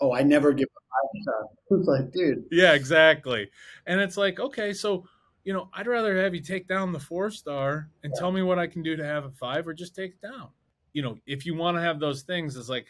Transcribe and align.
oh, 0.00 0.12
I 0.12 0.22
never 0.22 0.52
give 0.52 0.68
a 0.68 0.80
five 0.80 1.22
star. 1.22 1.44
It's 1.78 1.86
like, 1.88 2.12
dude. 2.12 2.44
Yeah, 2.50 2.72
exactly. 2.72 3.50
And 3.86 4.00
it's 4.00 4.16
like, 4.16 4.40
okay, 4.40 4.72
so 4.72 5.06
you 5.44 5.54
know, 5.54 5.70
I'd 5.72 5.86
rather 5.86 6.22
have 6.22 6.34
you 6.34 6.42
take 6.42 6.68
down 6.68 6.92
the 6.92 7.00
four 7.00 7.30
star 7.30 7.88
and 8.02 8.12
Yeah. 8.14 8.20
tell 8.20 8.30
me 8.32 8.42
what 8.42 8.58
I 8.58 8.66
can 8.66 8.82
do 8.82 8.94
to 8.96 9.04
have 9.04 9.24
a 9.24 9.30
five, 9.30 9.66
or 9.66 9.72
just 9.72 9.94
take 9.94 10.12
it 10.12 10.20
down. 10.20 10.48
You 10.92 11.02
know, 11.02 11.18
if 11.26 11.46
you 11.46 11.54
want 11.54 11.76
to 11.76 11.80
have 11.80 11.98
those 11.98 12.22
things, 12.22 12.56
it's 12.56 12.68
like 12.68 12.86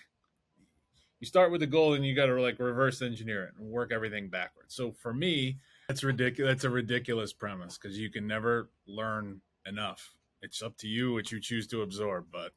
you 1.21 1.27
start 1.27 1.53
with 1.53 1.62
a 1.62 1.67
goal 1.67 1.95
and 1.95 2.04
you 2.04 2.15
got 2.15 2.27
to 2.27 2.41
like 2.41 2.59
reverse 2.59 3.03
engineer 3.03 3.45
it 3.45 3.54
and 3.58 3.69
work 3.71 3.92
everything 3.92 4.29
backwards. 4.29 4.74
So 4.74 4.92
for 4.92 5.13
me, 5.13 5.58
that's 5.87 6.03
ridiculous. 6.03 6.51
That's 6.51 6.65
a 6.65 6.71
ridiculous 6.71 7.33
premise 7.33 7.79
because 7.79 7.99
you 7.99 8.11
can 8.11 8.27
never 8.27 8.71
learn 8.87 9.42
enough. 9.67 10.15
It's 10.42 10.63
up 10.63 10.77
to 10.79 10.88
you 10.88 11.13
what 11.13 11.31
you 11.31 11.38
choose 11.40 11.67
to 11.69 11.83
absorb. 11.83 12.27
But 12.33 12.53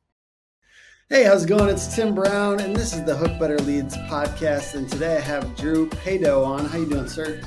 Hey, 1.14 1.26
how's 1.26 1.44
it 1.44 1.48
going? 1.48 1.70
It's 1.70 1.96
Tim 1.96 2.16
Brown, 2.16 2.60
and 2.60 2.76
this 2.76 2.92
is 2.92 3.04
the 3.04 3.16
Hook 3.16 3.40
Better 3.40 3.60
Leads 3.60 3.96
podcast. 4.10 4.74
And 4.74 4.90
today 4.90 5.18
I 5.18 5.20
have 5.20 5.56
Drew 5.56 5.88
Paydo 5.88 6.44
on. 6.44 6.66
How 6.66 6.80
you 6.80 6.88
doing, 6.88 7.08
sir? 7.08 7.40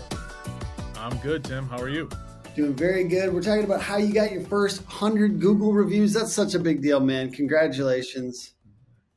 I'm 0.96 1.16
good, 1.16 1.42
Tim. 1.42 1.68
How 1.68 1.80
are 1.80 1.88
you? 1.88 2.08
Doing 2.54 2.76
very 2.76 3.02
good. 3.02 3.34
We're 3.34 3.42
talking 3.42 3.64
about 3.64 3.82
how 3.82 3.96
you 3.96 4.14
got 4.14 4.30
your 4.30 4.42
first 4.42 4.86
100 4.86 5.40
Google 5.40 5.72
reviews. 5.72 6.12
That's 6.12 6.32
such 6.32 6.54
a 6.54 6.60
big 6.60 6.80
deal, 6.80 7.00
man. 7.00 7.32
Congratulations. 7.32 8.52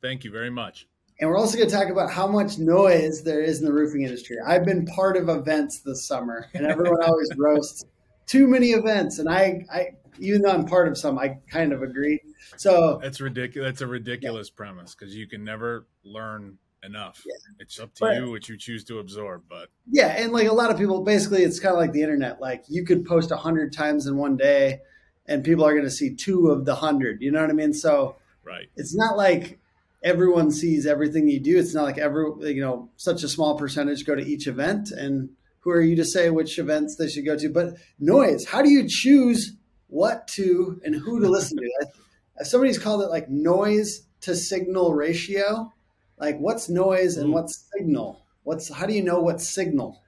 Thank 0.02 0.24
you 0.24 0.32
very 0.32 0.50
much. 0.50 0.88
And 1.20 1.30
we're 1.30 1.38
also 1.38 1.56
going 1.56 1.70
to 1.70 1.76
talk 1.76 1.88
about 1.88 2.10
how 2.10 2.26
much 2.26 2.58
noise 2.58 3.22
there 3.22 3.42
is 3.42 3.60
in 3.60 3.66
the 3.66 3.72
roofing 3.72 4.02
industry. 4.02 4.36
I've 4.44 4.64
been 4.64 4.84
part 4.84 5.16
of 5.16 5.28
events 5.28 5.82
this 5.82 6.04
summer, 6.04 6.48
and 6.54 6.66
everyone 6.66 7.04
always 7.04 7.30
roasts 7.38 7.84
too 8.30 8.46
many 8.46 8.68
events. 8.68 9.18
And 9.18 9.28
I, 9.28 9.66
I, 9.72 9.88
even 10.20 10.42
though 10.42 10.50
I'm 10.52 10.64
part 10.64 10.86
of 10.86 10.96
some, 10.96 11.18
I 11.18 11.38
kind 11.50 11.72
of 11.72 11.82
agree. 11.82 12.20
So 12.56 13.00
That's 13.02 13.20
ridiculous. 13.20 13.66
That's 13.68 13.80
a 13.80 13.86
ridiculous 13.88 14.50
premise 14.50 14.94
because 14.94 15.16
you 15.16 15.26
can 15.26 15.42
never 15.42 15.86
learn 16.04 16.58
enough. 16.84 17.22
Yeah. 17.26 17.34
It's 17.58 17.80
up 17.80 17.92
to 17.94 18.00
But- 18.00 18.16
you 18.16 18.30
what 18.30 18.48
you 18.48 18.56
choose 18.56 18.84
to 18.84 19.00
absorb. 19.00 19.42
But 19.48 19.68
yeah, 19.90 20.08
and 20.08 20.32
like 20.32 20.46
a 20.46 20.52
lot 20.52 20.70
of 20.70 20.78
people, 20.78 21.02
basically, 21.02 21.42
it's 21.42 21.58
kind 21.58 21.74
of 21.74 21.80
like 21.80 21.92
the 21.92 22.02
internet. 22.02 22.40
Like 22.40 22.64
you 22.68 22.84
could 22.84 23.04
post 23.04 23.32
a 23.32 23.36
hundred 23.36 23.72
times 23.72 24.06
in 24.06 24.16
one 24.16 24.36
day, 24.36 24.80
and 25.26 25.42
people 25.42 25.64
are 25.64 25.72
going 25.72 25.84
to 25.84 25.90
see 25.90 26.14
two 26.14 26.50
of 26.50 26.64
the 26.64 26.76
hundred. 26.76 27.22
You 27.22 27.32
know 27.32 27.40
what 27.40 27.50
I 27.50 27.54
mean? 27.54 27.74
So 27.74 28.16
right, 28.44 28.68
it's 28.76 28.94
not 28.94 29.16
like 29.16 29.58
everyone 30.02 30.50
sees 30.50 30.86
everything 30.86 31.28
you 31.28 31.40
do. 31.40 31.58
It's 31.58 31.74
not 31.74 31.84
like 31.84 31.98
every 31.98 32.54
you 32.54 32.62
know 32.62 32.90
such 32.96 33.22
a 33.24 33.28
small 33.28 33.58
percentage 33.58 34.06
go 34.06 34.14
to 34.14 34.24
each 34.24 34.46
event, 34.46 34.90
and 34.92 35.30
who 35.60 35.70
are 35.70 35.80
you 35.82 35.96
to 35.96 36.04
say 36.04 36.30
which 36.30 36.58
events 36.58 36.96
they 36.96 37.08
should 37.08 37.24
go 37.24 37.36
to? 37.36 37.48
But 37.50 37.74
noise. 37.98 38.46
How 38.46 38.62
do 38.62 38.70
you 38.70 38.86
choose 38.88 39.54
what 39.88 40.26
to 40.28 40.80
and 40.84 40.94
who 40.94 41.20
to 41.20 41.28
listen 41.28 41.58
to? 41.58 41.70
I- 41.82 42.44
Somebody's 42.44 42.78
called 42.78 43.02
it 43.02 43.08
like 43.10 43.28
noise 43.28 44.06
to 44.22 44.34
signal 44.34 44.94
ratio. 44.94 45.72
Like 46.16 46.38
what's 46.38 46.70
noise 46.70 47.18
and 47.18 47.32
what's 47.34 47.68
signal? 47.76 48.22
What's 48.44 48.72
how 48.72 48.86
do 48.86 48.94
you 48.94 49.02
know 49.02 49.20
what's 49.20 49.46
signal? 49.54 50.00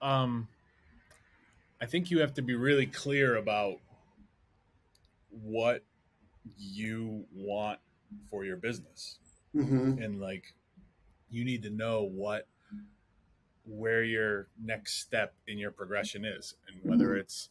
um, 0.00 0.46
I 1.80 1.86
think 1.86 2.10
you 2.12 2.20
have 2.20 2.34
to 2.34 2.42
be 2.42 2.54
really 2.54 2.86
clear 2.86 3.34
about 3.36 3.78
what 5.30 5.82
you 6.58 7.24
want 7.34 7.80
for 8.30 8.44
your 8.44 8.56
business, 8.56 9.18
Mm-hmm. 9.54 10.00
and 10.02 10.20
like 10.20 10.44
you 11.30 11.44
need 11.44 11.62
to 11.64 11.70
know 11.70 12.02
what 12.02 12.46
where 13.66 14.04
your 14.04 14.48
next 14.60 15.00
step 15.00 15.34
in 15.46 15.58
your 15.58 15.72
progression 15.72 16.24
is, 16.24 16.54
and 16.68 16.84
whether 16.84 17.14
Mhm. 17.14 17.16
it's 17.16 17.50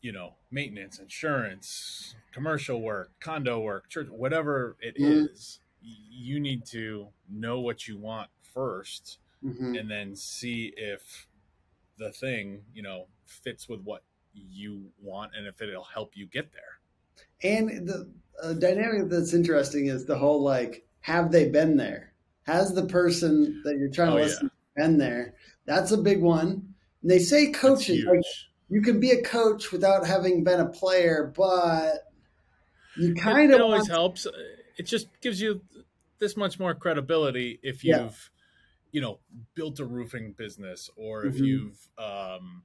you 0.00 0.12
know 0.12 0.34
maintenance, 0.50 0.98
insurance, 0.98 2.16
commercial 2.32 2.80
work, 2.82 3.12
condo 3.20 3.60
work, 3.60 3.88
church, 3.88 4.08
whatever 4.10 4.76
it 4.80 4.96
Mhm. 4.98 5.26
is, 5.30 5.60
you 5.80 6.40
need 6.40 6.64
to 6.66 7.08
know 7.28 7.60
what 7.60 7.88
you 7.88 7.98
want 7.98 8.30
first 8.42 9.18
Mm-hmm. 9.44 9.76
and 9.78 9.90
then 9.90 10.16
see 10.16 10.72
if 10.76 11.28
the 11.98 12.12
thing 12.12 12.64
you 12.74 12.82
know 12.82 13.08
fits 13.26 13.68
with 13.68 13.82
what 13.82 14.04
you 14.34 14.92
want 15.00 15.34
and 15.36 15.46
if 15.46 15.62
it'll 15.62 15.84
help 15.84 16.16
you 16.16 16.26
get 16.26 16.52
there 16.52 16.80
And 17.42 17.86
the 17.88 18.10
uh, 18.42 18.52
dynamic 18.54 19.08
that's 19.10 19.34
interesting 19.34 19.86
is 19.86 20.06
the 20.06 20.16
whole 20.18 20.42
like, 20.42 20.86
have 21.00 21.32
they 21.32 21.48
been 21.48 21.76
there? 21.76 22.14
Has 22.44 22.74
the 22.74 22.86
person 22.86 23.60
that 23.64 23.78
you're 23.78 23.90
trying 23.90 24.12
to 24.12 24.16
Oh, 24.16 24.18
yeah. 24.18 24.38
listen 24.38 24.48
to 24.48 24.51
been 24.76 24.98
there? 24.98 25.34
That's 25.66 25.92
a 25.92 25.98
big 25.98 26.20
one. 26.20 26.74
And 27.02 27.10
they 27.10 27.18
say 27.18 27.50
coaching, 27.52 28.04
like, 28.04 28.22
you 28.68 28.80
can 28.82 29.00
be 29.00 29.10
a 29.10 29.22
coach 29.22 29.72
without 29.72 30.06
having 30.06 30.44
been 30.44 30.60
a 30.60 30.68
player, 30.68 31.32
but 31.36 32.12
you 32.96 33.14
kind 33.14 33.50
it 33.50 33.54
of 33.54 33.60
always 33.60 33.88
want, 33.88 33.90
helps 33.90 34.26
it 34.76 34.84
just 34.84 35.08
gives 35.20 35.40
you 35.40 35.62
this 36.18 36.36
much 36.36 36.58
more 36.58 36.74
credibility 36.74 37.58
if 37.62 37.84
you've 37.84 37.98
Yeah. 37.98 38.10
you 38.92 39.00
know 39.00 39.20
built 39.54 39.80
a 39.80 39.84
roofing 39.84 40.32
business 40.32 40.90
or 40.96 41.24
if 41.24 41.36
Mhm. 41.36 41.46
you've 41.46 41.88
um 41.98 42.64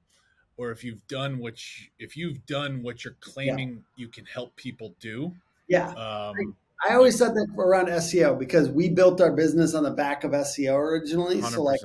or 0.56 0.70
if 0.70 0.82
you've 0.84 1.06
done 1.06 1.38
what 1.38 1.54
you, 1.78 1.86
if 1.98 2.16
you've 2.16 2.44
done 2.46 2.82
what 2.82 3.04
you're 3.04 3.16
claiming 3.20 3.84
you 3.96 4.08
can 4.08 4.26
help 4.26 4.54
people 4.56 4.94
do 5.00 5.34
yeah. 5.66 5.90
um 5.92 6.56
I 6.86 6.94
always 6.94 7.18
thought 7.18 7.34
that 7.34 7.48
around 7.56 7.88
SEO 7.88 8.38
because 8.38 8.68
we 8.68 8.88
built 8.88 9.20
our 9.20 9.32
business 9.32 9.74
on 9.74 9.82
the 9.82 9.90
back 9.90 10.24
of 10.24 10.32
SEO 10.32 10.76
originally. 10.76 11.42
So 11.42 11.62
like 11.62 11.80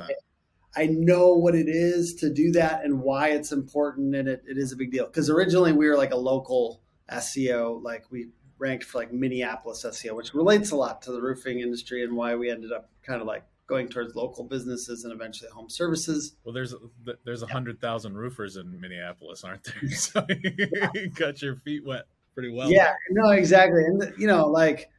I 0.75 0.87
know 0.87 1.33
what 1.33 1.55
it 1.55 1.67
is 1.67 2.15
to 2.15 2.33
do 2.33 2.51
that 2.53 2.83
and 2.83 3.01
why 3.01 3.29
it's 3.29 3.51
important 3.51 4.15
and 4.15 4.27
it, 4.27 4.43
it 4.47 4.57
is 4.57 4.71
a 4.71 4.75
big 4.75 4.91
deal. 4.91 5.05
Because 5.05 5.29
originally 5.29 5.71
we 5.71 5.87
were 5.87 5.97
like 5.97 6.11
a 6.11 6.17
local 6.17 6.81
SEO, 7.11 7.81
like 7.83 8.05
we 8.11 8.29
ranked 8.57 8.83
for 8.83 8.99
like 8.99 9.11
Minneapolis 9.11 9.85
SEO, 9.85 10.15
which 10.15 10.33
relates 10.33 10.71
a 10.71 10.75
lot 10.75 11.01
to 11.03 11.11
the 11.11 11.21
roofing 11.21 11.59
industry 11.59 12.03
and 12.03 12.15
why 12.15 12.35
we 12.35 12.49
ended 12.49 12.71
up 12.71 12.89
kind 13.03 13.21
of 13.21 13.27
like 13.27 13.43
going 13.67 13.87
towards 13.87 14.15
local 14.15 14.43
businesses 14.43 15.03
and 15.03 15.13
eventually 15.13 15.49
home 15.49 15.69
services. 15.69 16.35
well 16.43 16.53
there's 16.53 16.75
there's 17.25 17.41
a 17.41 17.47
hundred 17.47 17.79
thousand 17.79 18.15
roofers 18.15 18.57
in 18.57 18.79
minneapolis 18.79 19.43
aren't 19.43 19.63
there 19.63 19.89
so 19.89 20.25
you 20.93 21.09
got 21.09 21.41
your 21.41 21.55
feet 21.55 21.85
wet 21.85 22.03
pretty 22.33 22.51
well 22.51 22.69
yeah, 22.69 22.93
no, 23.11 23.31
exactly. 23.31 23.83
And 23.83 24.13
you 24.17 24.27
know, 24.27 24.47
like 24.47 24.89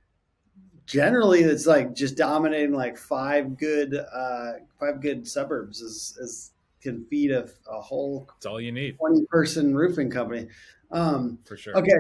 generally 0.87 1.41
it's 1.41 1.67
like 1.67 1.95
just 1.95 2.17
dominating 2.17 2.73
like 2.73 2.97
five 2.99 3.57
good 3.57 3.95
uh 3.95 4.53
five 4.79 5.01
good 5.01 5.27
suburbs 5.27 5.81
is, 5.81 6.17
is 6.21 6.53
can 6.81 7.07
feed 7.07 7.31
a, 7.31 7.49
a 7.71 7.81
whole 7.81 8.29
That's 8.29 8.47
all 8.47 8.61
you 8.61 8.71
need 8.71 8.97
20 8.99 9.25
person 9.31 9.75
roofing 9.75 10.11
company. 10.11 10.49
Um 10.91 11.39
for 11.45 11.57
sure. 11.57 11.77
Okay, 11.77 11.91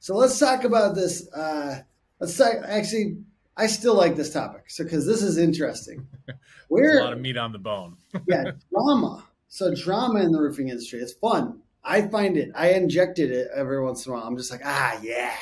so 0.00 0.16
let's 0.16 0.38
talk 0.38 0.64
about 0.64 0.94
this. 0.94 1.30
Uh, 1.32 1.82
let's 2.18 2.36
talk, 2.36 2.54
actually. 2.64 3.18
I 3.56 3.66
still 3.66 3.94
like 3.94 4.16
this 4.16 4.32
topic, 4.32 4.70
so 4.70 4.84
because 4.84 5.06
this 5.06 5.22
is 5.22 5.36
interesting. 5.36 6.06
There's 6.26 6.38
Where, 6.68 7.00
a 7.00 7.04
lot 7.04 7.12
of 7.12 7.20
meat 7.20 7.36
on 7.36 7.52
the 7.52 7.58
bone. 7.58 7.96
yeah, 8.26 8.52
drama. 8.72 9.26
So 9.48 9.74
drama 9.74 10.20
in 10.20 10.32
the 10.32 10.40
roofing 10.40 10.68
industry 10.68 11.00
is 11.00 11.12
fun. 11.12 11.60
I 11.82 12.02
find 12.02 12.36
it. 12.36 12.50
I 12.54 12.72
injected 12.72 13.30
it 13.30 13.48
every 13.54 13.82
once 13.82 14.06
in 14.06 14.12
a 14.12 14.14
while. 14.14 14.24
I'm 14.24 14.36
just 14.36 14.50
like, 14.50 14.62
ah, 14.64 14.98
yeah, 15.02 15.34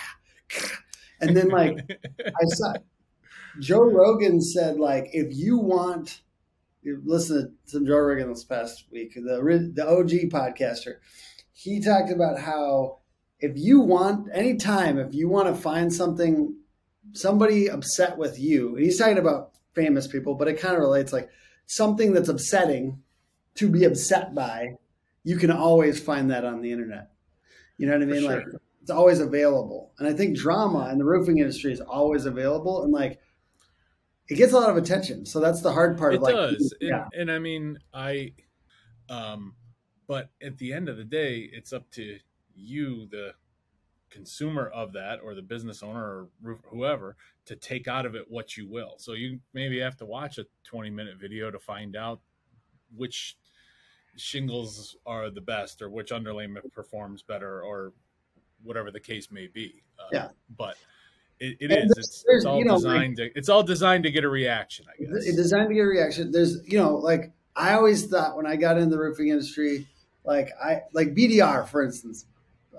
and 1.21 1.37
then 1.37 1.49
like 1.49 1.79
I 2.27 2.45
saw 2.47 2.75
Joe 3.61 3.91
Rogan 3.91 4.41
said 4.41 4.79
like 4.79 5.09
if 5.13 5.35
you 5.37 5.59
want, 5.59 6.23
listen 6.85 7.57
to 7.65 7.71
some 7.71 7.87
Joe 7.87 7.99
Rogan 7.99 8.29
this 8.29 8.45
past 8.45 8.85
week, 8.91 9.15
the 9.15 9.73
the 9.75 9.87
OG 9.87 10.31
podcaster. 10.31 10.97
He 11.53 11.81
talked 11.81 12.11
about 12.11 12.39
how 12.39 12.99
if 13.41 13.53
you 13.57 13.81
want 13.81 14.29
anytime 14.33 14.99
if 14.99 15.15
you 15.15 15.29
want 15.29 15.49
to 15.49 15.61
find 15.61 15.93
something 15.93 16.57
somebody 17.13 17.69
upset 17.69 18.19
with 18.19 18.39
you, 18.39 18.77
and 18.77 18.85
he's 18.85 18.99
talking 18.99 19.19
about 19.19 19.53
famous 19.75 20.07
people, 20.07 20.35
but 20.35 20.49
it 20.49 20.61
kind 20.61 20.75
of 20.75 20.81
relates 20.81 21.13
like 21.13 21.29
something 21.67 22.13
that's 22.13 22.29
upsetting 22.29 23.03
to 23.57 23.69
be 23.69 23.85
upset 23.85 24.35
by. 24.35 24.75
You 25.25 25.37
can 25.37 25.51
always 25.51 26.01
find 26.01 26.31
that 26.31 26.45
on 26.45 26.63
the 26.63 26.73
internet. 26.73 27.11
You 27.77 27.87
know 27.87 27.93
what 27.93 28.03
I 28.03 28.07
mean? 28.07 28.25
Like 28.25 28.45
it's 28.81 28.91
always 28.91 29.21
available. 29.21 29.93
And 29.99 30.09
I 30.09 30.13
think 30.13 30.37
drama 30.37 30.89
in 30.91 30.99
the 30.99 31.05
roofing 31.05 31.39
industry 31.39 31.73
is 31.73 31.81
always 31.81 32.27
available 32.27 32.85
and 32.85 32.93
like 32.93 33.21
it 34.29 34.37
gets 34.37 34.53
a 34.53 34.59
lot 34.59 34.71
of 34.71 34.77
attention. 34.77 35.25
So 35.27 35.41
that's 35.41 35.63
the 35.63 35.73
hard 35.73 35.99
part 35.99 36.15
it 36.15 36.17
of 36.17 36.23
like 36.23 36.35
does 36.35 36.75
and, 36.81 36.91
yeah. 36.91 37.07
and 37.13 37.31
i 37.31 37.39
mean 37.39 37.79
i 37.95 38.33
um 39.09 39.55
but 40.07 40.31
at 40.43 40.57
the 40.59 40.73
end 40.73 40.89
of 40.89 40.97
the 40.97 41.05
day 41.05 41.49
it's 41.53 41.73
up 41.73 41.91
to 41.93 42.19
you 42.55 43.07
the 43.11 43.33
consumer 44.11 44.69
of 44.75 44.93
that 44.95 45.21
or 45.23 45.35
the 45.35 45.43
business 45.43 45.83
owner 45.83 46.03
or 46.03 46.29
roof- 46.43 46.65
whoever 46.71 47.17
to 47.45 47.55
take 47.57 47.87
out 47.87 48.07
of 48.07 48.15
it 48.15 48.25
what 48.29 48.57
you 48.57 48.67
will 48.67 48.95
so 48.99 49.13
you 49.13 49.39
maybe 49.53 49.79
have 49.79 49.97
to 49.97 50.07
watch 50.07 50.39
a 50.39 50.47
20 50.65 50.91
minute 50.91 51.17
video 51.19 51.51
to 51.51 51.59
find 51.59 51.95
out 51.95 52.21
which 52.97 53.37
shingles 54.19 54.97
are 55.07 55.31
the 55.31 55.41
best 55.41 55.81
or 55.83 55.89
which 55.91 56.11
underlayment 56.11 56.73
performs 56.73 57.23
better 57.23 57.63
or 57.63 57.93
whatever 58.63 58.91
the 58.91 59.01
case 59.01 59.31
may 59.31 59.47
be 59.47 59.83
uh, 59.99 60.05
Yeah. 60.13 60.29
but 60.57 60.77
it, 61.41 61.57
it 61.61 61.71
And 61.71 61.73
is 61.73 61.79
there's- 61.95 61.99
it's, 61.99 62.25
there's, 62.27 62.37
it's 62.43 62.47
all 62.47 62.59
you 62.59 62.65
know, 62.65 62.75
like- 62.75 62.83
designed 62.83 63.17
to 63.19 63.31
it's 63.39 63.49
all 63.49 63.63
designed 63.63 64.05
to 64.05 64.11
get 64.11 64.25
a 64.25 64.29
reaction 64.29 64.87
i 64.89 65.03
guess 65.03 65.25
It's 65.27 65.37
designed 65.37 65.69
to 65.69 65.75
get 65.75 65.83
a 65.83 65.87
reaction. 65.87 66.33
There's, 66.33 66.59
you 66.67 66.79
know, 66.79 66.97
like 66.97 67.33
I 67.55 67.73
always 67.75 68.07
thought 68.07 68.37
when 68.37 68.47
I 68.47 68.57
got 68.57 68.79
in 68.79 68.89
the 68.91 68.99
roofing 68.99 69.29
industry, 69.29 69.87
like 70.25 70.51
I 70.63 70.83
like 70.93 71.09
BDR, 71.15 71.67
for 71.67 71.83
instance, 71.83 72.27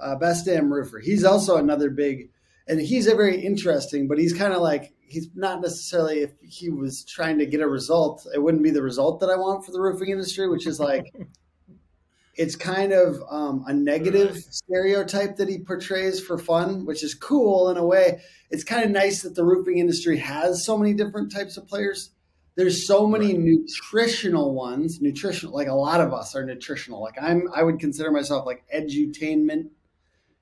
uh, 0.01 0.15
Best 0.15 0.45
Damn 0.45 0.71
Roofer. 0.71 1.00
He's 1.00 1.25
also 1.25 1.57
another 1.57 1.89
big, 1.89 2.30
and 2.68 2.80
he's 2.80 3.07
a 3.07 3.15
very 3.15 3.41
interesting, 3.44 4.07
but 4.07 4.18
he's 4.18 4.31
kind 4.33 4.53
of 4.53 4.62
like 4.62 4.94
he's 5.09 5.29
not 5.35 5.61
necessarily 5.61 6.19
if 6.19 6.31
he 6.41 6.69
was 6.69 7.03
trying 7.03 7.39
to 7.39 7.45
get 7.45 7.61
a 7.61 7.67
result, 7.67 8.25
it 8.33 8.41
wouldn't 8.41 8.63
be 8.63 8.71
the 8.71 8.81
result 8.81 9.19
that 9.19 9.29
I 9.29 9.35
want 9.35 9.65
for 9.65 9.71
the 9.71 9.81
roofing 9.81 10.09
industry, 10.09 10.47
which 10.47 10.67
is 10.67 10.79
like 10.79 11.06
it's 12.35 12.56
kind 12.56 12.94
of 12.94 13.21
um, 13.29 13.65
a 13.67 13.73
negative 13.73 14.38
stereotype 14.38 15.35
that 15.35 15.50
he 15.50 15.59
portrays 15.59 16.21
for 16.21 16.38
fun, 16.38 16.85
which 16.85 17.03
is 17.03 17.13
cool 17.13 17.69
in 17.69 17.75
a 17.75 17.85
way. 17.85 18.21
It's 18.50 18.63
kind 18.63 18.85
of 18.85 18.91
nice 18.91 19.23
that 19.23 19.35
the 19.35 19.44
roofing 19.44 19.79
industry 19.79 20.17
has 20.19 20.63
so 20.65 20.77
many 20.77 20.94
different 20.94 21.33
types 21.33 21.57
of 21.57 21.67
players. 21.67 22.12
There's 22.55 22.88
so 22.88 23.07
many 23.07 23.33
right. 23.33 23.39
nutritional 23.39 24.53
ones, 24.53 25.01
nutritional. 25.01 25.53
Like 25.53 25.67
a 25.67 25.73
lot 25.73 26.01
of 26.01 26.13
us 26.13 26.35
are 26.35 26.45
nutritional. 26.45 27.01
Like 27.01 27.15
I'm, 27.21 27.50
I 27.53 27.63
would 27.63 27.79
consider 27.79 28.12
myself 28.12 28.45
like 28.45 28.63
edutainment, 28.73 29.69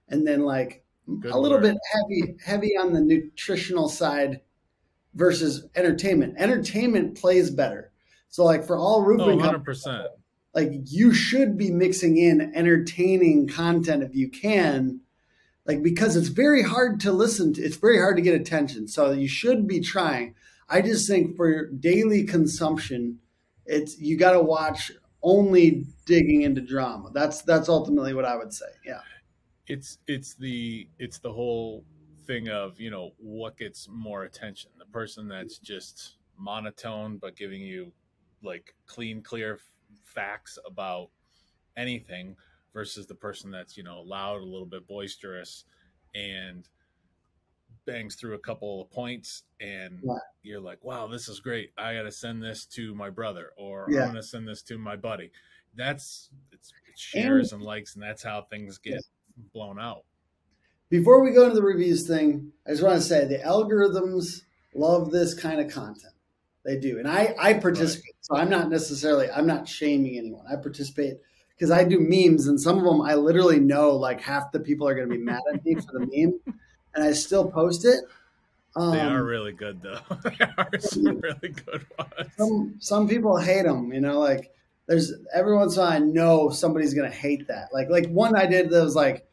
and 0.09 0.27
then 0.27 0.41
like 0.41 0.83
Good 1.07 1.31
a 1.31 1.37
little 1.37 1.59
bit 1.59 1.77
heavy, 1.93 2.35
heavy 2.45 2.77
on 2.77 2.93
the 2.93 3.01
nutritional 3.01 3.87
side 3.87 4.41
versus 5.13 5.68
entertainment. 5.75 6.36
Entertainment 6.38 7.18
plays 7.18 7.50
better. 7.50 7.92
So 8.30 8.44
like 8.44 8.65
for 8.65 8.77
all 8.77 9.04
roofing, 9.04 9.42
oh, 9.42 9.51
100% 9.51 10.07
like 10.57 10.71
you 10.86 11.13
should 11.13 11.56
be 11.56 11.69
mixing 11.69 12.18
in 12.18 12.51
entertaining 12.56 13.48
content 13.48 14.01
if 14.01 14.15
you 14.15 14.27
can 14.27 15.01
like 15.68 15.83
because 15.83 16.15
it's 16.15 16.30
very 16.30 16.63
hard 16.63 17.00
to 17.01 17.12
listen 17.12 17.54
to 17.54 17.62
it's 17.62 17.75
very 17.75 18.00
hard 18.00 18.15
to 18.15 18.24
get 18.24 18.33
attention. 18.33 18.88
So 18.88 19.12
you 19.12 19.27
should 19.27 19.68
be 19.68 19.80
trying. 19.80 20.33
I 20.68 20.81
just 20.81 21.07
think 21.07 21.38
for 21.38 21.68
daily 21.68 22.24
consumption 22.24 23.19
it's 23.68 24.00
you 24.00 24.18
got 24.18 24.31
to 24.31 24.42
watch 24.42 24.92
only 25.21 25.86
digging 26.06 26.42
into 26.42 26.62
drama. 26.62 27.12
That's 27.13 27.44
that's 27.44 27.69
ultimately 27.69 28.15
what 28.15 28.25
i 28.25 28.36
would 28.36 28.54
say. 28.54 28.65
Yeah. 28.83 29.01
It's 29.68 30.00
it's 30.07 30.33
the 30.36 30.88
it's 30.98 31.19
the 31.19 31.31
whole 31.31 31.83
thing 32.27 32.50
of 32.50 32.79
you 32.79 32.91
know 32.91 33.12
what 33.18 33.57
gets 33.57 33.88
more 33.89 34.24
attention 34.24 34.69
the 34.77 34.85
person 34.85 35.27
that's 35.27 35.57
just 35.57 36.18
monotone 36.38 37.18
but 37.18 37.35
giving 37.35 37.62
you 37.62 37.91
like 38.44 38.75
clean 38.85 39.21
clear 39.21 39.59
facts 40.03 40.59
about 40.65 41.09
anything 41.77 42.35
versus 42.74 43.07
the 43.07 43.15
person 43.15 43.50
that's 43.50 43.77
you 43.77 43.83
know 43.83 44.01
loud 44.01 44.41
a 44.41 44.45
little 44.45 44.65
bit 44.65 44.85
boisterous 44.88 45.63
and 46.13 46.68
bangs 47.85 48.15
through 48.15 48.35
a 48.35 48.39
couple 48.39 48.81
of 48.81 48.91
points 48.91 49.44
and 49.62 50.00
yeah. 50.03 50.13
you're 50.44 50.59
like 50.59 50.83
wow 50.83 51.07
this 51.07 51.30
is 51.30 51.39
great 51.39 51.71
i 51.77 51.94
gotta 51.94 52.12
send 52.12 52.44
this 52.44 52.65
to 52.65 52.94
my 52.94 53.09
brother 53.09 53.51
or 53.57 53.88
yeah. 53.89 54.01
i'm 54.01 54.07
gonna 54.09 54.21
send 54.21 54.45
this 54.45 54.62
to 54.62 54.77
my 54.77 54.95
buddy 54.95 55.31
that's 55.75 56.30
it's, 56.51 56.73
it's 56.91 57.01
shares 57.01 57.53
and, 57.53 57.62
and, 57.62 57.68
likes 57.68 57.94
and 57.95 58.03
that's 58.03 58.21
how 58.21 58.41
things 58.41 58.77
get 58.77 58.94
yeah. 58.94 59.44
blown 59.53 59.80
out 59.80 60.03
before 60.89 61.23
we 61.23 61.31
go 61.31 61.43
into 61.43 61.55
the 61.55 61.61
reviews 61.61 62.07
thing 62.07 62.51
i 62.65 62.71
just 62.71 62.83
want 62.83 62.95
to 62.95 63.01
say 63.01 63.25
the 63.25 63.39
algorithms 63.39 64.41
love 64.73 65.11
this 65.11 65.33
kind 65.33 65.59
of 65.59 65.71
content 65.71 66.13
they 66.67 66.77
do, 66.77 66.99
and 66.99 67.07
I 67.07 67.33
I 67.39 67.53
participate. 67.53 68.03
Right. 68.03 68.15
So 68.19 68.35
I'm 68.35 68.49
not 68.49 68.69
necessarily 68.69 69.31
I'm 69.31 69.47
not 69.47 69.69
shaming 69.69 70.17
anyone. 70.17 70.45
I 70.51 70.57
participate 70.57 71.15
because 71.55 71.71
I 71.71 71.85
do 71.85 71.97
memes, 71.97 72.47
and 72.47 72.59
some 72.59 72.77
of 72.77 72.83
them 72.83 73.01
I 73.01 73.15
literally 73.15 73.59
know 73.59 73.91
like 73.91 74.19
half 74.19 74.51
the 74.51 74.59
people 74.59 74.85
are 74.85 74.93
going 74.93 75.09
to 75.09 75.15
be 75.15 75.23
mad 75.23 75.39
at 75.51 75.63
me 75.63 75.75
for 75.75 75.93
the 75.93 75.99
meme, 75.99 76.55
and 76.93 77.05
I 77.05 77.13
still 77.13 77.49
post 77.49 77.85
it. 77.85 78.03
Um, 78.75 78.91
they 78.91 78.99
are 78.99 79.23
really 79.23 79.53
good 79.53 79.81
though. 79.81 79.99
they 80.25 80.45
are 80.57 80.69
some 80.79 81.21
really 81.21 81.55
good 81.65 81.85
ones. 81.97 82.31
Some 82.37 82.75
some 82.79 83.07
people 83.07 83.37
hate 83.37 83.63
them. 83.63 83.93
You 83.93 84.01
know, 84.01 84.19
like 84.19 84.51
there's 84.87 85.13
every 85.33 85.55
once 85.55 85.77
in 85.77 85.81
a 85.81 85.85
while 85.85 85.93
I 85.93 85.99
know 85.99 86.49
somebody's 86.49 86.93
going 86.93 87.09
to 87.09 87.17
hate 87.17 87.47
that. 87.47 87.69
Like 87.71 87.89
like 87.89 88.09
one 88.09 88.35
I 88.35 88.45
did 88.45 88.71
that 88.71 88.83
was 88.83 88.95
like 88.95 89.25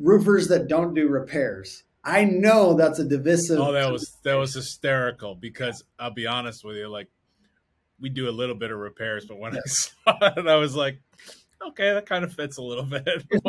roofers 0.00 0.48
that 0.48 0.68
don't 0.68 0.94
do 0.94 1.08
repairs 1.08 1.84
I 2.02 2.24
know 2.24 2.74
that's 2.74 2.98
a 2.98 3.04
divisive. 3.04 3.58
Oh, 3.58 3.72
that 3.72 3.92
was 3.92 4.16
that 4.24 4.34
was 4.34 4.54
hysterical 4.54 5.34
because 5.34 5.84
I'll 5.98 6.10
be 6.10 6.26
honest 6.26 6.64
with 6.64 6.76
you, 6.76 6.88
like 6.88 7.08
we 8.00 8.08
do 8.08 8.28
a 8.28 8.32
little 8.32 8.54
bit 8.54 8.70
of 8.70 8.78
repairs, 8.78 9.26
but 9.26 9.38
when 9.38 9.56
I 9.56 9.60
saw 9.66 10.16
it, 10.36 10.46
I 10.46 10.56
was 10.56 10.74
like, 10.74 10.98
okay, 11.68 11.92
that 11.92 12.06
kind 12.06 12.24
of 12.24 12.32
fits 12.32 12.56
a 12.56 12.62
little 12.62 12.84
bit. 12.84 13.04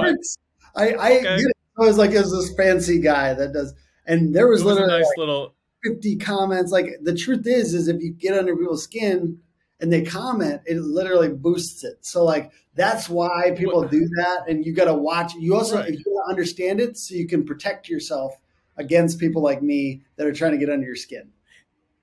I 0.76 0.94
I, 0.94 1.18
okay. 1.18 1.38
I 1.80 1.86
was 1.86 1.98
like, 1.98 2.12
is 2.12 2.32
this 2.32 2.54
fancy 2.56 3.00
guy 3.00 3.34
that 3.34 3.54
does, 3.54 3.74
and 4.06 4.36
there 4.36 4.48
was, 4.48 4.64
was 4.64 4.74
literally 4.74 5.00
nice 5.00 5.08
like 5.08 5.18
little 5.18 5.56
fifty 5.84 6.18
comments. 6.18 6.72
Like 6.74 6.90
the 7.02 7.16
truth 7.16 7.48
is, 7.48 7.74
is 7.74 7.88
if 7.88 8.02
you 8.02 8.12
get 8.12 8.38
under 8.38 8.56
people's 8.56 8.84
skin 8.84 9.40
and 9.82 9.92
they 9.92 10.04
comment, 10.04 10.62
it 10.66 10.78
literally 10.78 11.30
boosts 11.30 11.84
it. 11.84 12.06
So 12.06 12.24
like 12.24 12.52
that's 12.76 13.10
why 13.10 13.52
people 13.58 13.84
do 13.84 14.08
that, 14.16 14.46
and 14.48 14.66
you 14.66 14.74
got 14.74 14.86
to 14.86 14.94
watch. 14.94 15.34
You 15.34 15.56
also 15.56 15.80
right. 15.80 15.92
you 15.92 16.24
understand 16.30 16.80
it 16.80 16.98
so 16.98 17.16
you 17.16 17.28
can 17.28 17.44
protect 17.44 17.90
yourself 17.90 18.38
against 18.78 19.20
people 19.20 19.42
like 19.42 19.62
me 19.62 20.04
that 20.16 20.28
are 20.28 20.34
trying 20.34 20.52
to 20.52 20.58
get 20.58 20.70
under 20.70 20.86
your 20.86 20.96
skin. 20.96 21.30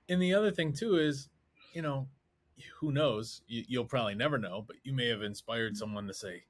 And 0.09 0.21
the 0.21 0.33
other 0.33 0.51
thing 0.51 0.73
too 0.73 0.97
is, 0.97 1.29
you 1.73 1.81
know, 1.81 2.07
who 2.79 2.91
knows? 2.91 3.41
You, 3.47 3.79
will 3.79 3.85
probably 3.85 4.15
never 4.15 4.37
know, 4.37 4.63
but 4.67 4.75
you 4.83 4.93
may 4.93 5.07
have 5.07 5.23
inspired 5.23 5.73
mm-hmm. 5.73 5.79
someone 5.79 6.07
to 6.07 6.13
say, 6.13 6.43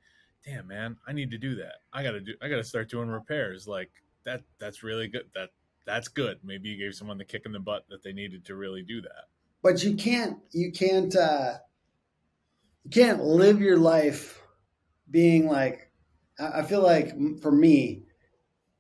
"Damn, 0.43 0.67
man, 0.67 0.97
I 1.07 1.13
need 1.13 1.31
to 1.31 1.37
do 1.37 1.55
that. 1.55 1.75
I 1.93 2.03
got 2.03 2.11
to 2.11 2.21
do. 2.21 2.33
I 2.41 2.49
got 2.49 2.57
to 2.57 2.63
start 2.63 2.89
doing 2.89 3.09
repairs. 3.09 3.67
Like 3.67 3.91
that. 4.25 4.41
That's 4.59 4.81
really 4.83 5.07
good. 5.07 5.29
That 5.35 5.49
that's 5.85 6.07
good. 6.07 6.39
Maybe 6.43 6.69
you 6.69 6.77
gave 6.77 6.95
someone 6.95 7.17
the 7.17 7.25
kick 7.25 7.43
in 7.45 7.51
the 7.51 7.59
butt 7.59 7.85
that 7.89 8.03
they 8.03 8.13
needed 8.13 8.45
to 8.45 8.55
really 8.55 8.81
do 8.81 9.01
that. 9.01 9.25
But 9.61 9.83
you 9.83 9.95
can't. 9.95 10.38
You 10.51 10.71
can't. 10.71 11.15
uh 11.15 11.56
You 12.83 12.91
can't 12.91 13.23
live 13.23 13.61
your 13.61 13.77
life 13.77 14.41
being 15.09 15.47
like. 15.47 15.91
I 16.39 16.63
feel 16.63 16.81
like 16.81 17.41
for 17.41 17.51
me, 17.51 18.03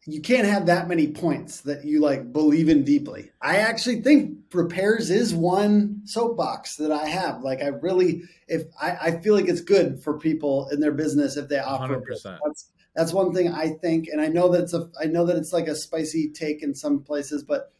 you 0.05 0.21
can't 0.21 0.47
have 0.47 0.67
that 0.67 0.87
many 0.87 1.11
points 1.11 1.61
that 1.61 1.83
you 1.83 1.99
like 1.99 2.31
believe 2.31 2.69
in 2.69 2.83
deeply. 2.83 3.31
I 3.41 3.57
actually 3.57 4.01
think 4.01 4.37
repairs 4.53 5.09
is 5.09 5.35
one 5.35 6.01
soapbox 6.05 6.77
that 6.77 6.91
I 6.91 7.05
have. 7.05 7.43
Like 7.43 7.61
I 7.61 7.67
really, 7.67 8.23
if 8.47 8.63
I, 8.81 8.97
I 9.01 9.19
feel 9.19 9.35
like 9.35 9.49
it's 9.49 9.61
good 9.61 10.01
for 10.01 10.17
people 10.17 10.69
in 10.71 10.79
their 10.79 10.93
business 10.93 11.35
if 11.37 11.49
they 11.49 11.59
offer. 11.59 11.99
100%. 11.99 12.39
That's 12.45 12.71
that's 12.95 13.13
one 13.13 13.33
thing 13.33 13.49
I 13.49 13.69
think, 13.69 14.07
and 14.11 14.19
I 14.19 14.27
know 14.27 14.49
that 14.49 14.63
it's 14.63 14.73
a 14.73 14.89
I 14.99 15.05
know 15.05 15.25
that 15.25 15.35
it's 15.37 15.53
like 15.53 15.67
a 15.67 15.75
spicy 15.75 16.31
take 16.31 16.63
in 16.63 16.73
some 16.73 17.03
places, 17.03 17.43
but 17.43 17.71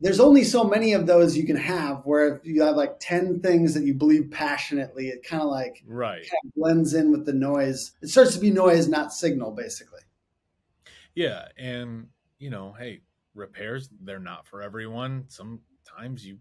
there's 0.00 0.20
only 0.20 0.44
so 0.44 0.64
many 0.64 0.92
of 0.92 1.06
those 1.06 1.36
you 1.36 1.46
can 1.46 1.56
have. 1.56 2.02
Where 2.04 2.36
if 2.36 2.46
you 2.46 2.62
have 2.62 2.76
like 2.76 2.96
ten 3.00 3.40
things 3.40 3.74
that 3.74 3.84
you 3.84 3.94
believe 3.94 4.30
passionately, 4.30 5.08
it 5.08 5.26
kind 5.26 5.42
of 5.42 5.48
like 5.48 5.82
right 5.86 6.22
kind 6.22 6.44
of 6.44 6.54
blends 6.54 6.94
in 6.94 7.10
with 7.10 7.26
the 7.26 7.32
noise. 7.32 7.92
It 8.02 8.08
starts 8.08 8.34
to 8.34 8.40
be 8.40 8.50
noise, 8.50 8.88
not 8.88 9.12
signal, 9.12 9.52
basically. 9.52 10.00
Yeah, 11.14 11.46
and 11.56 12.08
you 12.38 12.50
know, 12.50 12.74
hey, 12.78 13.00
repairs 13.34 13.88
they're 14.00 14.18
not 14.18 14.46
for 14.46 14.62
everyone. 14.62 15.24
Sometimes 15.28 16.26
you 16.26 16.38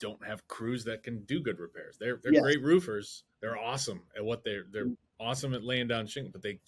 don't 0.00 0.24
have 0.26 0.46
crews 0.48 0.84
that 0.84 1.02
can 1.02 1.22
do 1.24 1.40
good 1.40 1.58
repairs. 1.58 1.96
They're 1.98 2.18
they're 2.22 2.32
yes. 2.32 2.42
great 2.42 2.62
roofers. 2.62 3.24
They're 3.40 3.58
awesome 3.58 4.02
at 4.16 4.24
what 4.24 4.44
they're 4.44 4.64
they're 4.72 4.86
mm-hmm. 4.86 5.26
awesome 5.26 5.54
at 5.54 5.62
laying 5.62 5.88
down 5.88 6.06
shingle, 6.06 6.32
but 6.32 6.42
they 6.42 6.58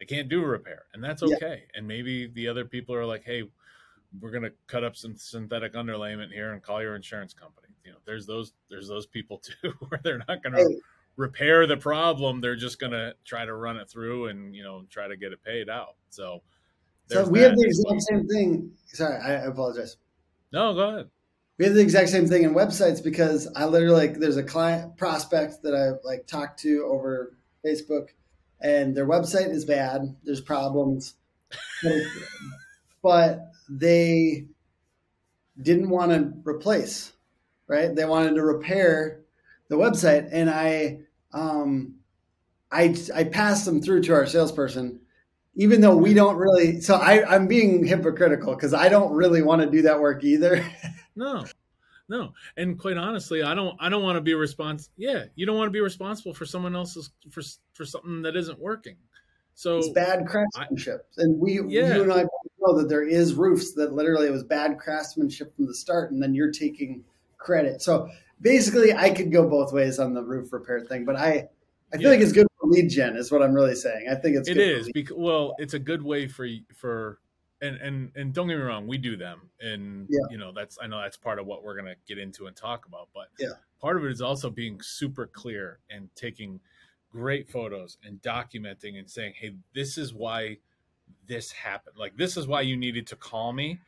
they 0.00 0.06
can't 0.06 0.28
do 0.28 0.42
a 0.42 0.46
repair, 0.46 0.86
and 0.92 1.02
that's 1.02 1.22
okay. 1.22 1.62
Yeah. 1.62 1.78
And 1.78 1.86
maybe 1.86 2.26
the 2.26 2.48
other 2.48 2.64
people 2.64 2.94
are 2.94 3.06
like, 3.06 3.24
hey, 3.24 3.44
we're 4.20 4.30
gonna 4.30 4.50
cut 4.66 4.84
up 4.84 4.96
some 4.96 5.16
synthetic 5.16 5.74
underlayment 5.74 6.32
here 6.32 6.52
and 6.52 6.62
call 6.62 6.82
your 6.82 6.96
insurance 6.96 7.32
company. 7.32 7.68
You 7.84 7.92
know, 7.92 7.98
there's 8.04 8.26
those 8.26 8.52
there's 8.70 8.88
those 8.88 9.06
people 9.06 9.38
too 9.62 9.72
where 9.88 10.00
they're 10.02 10.22
not 10.28 10.42
gonna 10.42 10.58
hey. 10.58 10.80
repair 11.16 11.66
the 11.66 11.76
problem. 11.76 12.40
They're 12.40 12.56
just 12.56 12.78
gonna 12.78 13.14
try 13.24 13.44
to 13.44 13.54
run 13.54 13.76
it 13.76 13.88
through 13.88 14.28
and 14.28 14.54
you 14.54 14.62
know 14.62 14.84
try 14.90 15.08
to 15.08 15.16
get 15.16 15.32
it 15.32 15.42
paid 15.42 15.68
out. 15.68 15.96
So 16.10 16.42
so 17.08 17.28
we 17.28 17.40
have 17.40 17.56
the 17.56 17.64
exact 17.66 18.02
same 18.02 18.26
thing. 18.26 18.70
Sorry, 18.86 19.20
I 19.20 19.32
apologize. 19.44 19.96
No, 20.52 20.72
go 20.74 20.88
ahead. 20.88 21.10
We 21.58 21.66
have 21.66 21.74
the 21.74 21.80
exact 21.80 22.08
same 22.08 22.26
thing 22.26 22.42
in 22.42 22.54
websites 22.54 23.02
because 23.02 23.48
I 23.54 23.66
literally 23.66 23.94
like 23.94 24.18
there's 24.18 24.36
a 24.36 24.42
client 24.42 24.96
prospect 24.96 25.62
that 25.62 25.74
I 25.74 26.06
like 26.06 26.26
talked 26.26 26.60
to 26.60 26.84
over 26.90 27.36
Facebook, 27.64 28.08
and 28.60 28.96
their 28.96 29.06
website 29.06 29.50
is 29.50 29.64
bad. 29.64 30.16
There's 30.24 30.40
problems, 30.40 31.14
but 33.04 33.52
they 33.68 34.46
didn't 35.62 35.90
want 35.90 36.10
to 36.10 36.32
replace. 36.48 37.12
Right? 37.68 37.94
They 37.94 38.04
wanted 38.04 38.34
to 38.34 38.42
repair 38.42 39.20
the 39.68 39.76
website, 39.76 40.28
and 40.32 40.50
I 40.50 41.02
um, 41.32 41.94
I 42.72 42.96
I 43.14 43.24
passed 43.24 43.64
them 43.64 43.80
through 43.80 44.02
to 44.02 44.14
our 44.14 44.26
salesperson 44.26 45.00
even 45.56 45.80
though 45.80 45.96
we 45.96 46.14
don't 46.14 46.36
really 46.36 46.80
so 46.80 46.96
I, 46.96 47.32
i'm 47.32 47.46
being 47.46 47.84
hypocritical 47.84 48.54
because 48.54 48.74
i 48.74 48.88
don't 48.88 49.12
really 49.12 49.42
want 49.42 49.62
to 49.62 49.70
do 49.70 49.82
that 49.82 50.00
work 50.00 50.24
either 50.24 50.64
no 51.16 51.44
no 52.08 52.32
and 52.56 52.78
quite 52.78 52.96
honestly 52.96 53.42
i 53.42 53.54
don't 53.54 53.76
i 53.80 53.88
don't 53.88 54.02
want 54.02 54.16
to 54.16 54.20
be 54.20 54.34
responsible 54.34 54.92
yeah 54.96 55.24
you 55.36 55.46
don't 55.46 55.56
want 55.56 55.68
to 55.68 55.72
be 55.72 55.80
responsible 55.80 56.34
for 56.34 56.44
someone 56.44 56.74
else's 56.74 57.10
for 57.30 57.42
for 57.72 57.84
something 57.84 58.22
that 58.22 58.36
isn't 58.36 58.58
working 58.58 58.96
so 59.54 59.78
it's 59.78 59.88
bad 59.90 60.26
craftsmanship 60.26 61.06
I, 61.18 61.22
and 61.22 61.40
we 61.40 61.54
yeah. 61.68 61.94
you 61.94 62.02
and 62.02 62.12
i 62.12 62.24
know 62.60 62.78
that 62.78 62.88
there 62.88 63.06
is 63.06 63.34
roofs 63.34 63.72
that 63.74 63.92
literally 63.92 64.26
it 64.26 64.32
was 64.32 64.44
bad 64.44 64.78
craftsmanship 64.78 65.54
from 65.54 65.66
the 65.66 65.74
start 65.74 66.10
and 66.12 66.22
then 66.22 66.34
you're 66.34 66.52
taking 66.52 67.04
credit 67.38 67.82
so 67.82 68.08
basically 68.40 68.92
i 68.92 69.10
could 69.10 69.30
go 69.30 69.48
both 69.48 69.72
ways 69.72 69.98
on 69.98 70.14
the 70.14 70.22
roof 70.22 70.52
repair 70.52 70.80
thing 70.80 71.04
but 71.04 71.16
i 71.16 71.48
I 71.94 71.96
feel 71.96 72.06
yeah. 72.06 72.16
like 72.16 72.20
it's 72.20 72.32
good 72.32 72.46
for 72.58 72.68
lead 72.68 72.88
gen, 72.88 73.16
is 73.16 73.30
what 73.30 73.40
I'm 73.40 73.54
really 73.54 73.76
saying. 73.76 74.08
I 74.10 74.16
think 74.16 74.36
it's 74.36 74.48
it 74.48 74.56
is 74.56 74.90
because 74.92 75.16
well, 75.16 75.54
it's 75.58 75.74
a 75.74 75.78
good 75.78 76.02
way 76.02 76.26
for 76.26 76.48
for 76.74 77.20
and 77.62 77.76
and 77.76 78.10
and 78.16 78.34
don't 78.34 78.48
get 78.48 78.56
me 78.56 78.62
wrong, 78.62 78.88
we 78.88 78.98
do 78.98 79.16
them, 79.16 79.48
and 79.60 80.08
Yeah. 80.10 80.26
you 80.28 80.38
know 80.38 80.52
that's 80.52 80.76
I 80.82 80.88
know 80.88 81.00
that's 81.00 81.16
part 81.16 81.38
of 81.38 81.46
what 81.46 81.62
we're 81.62 81.76
gonna 81.76 81.94
get 82.06 82.18
into 82.18 82.46
and 82.46 82.56
talk 82.56 82.86
about. 82.86 83.10
But 83.14 83.28
Yeah. 83.38 83.52
part 83.80 83.96
of 83.96 84.04
it 84.04 84.10
is 84.10 84.20
also 84.20 84.50
being 84.50 84.80
super 84.80 85.26
clear 85.28 85.78
and 85.88 86.08
taking 86.16 86.60
great 87.14 87.48
photos 87.48 87.96
and 88.02 88.20
documenting 88.22 88.98
and 88.98 89.08
saying, 89.08 89.32
hey, 89.36 89.54
this 89.72 89.96
is 89.96 90.12
why 90.12 90.58
this 91.28 91.52
happened. 91.52 91.96
Like 91.96 92.16
this 92.16 92.36
is 92.36 92.48
why 92.48 92.62
you 92.62 92.76
needed 92.76 93.06
to 93.08 93.16
call 93.16 93.52
me. 93.52 93.78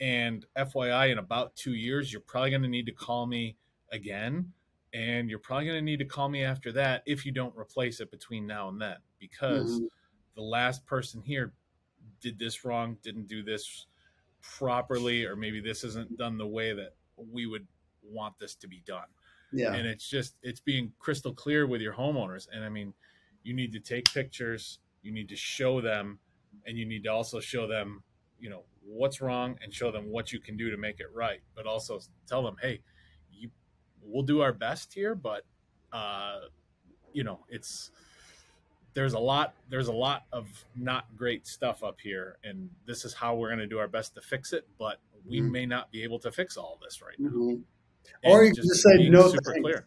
And 0.00 0.46
FYI, 0.56 1.12
in 1.12 1.18
about 1.18 1.54
two 1.54 1.74
years, 1.74 2.10
you're 2.10 2.22
probably 2.22 2.48
going 2.48 2.62
to 2.62 2.68
need 2.68 2.86
to 2.86 2.92
call 2.92 3.26
me 3.26 3.58
again. 3.92 4.54
And 4.94 5.28
you're 5.28 5.38
probably 5.38 5.66
going 5.66 5.76
to 5.76 5.84
need 5.84 5.98
to 5.98 6.06
call 6.06 6.30
me 6.30 6.42
after 6.42 6.72
that 6.72 7.02
if 7.04 7.26
you 7.26 7.32
don't 7.32 7.54
replace 7.54 8.00
it 8.00 8.10
between 8.10 8.46
now 8.46 8.70
and 8.70 8.80
then, 8.80 8.96
because 9.18 9.78
Mhm. 9.78 9.88
the 10.34 10.42
last 10.42 10.86
person 10.86 11.20
here 11.20 11.52
did 12.20 12.38
this 12.38 12.64
wrong, 12.64 12.96
didn't 13.02 13.28
do 13.28 13.42
this 13.42 13.86
properly, 14.40 15.26
or 15.26 15.36
maybe 15.36 15.60
this 15.60 15.84
isn't 15.84 16.16
done 16.16 16.38
the 16.38 16.46
way 16.46 16.72
that 16.72 16.96
we 17.18 17.44
would 17.44 17.66
want 18.02 18.38
this 18.38 18.54
to 18.54 18.66
be 18.66 18.80
done 18.86 19.06
Yeah. 19.52 19.74
and 19.74 19.86
it's 19.86 20.08
just 20.08 20.36
it's 20.42 20.60
being 20.60 20.92
crystal 20.98 21.32
clear 21.34 21.66
with 21.66 21.80
your 21.80 21.92
homeowners 21.94 22.46
and 22.52 22.64
i 22.64 22.68
mean 22.68 22.94
you 23.42 23.54
need 23.54 23.72
to 23.72 23.80
take 23.80 24.04
pictures 24.12 24.78
you 25.02 25.12
need 25.12 25.28
to 25.28 25.36
show 25.36 25.80
them 25.80 26.18
and 26.66 26.76
you 26.78 26.84
need 26.86 27.02
to 27.04 27.08
also 27.10 27.40
show 27.40 27.66
them 27.66 28.02
you 28.38 28.48
know 28.50 28.64
what's 28.84 29.20
wrong 29.20 29.58
and 29.62 29.72
show 29.74 29.90
them 29.90 30.06
what 30.10 30.32
you 30.32 30.40
can 30.40 30.56
do 30.56 30.70
to 30.70 30.76
make 30.76 31.00
it 31.00 31.06
right 31.14 31.40
but 31.54 31.66
also 31.66 32.00
tell 32.26 32.42
them 32.42 32.56
hey 32.60 32.80
you 33.32 33.50
we'll 34.02 34.22
do 34.22 34.40
our 34.40 34.52
best 34.52 34.92
here 34.94 35.14
but 35.14 35.44
uh 35.92 36.40
you 37.12 37.24
know 37.24 37.44
it's 37.48 37.90
there's 38.94 39.12
a 39.14 39.18
lot 39.18 39.54
there's 39.68 39.88
a 39.88 39.92
lot 39.92 40.24
of 40.32 40.48
not 40.74 41.04
great 41.16 41.46
stuff 41.46 41.82
up 41.84 42.00
here 42.00 42.38
and 42.44 42.68
this 42.86 43.04
is 43.04 43.14
how 43.14 43.34
we're 43.36 43.48
going 43.48 43.58
to 43.58 43.66
do 43.66 43.78
our 43.78 43.88
best 43.88 44.14
to 44.14 44.20
fix 44.20 44.52
it 44.52 44.66
but 44.78 45.00
we 45.26 45.40
Mhm. 45.40 45.50
may 45.50 45.66
not 45.66 45.90
be 45.92 46.02
able 46.02 46.18
to 46.18 46.32
fix 46.32 46.56
all 46.56 46.78
this 46.82 47.00
right 47.02 47.18
now 47.18 47.30
Mhm. 47.30 47.62
Or 48.24 48.44
you 48.44 48.52
can 48.54 48.64
just 48.66 48.82
say, 48.82 49.08
"No 49.08 49.28
thanks." 49.30 49.80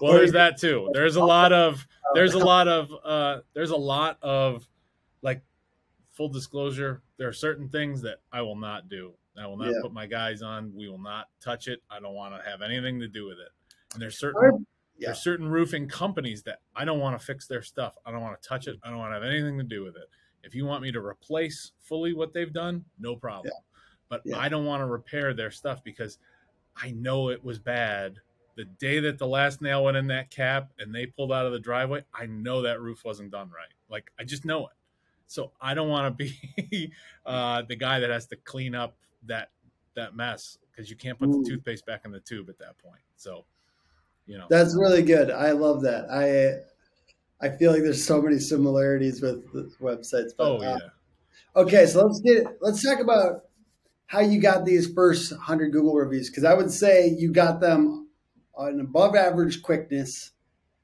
Well, 0.00 0.12
Or 0.14 0.18
there's 0.18 0.32
that 0.32 0.58
too. 0.58 0.90
There's 0.92 1.16
a 1.16 1.24
lot 1.24 1.52
of 1.52 1.86
there's 2.14 2.34
a 2.34 2.38
lot 2.38 2.66
of 2.68 2.90
uh, 3.04 3.40
there's 3.54 3.70
a 3.70 3.76
lot 3.76 4.18
of 4.22 4.66
like 5.22 5.42
full 6.12 6.28
disclosure. 6.28 7.02
There 7.18 7.28
are 7.28 7.32
certain 7.32 7.68
things 7.68 8.02
that 8.02 8.18
I 8.32 8.42
will 8.42 8.56
not 8.56 8.88
do. 8.88 9.12
I 9.36 9.46
will 9.46 9.56
not 9.56 9.68
Yeah. 9.68 9.80
put 9.82 9.92
my 9.92 10.06
guys 10.06 10.42
on. 10.42 10.72
We 10.74 10.88
will 10.88 10.98
not 11.00 11.28
touch 11.40 11.68
it. 11.68 11.82
I 11.90 12.00
don't 12.00 12.14
want 12.14 12.34
to 12.34 12.50
have 12.50 12.62
anything 12.62 13.00
to 13.00 13.08
do 13.08 13.26
with 13.26 13.38
it. 13.38 13.48
And 13.92 14.02
there's 14.02 14.18
certain 14.18 14.66
yeah. 14.96 15.08
there's 15.08 15.22
certain 15.22 15.48
roofing 15.48 15.88
companies 15.88 16.42
that 16.44 16.60
I 16.74 16.84
don't 16.84 17.00
want 17.00 17.18
to 17.18 17.24
fix 17.24 17.46
their 17.46 17.62
stuff. 17.62 17.94
I 18.06 18.10
don't 18.12 18.22
want 18.22 18.40
to 18.40 18.48
touch 18.48 18.66
it. 18.66 18.78
I 18.82 18.88
don't 18.90 18.98
want 18.98 19.10
to 19.10 19.14
have 19.14 19.24
anything 19.24 19.58
to 19.58 19.64
do 19.64 19.82
with 19.84 19.96
it. 19.96 20.08
If 20.42 20.54
you 20.54 20.66
want 20.66 20.82
me 20.82 20.92
to 20.92 21.00
replace 21.00 21.72
fully 21.80 22.12
what 22.12 22.32
they've 22.32 22.52
done, 22.52 22.84
no 22.98 23.16
problem. 23.16 23.52
But 24.08 24.22
Yeah. 24.24 24.38
I 24.38 24.48
don't 24.48 24.66
want 24.66 24.80
to 24.82 24.86
repair 24.86 25.32
their 25.34 25.50
stuff 25.50 25.82
because 25.82 26.18
I 26.76 26.90
know 26.92 27.30
it 27.30 27.42
was 27.44 27.58
bad. 27.58 28.18
The 28.56 28.64
day 28.64 29.00
that 29.00 29.18
the 29.18 29.26
last 29.26 29.60
nail 29.60 29.84
went 29.84 29.96
in 29.96 30.06
that 30.08 30.30
cap 30.30 30.72
and 30.78 30.94
they 30.94 31.06
pulled 31.06 31.32
out 31.32 31.46
of 31.46 31.52
the 31.52 31.58
driveway, 31.58 32.04
I 32.14 32.26
know 32.26 32.62
that 32.62 32.80
roof 32.80 33.04
wasn't 33.04 33.30
done 33.30 33.50
right. 33.50 33.72
Like 33.88 34.10
I 34.18 34.24
just 34.24 34.44
know 34.44 34.66
it. 34.68 34.72
So 35.26 35.52
I 35.60 35.74
don't 35.74 35.88
want 35.88 36.16
to 36.18 36.24
be 36.24 36.92
uh, 37.26 37.62
the 37.62 37.76
guy 37.76 37.98
that 38.00 38.10
has 38.10 38.26
to 38.28 38.36
clean 38.36 38.74
up 38.74 38.96
that 39.24 39.50
that 39.94 40.14
mess 40.14 40.58
because 40.70 40.90
you 40.90 40.96
can't 40.96 41.18
put 41.18 41.28
Mm. 41.30 41.44
the 41.44 41.50
toothpaste 41.50 41.86
back 41.86 42.04
in 42.04 42.10
the 42.12 42.20
tube 42.20 42.48
at 42.50 42.58
that 42.58 42.76
point. 42.78 43.00
So, 43.16 43.44
you 44.26 44.38
know, 44.38 44.46
That's 44.48 44.76
really 44.76 45.02
good. 45.02 45.30
I 45.30 45.52
love 45.52 45.82
that. 45.82 46.06
I 46.10 46.64
I 47.40 47.50
feel 47.56 47.72
like 47.72 47.82
there's 47.82 48.04
so 48.04 48.22
many 48.22 48.38
similarities 48.38 49.20
with 49.20 49.52
the 49.52 49.64
websites. 49.80 50.30
But, 50.36 50.44
oh 50.52 50.56
uh, 50.58 50.60
yeah, 50.60 50.88
Okay, 51.56 51.86
so 51.86 52.04
let's 52.04 52.20
get 52.20 52.46
let's 52.60 52.82
talk 52.82 53.00
about 53.00 53.44
how 54.14 54.20
you 54.20 54.40
got 54.40 54.64
these 54.64 54.92
first 54.92 55.32
hundred 55.32 55.72
Google 55.72 55.94
reviews 55.94 56.30
because 56.30 56.44
I 56.44 56.54
would 56.54 56.70
say 56.70 57.08
you 57.08 57.32
got 57.32 57.60
them 57.60 58.08
on 58.54 58.78
above 58.78 59.16
average 59.16 59.60
quickness. 59.60 60.30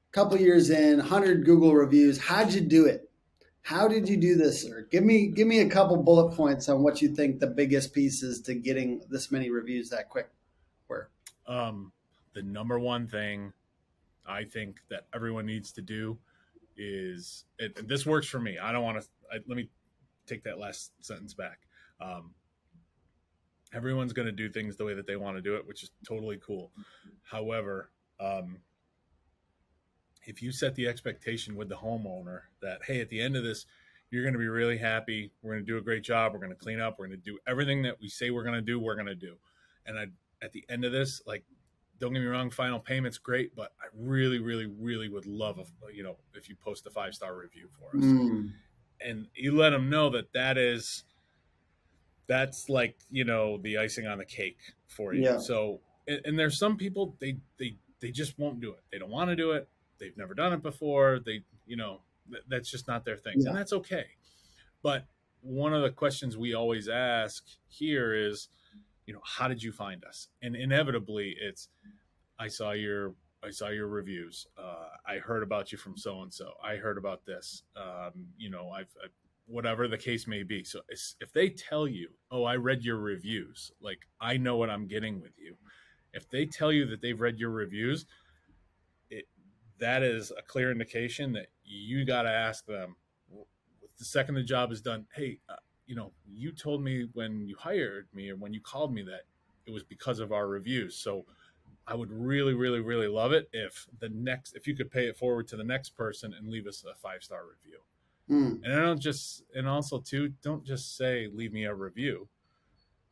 A 0.09 0.11
couple 0.11 0.37
years 0.37 0.69
in, 0.69 0.99
hundred 0.99 1.45
Google 1.45 1.73
reviews. 1.73 2.19
How'd 2.19 2.53
you 2.53 2.59
do 2.59 2.85
it? 2.85 3.09
How 3.61 3.87
did 3.87 4.09
you 4.09 4.17
do 4.17 4.35
this, 4.35 4.63
sir? 4.63 4.85
Give 4.91 5.05
me 5.05 5.27
give 5.27 5.47
me 5.47 5.61
a 5.61 5.69
couple 5.69 5.95
bullet 6.03 6.35
points 6.35 6.67
on 6.67 6.83
what 6.83 7.01
you 7.01 7.15
think 7.15 7.39
the 7.39 7.47
biggest 7.47 7.93
pieces 7.93 8.41
to 8.41 8.53
getting 8.53 9.01
this 9.09 9.31
many 9.31 9.49
reviews 9.49 9.89
that 9.91 10.09
quick 10.09 10.29
were. 10.89 11.09
um, 11.47 11.93
the 12.33 12.41
number 12.41 12.79
one 12.79 13.07
thing 13.07 13.53
I 14.25 14.43
think 14.43 14.81
that 14.89 15.05
everyone 15.13 15.45
needs 15.45 15.71
to 15.73 15.81
do 15.81 16.17
is 16.75 17.45
it, 17.59 17.87
this 17.87 18.05
works 18.05 18.27
for 18.27 18.39
me. 18.39 18.57
I 18.57 18.73
don't 18.73 18.83
want 18.83 19.01
to. 19.01 19.07
Let 19.47 19.55
me 19.55 19.69
take 20.27 20.43
that 20.43 20.59
last 20.59 20.91
sentence 20.99 21.33
back. 21.33 21.59
Um, 22.01 22.31
everyone's 23.73 24.13
going 24.13 24.25
to 24.25 24.31
do 24.31 24.49
things 24.49 24.75
the 24.77 24.85
way 24.85 24.93
that 24.93 25.07
they 25.07 25.15
want 25.15 25.37
to 25.37 25.41
do 25.41 25.55
it, 25.55 25.67
which 25.67 25.83
is 25.83 25.91
totally 26.05 26.39
cool. 26.45 26.71
However, 27.23 27.91
um, 28.19 28.57
if 30.25 30.41
you 30.41 30.51
set 30.51 30.75
the 30.75 30.87
expectation 30.87 31.55
with 31.55 31.69
the 31.69 31.75
homeowner 31.75 32.41
that 32.61 32.81
hey, 32.85 33.01
at 33.01 33.09
the 33.09 33.21
end 33.21 33.35
of 33.35 33.43
this, 33.43 33.65
you're 34.09 34.23
going 34.23 34.33
to 34.33 34.39
be 34.39 34.47
really 34.47 34.77
happy. 34.77 35.31
We're 35.41 35.53
going 35.53 35.65
to 35.65 35.71
do 35.71 35.77
a 35.77 35.81
great 35.81 36.03
job. 36.03 36.33
We're 36.33 36.39
going 36.39 36.51
to 36.51 36.55
clean 36.55 36.81
up. 36.81 36.99
We're 36.99 37.07
going 37.07 37.19
to 37.19 37.25
do 37.25 37.39
everything 37.47 37.81
that 37.83 37.99
we 37.99 38.09
say 38.09 38.29
we're 38.29 38.43
going 38.43 38.55
to 38.55 38.61
do. 38.61 38.79
We're 38.79 38.95
going 38.95 39.07
to 39.07 39.15
do. 39.15 39.35
And 39.85 39.97
I, 39.97 40.07
at 40.43 40.51
the 40.51 40.65
end 40.69 40.85
of 40.85 40.91
this, 40.91 41.21
like 41.25 41.43
don't 42.01 42.13
get 42.13 42.19
me 42.19 42.25
wrong, 42.25 42.49
final 42.49 42.79
payment's 42.79 43.19
great, 43.19 43.55
but 43.55 43.73
I 43.79 43.85
really, 43.95 44.39
really, 44.39 44.65
really 44.65 45.07
would 45.07 45.27
love 45.27 45.59
if 45.59 45.69
you 45.95 46.03
know 46.03 46.17
if 46.33 46.49
you 46.49 46.55
post 46.55 46.85
a 46.87 46.89
five 46.89 47.13
star 47.13 47.35
review 47.37 47.69
for 47.79 47.95
us, 47.95 48.03
Mm, 48.03 48.51
and 48.99 49.27
you 49.35 49.55
let 49.55 49.69
them 49.69 49.89
know 49.89 50.09
that 50.09 50.33
that 50.33 50.57
is 50.57 51.03
that's 52.31 52.69
like 52.69 52.95
you 53.11 53.25
know 53.25 53.57
the 53.57 53.77
icing 53.77 54.07
on 54.07 54.17
the 54.17 54.25
cake 54.25 54.59
for 54.87 55.13
you. 55.13 55.23
Yeah. 55.23 55.37
So, 55.37 55.81
and, 56.07 56.21
and 56.23 56.39
there's 56.39 56.57
some 56.57 56.77
people 56.77 57.15
they 57.19 57.35
they 57.59 57.75
they 57.99 58.11
just 58.11 58.39
won't 58.39 58.61
do 58.61 58.71
it. 58.71 58.79
They 58.89 58.99
don't 58.99 59.11
want 59.11 59.29
to 59.31 59.35
do 59.35 59.51
it. 59.51 59.67
They've 59.99 60.15
never 60.17 60.33
done 60.33 60.53
it 60.53 60.63
before. 60.63 61.19
They 61.19 61.43
you 61.67 61.75
know 61.75 61.99
th- 62.29 62.43
that's 62.47 62.71
just 62.71 62.87
not 62.87 63.03
their 63.03 63.17
thing, 63.17 63.35
Yeah. 63.37 63.49
and 63.49 63.57
that's 63.57 63.73
okay. 63.73 64.05
But 64.81 65.07
one 65.41 65.73
of 65.73 65.81
the 65.81 65.89
questions 65.89 66.37
we 66.37 66.53
always 66.53 66.87
ask 66.87 67.43
here 67.67 68.13
is 68.13 68.47
you 69.05 69.13
know 69.13 69.21
how 69.25 69.47
did 69.49 69.61
you 69.61 69.71
find 69.71 70.05
us 70.05 70.27
and 70.43 70.55
inevitably 70.55 71.35
it's 71.41 71.67
i 72.37 72.47
saw 72.47 72.71
your 72.71 73.15
i 73.43 73.49
saw 73.49 73.69
your 73.69 73.87
reviews 73.87 74.45
uh, 74.57 74.85
i 75.07 75.17
heard 75.17 75.41
about 75.41 75.71
you 75.71 75.79
from 75.79 75.97
so 75.97 76.21
and 76.21 76.31
so 76.31 76.51
i 76.63 76.75
heard 76.75 76.99
about 76.99 77.25
this 77.25 77.63
um, 77.75 78.11
you 78.37 78.51
know 78.51 78.69
i've 78.69 78.93
I, 79.03 79.07
whatever 79.51 79.87
the 79.87 79.97
case 79.97 80.27
may 80.27 80.43
be 80.43 80.63
so 80.63 80.81
if 80.89 81.31
they 81.33 81.49
tell 81.49 81.87
you 81.87 82.09
oh 82.31 82.43
i 82.43 82.55
read 82.55 82.83
your 82.83 82.97
reviews 82.97 83.71
like 83.81 83.99
i 84.19 84.37
know 84.37 84.55
what 84.57 84.69
i'm 84.69 84.87
getting 84.87 85.21
with 85.21 85.37
you 85.37 85.55
if 86.13 86.29
they 86.29 86.45
tell 86.45 86.71
you 86.71 86.85
that 86.85 87.01
they've 87.01 87.21
read 87.21 87.39
your 87.39 87.51
reviews 87.51 88.05
it 89.09 89.25
that 89.79 90.03
is 90.03 90.31
a 90.37 90.41
clear 90.41 90.71
indication 90.71 91.33
that 91.33 91.47
you 91.63 92.05
got 92.05 92.23
to 92.23 92.29
ask 92.29 92.65
them 92.65 92.95
the 93.99 94.05
second 94.05 94.35
the 94.35 94.43
job 94.43 94.71
is 94.71 94.81
done 94.81 95.05
hey 95.13 95.37
uh, 95.49 95.55
you 95.91 95.97
know, 95.97 96.13
you 96.25 96.53
told 96.53 96.81
me 96.81 97.09
when 97.11 97.45
you 97.45 97.57
hired 97.59 98.07
me 98.13 98.29
or 98.29 98.37
when 98.37 98.53
you 98.53 98.61
called 98.61 98.93
me 98.93 99.03
that 99.03 99.23
it 99.65 99.71
was 99.71 99.83
because 99.83 100.19
of 100.19 100.31
our 100.31 100.47
reviews. 100.47 100.95
So 100.95 101.25
I 101.85 101.95
would 101.95 102.09
really, 102.09 102.53
really, 102.53 102.79
really 102.79 103.09
love 103.09 103.33
it 103.33 103.49
if 103.51 103.87
the 103.99 104.07
next, 104.07 104.55
if 104.55 104.67
you 104.67 104.73
could 104.73 104.89
pay 104.89 105.07
it 105.07 105.17
forward 105.17 105.49
to 105.49 105.57
the 105.57 105.65
next 105.65 105.89
person 105.97 106.33
and 106.33 106.47
leave 106.47 106.65
us 106.65 106.85
a 106.89 106.95
five 106.95 107.23
star 107.23 107.41
review. 107.41 107.79
Mm, 108.31 108.59
And 108.63 108.73
I 108.73 108.79
don't 108.79 109.01
just, 109.01 109.43
and 109.53 109.67
also 109.67 109.99
too, 109.99 110.31
don't 110.41 110.65
just 110.65 110.97
say, 110.97 111.27
leave 111.33 111.53
me 111.53 111.65
a 111.65 111.73
review, 111.73 112.27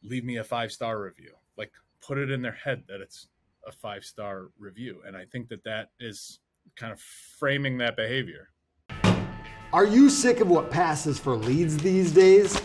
leave 0.04 0.24
me 0.24 0.38
a 0.38 0.44
five 0.44 0.72
star 0.72 1.02
review. 1.02 1.34
Like 1.58 1.72
put 2.02 2.18
it 2.18 2.32
in 2.32 2.42
their 2.42 2.54
head 2.54 2.84
that 2.88 3.02
it's 3.02 3.28
a 3.68 3.72
five 3.72 4.04
star 4.04 4.50
review. 4.58 5.02
And 5.06 5.16
I 5.16 5.26
think 5.26 5.50
that 5.50 5.64
that 5.66 5.90
is 6.00 6.40
kind 6.76 6.94
of 6.94 7.00
framing 7.00 7.78
that 7.80 7.96
behavior. 7.96 8.50
Are 9.72 9.86
you 9.86 10.10
sick 10.10 10.40
of 10.40 10.50
what 10.50 10.72
passes 10.72 11.20
for 11.20 11.36
leads 11.36 11.78
these 11.78 12.12
days? 12.12 12.58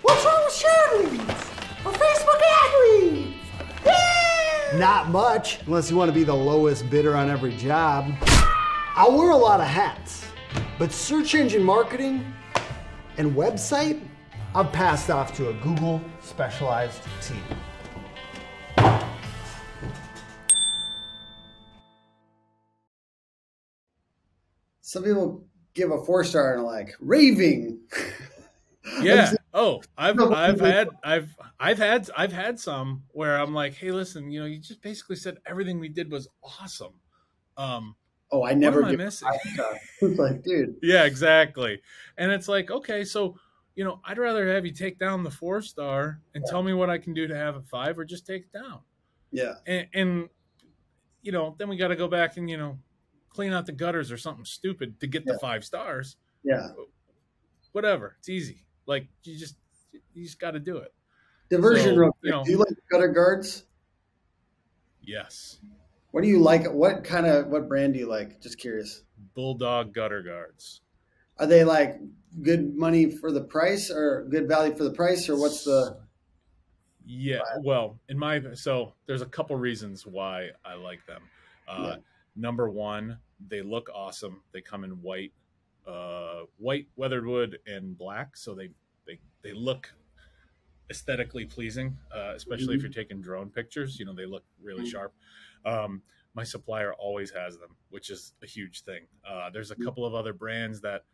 What's 0.00 0.24
wrong 0.24 0.42
with 0.44 0.54
share 0.54 1.02
leads? 1.02 1.22
Or 1.84 1.92
Facebook 1.92 2.40
ad 2.42 3.02
leads? 3.02 3.36
Yeah! 3.84 4.78
Not 4.78 5.10
much, 5.10 5.60
unless 5.66 5.90
you 5.90 5.98
want 5.98 6.08
to 6.08 6.14
be 6.14 6.24
the 6.24 6.34
lowest 6.34 6.88
bidder 6.88 7.14
on 7.14 7.28
every 7.28 7.54
job. 7.56 8.10
I 8.96 9.08
wear 9.08 9.30
a 9.30 9.36
lot 9.36 9.60
of 9.60 9.66
hats, 9.66 10.24
but 10.78 10.92
search 10.92 11.34
engine 11.34 11.64
marketing 11.64 12.32
and 13.18 13.34
website, 13.34 14.00
I've 14.54 14.70
passed 14.70 15.10
off 15.10 15.36
to 15.36 15.48
a 15.48 15.54
Google 15.54 16.00
specialized 16.20 17.02
team. 17.20 17.42
some 24.80 25.02
people 25.02 25.44
give 25.74 25.90
a 25.90 26.04
four 26.04 26.22
star 26.22 26.52
and 26.52 26.60
are 26.60 26.64
like 26.64 26.94
raving. 27.00 27.80
yeah 29.00 29.32
oh 29.54 29.82
i've 29.96 30.20
i've 30.20 30.60
had 30.60 30.88
i've 31.02 31.34
i've 31.58 31.78
had 31.78 32.08
i've 32.16 32.32
had 32.32 32.60
some 32.60 33.02
where 33.12 33.40
i'm 33.40 33.54
like 33.54 33.74
hey 33.74 33.90
listen 33.90 34.30
you 34.30 34.38
know 34.38 34.46
you 34.46 34.58
just 34.58 34.82
basically 34.82 35.16
said 35.16 35.38
everything 35.46 35.80
we 35.80 35.88
did 35.88 36.12
was 36.12 36.28
awesome 36.44 36.92
um 37.56 37.96
Oh, 38.34 38.44
I 38.44 38.52
never 38.52 38.82
am 38.82 38.88
I 38.88 38.96
missing? 38.96 39.28
Uh, 39.28 39.74
it's 40.02 40.18
like, 40.18 40.42
dude, 40.42 40.74
yeah, 40.82 41.04
exactly. 41.04 41.80
And 42.18 42.32
it's 42.32 42.48
like, 42.48 42.68
okay, 42.68 43.04
so 43.04 43.38
you 43.76 43.84
know, 43.84 44.00
I'd 44.04 44.18
rather 44.18 44.52
have 44.52 44.66
you 44.66 44.72
take 44.72 44.98
down 44.98 45.22
the 45.22 45.30
four 45.30 45.62
star 45.62 46.20
and 46.34 46.44
tell 46.44 46.62
me 46.62 46.72
what 46.72 46.90
I 46.90 46.98
can 46.98 47.14
do 47.14 47.28
to 47.28 47.36
have 47.36 47.54
a 47.54 47.62
five, 47.62 47.96
or 47.96 48.04
just 48.04 48.26
take 48.26 48.42
it 48.42 48.52
down. 48.52 48.80
yeah, 49.30 49.54
And, 49.68 49.86
and 49.94 50.28
you 51.22 51.30
know, 51.30 51.54
then 51.58 51.68
we 51.68 51.76
got 51.76 51.88
to 51.88 51.96
go 51.96 52.08
back 52.08 52.36
and 52.36 52.50
you 52.50 52.56
know, 52.56 52.76
clean 53.30 53.52
out 53.52 53.66
the 53.66 53.72
gutters 53.72 54.10
or 54.10 54.16
something 54.16 54.44
stupid 54.44 54.98
to 55.00 55.06
get 55.06 55.24
the 55.24 55.38
five 55.38 55.64
stars. 55.64 56.16
yeah. 56.42 56.68
Whatever, 57.72 58.16
it's 58.18 58.28
easy. 58.28 58.64
Like 58.86 59.06
you 59.22 59.38
just 59.38 59.56
you 60.12 60.24
just 60.24 60.40
got 60.40 60.52
to 60.52 60.60
do 60.60 60.78
it. 60.78 60.92
Diversion, 61.50 61.94
So, 61.96 62.10
you 62.22 62.30
know- 62.32 62.44
do 62.44 62.50
you 62.50 62.58
like 62.58 62.74
gutter 62.90 63.08
guards? 63.08 63.64
Yes, 65.02 65.58
What 66.14 66.22
do 66.22 66.28
you 66.28 66.38
like? 66.38 66.72
What 66.72 67.02
kind 67.02 67.26
of 67.26 67.48
what 67.48 67.66
brand 67.66 67.94
do 67.94 67.98
you 67.98 68.06
like? 68.06 68.40
Just 68.40 68.56
curious. 68.56 69.02
bulldog 69.34 69.92
gutter 69.92 70.22
guards. 70.22 70.80
Are 71.38 71.46
they 71.48 71.64
like 71.64 71.98
good 72.40 72.76
money 72.76 73.10
for 73.10 73.32
the 73.32 73.42
price, 73.42 73.90
or 73.90 74.24
good 74.30 74.46
value 74.46 74.76
for 74.76 74.84
the 74.84 74.92
price, 74.92 75.28
or 75.28 75.36
what's 75.36 75.64
the? 75.64 75.98
Yeah, 77.04 77.40
well, 77.64 77.98
in 78.08 78.16
my 78.16 78.54
so 78.54 78.92
there's 79.06 79.22
a 79.22 79.26
couple 79.26 79.56
reasons 79.56 80.06
why 80.06 80.50
I 80.64 80.74
like 80.74 81.04
them. 81.04 81.24
Uh, 81.66 81.82
Yeah. 81.82 81.96
Number 82.36 82.70
one, 82.70 83.18
they 83.48 83.62
look 83.62 83.90
awesome. 83.92 84.40
They 84.52 84.60
come 84.60 84.84
in 84.84 85.02
white, 85.02 85.32
uh, 85.84 86.42
white 86.58 86.86
weathered 86.94 87.26
wood 87.26 87.58
and 87.66 87.98
black, 87.98 88.36
so 88.36 88.54
they 88.54 88.70
they 89.04 89.18
they 89.42 89.52
look 89.52 89.92
aesthetically 90.90 91.44
pleasing. 91.44 91.98
Uh, 92.14 92.34
especially 92.36 92.74
if 92.76 92.80
Mhm. 92.80 92.84
you're 92.84 92.92
taking 92.92 93.20
drone 93.20 93.50
pictures, 93.50 93.98
you 93.98 94.04
know 94.04 94.12
they 94.14 94.26
look 94.26 94.44
really 94.62 94.84
Mhm. 94.84 94.90
sharp. 94.92 95.12
Um, 95.64 96.02
my 96.34 96.44
supplier 96.44 96.92
always 96.94 97.30
has 97.30 97.58
them, 97.58 97.76
which 97.90 98.10
is 98.10 98.34
a 98.42 98.46
huge 98.46 98.82
thing. 98.82 99.06
Uh, 99.24 99.50
there's 99.50 99.70
a 99.70 99.76
Mhm. 99.76 99.84
couple 99.84 100.04
of 100.04 100.14
other 100.14 100.32
brands 100.32 100.80
that 100.82 101.04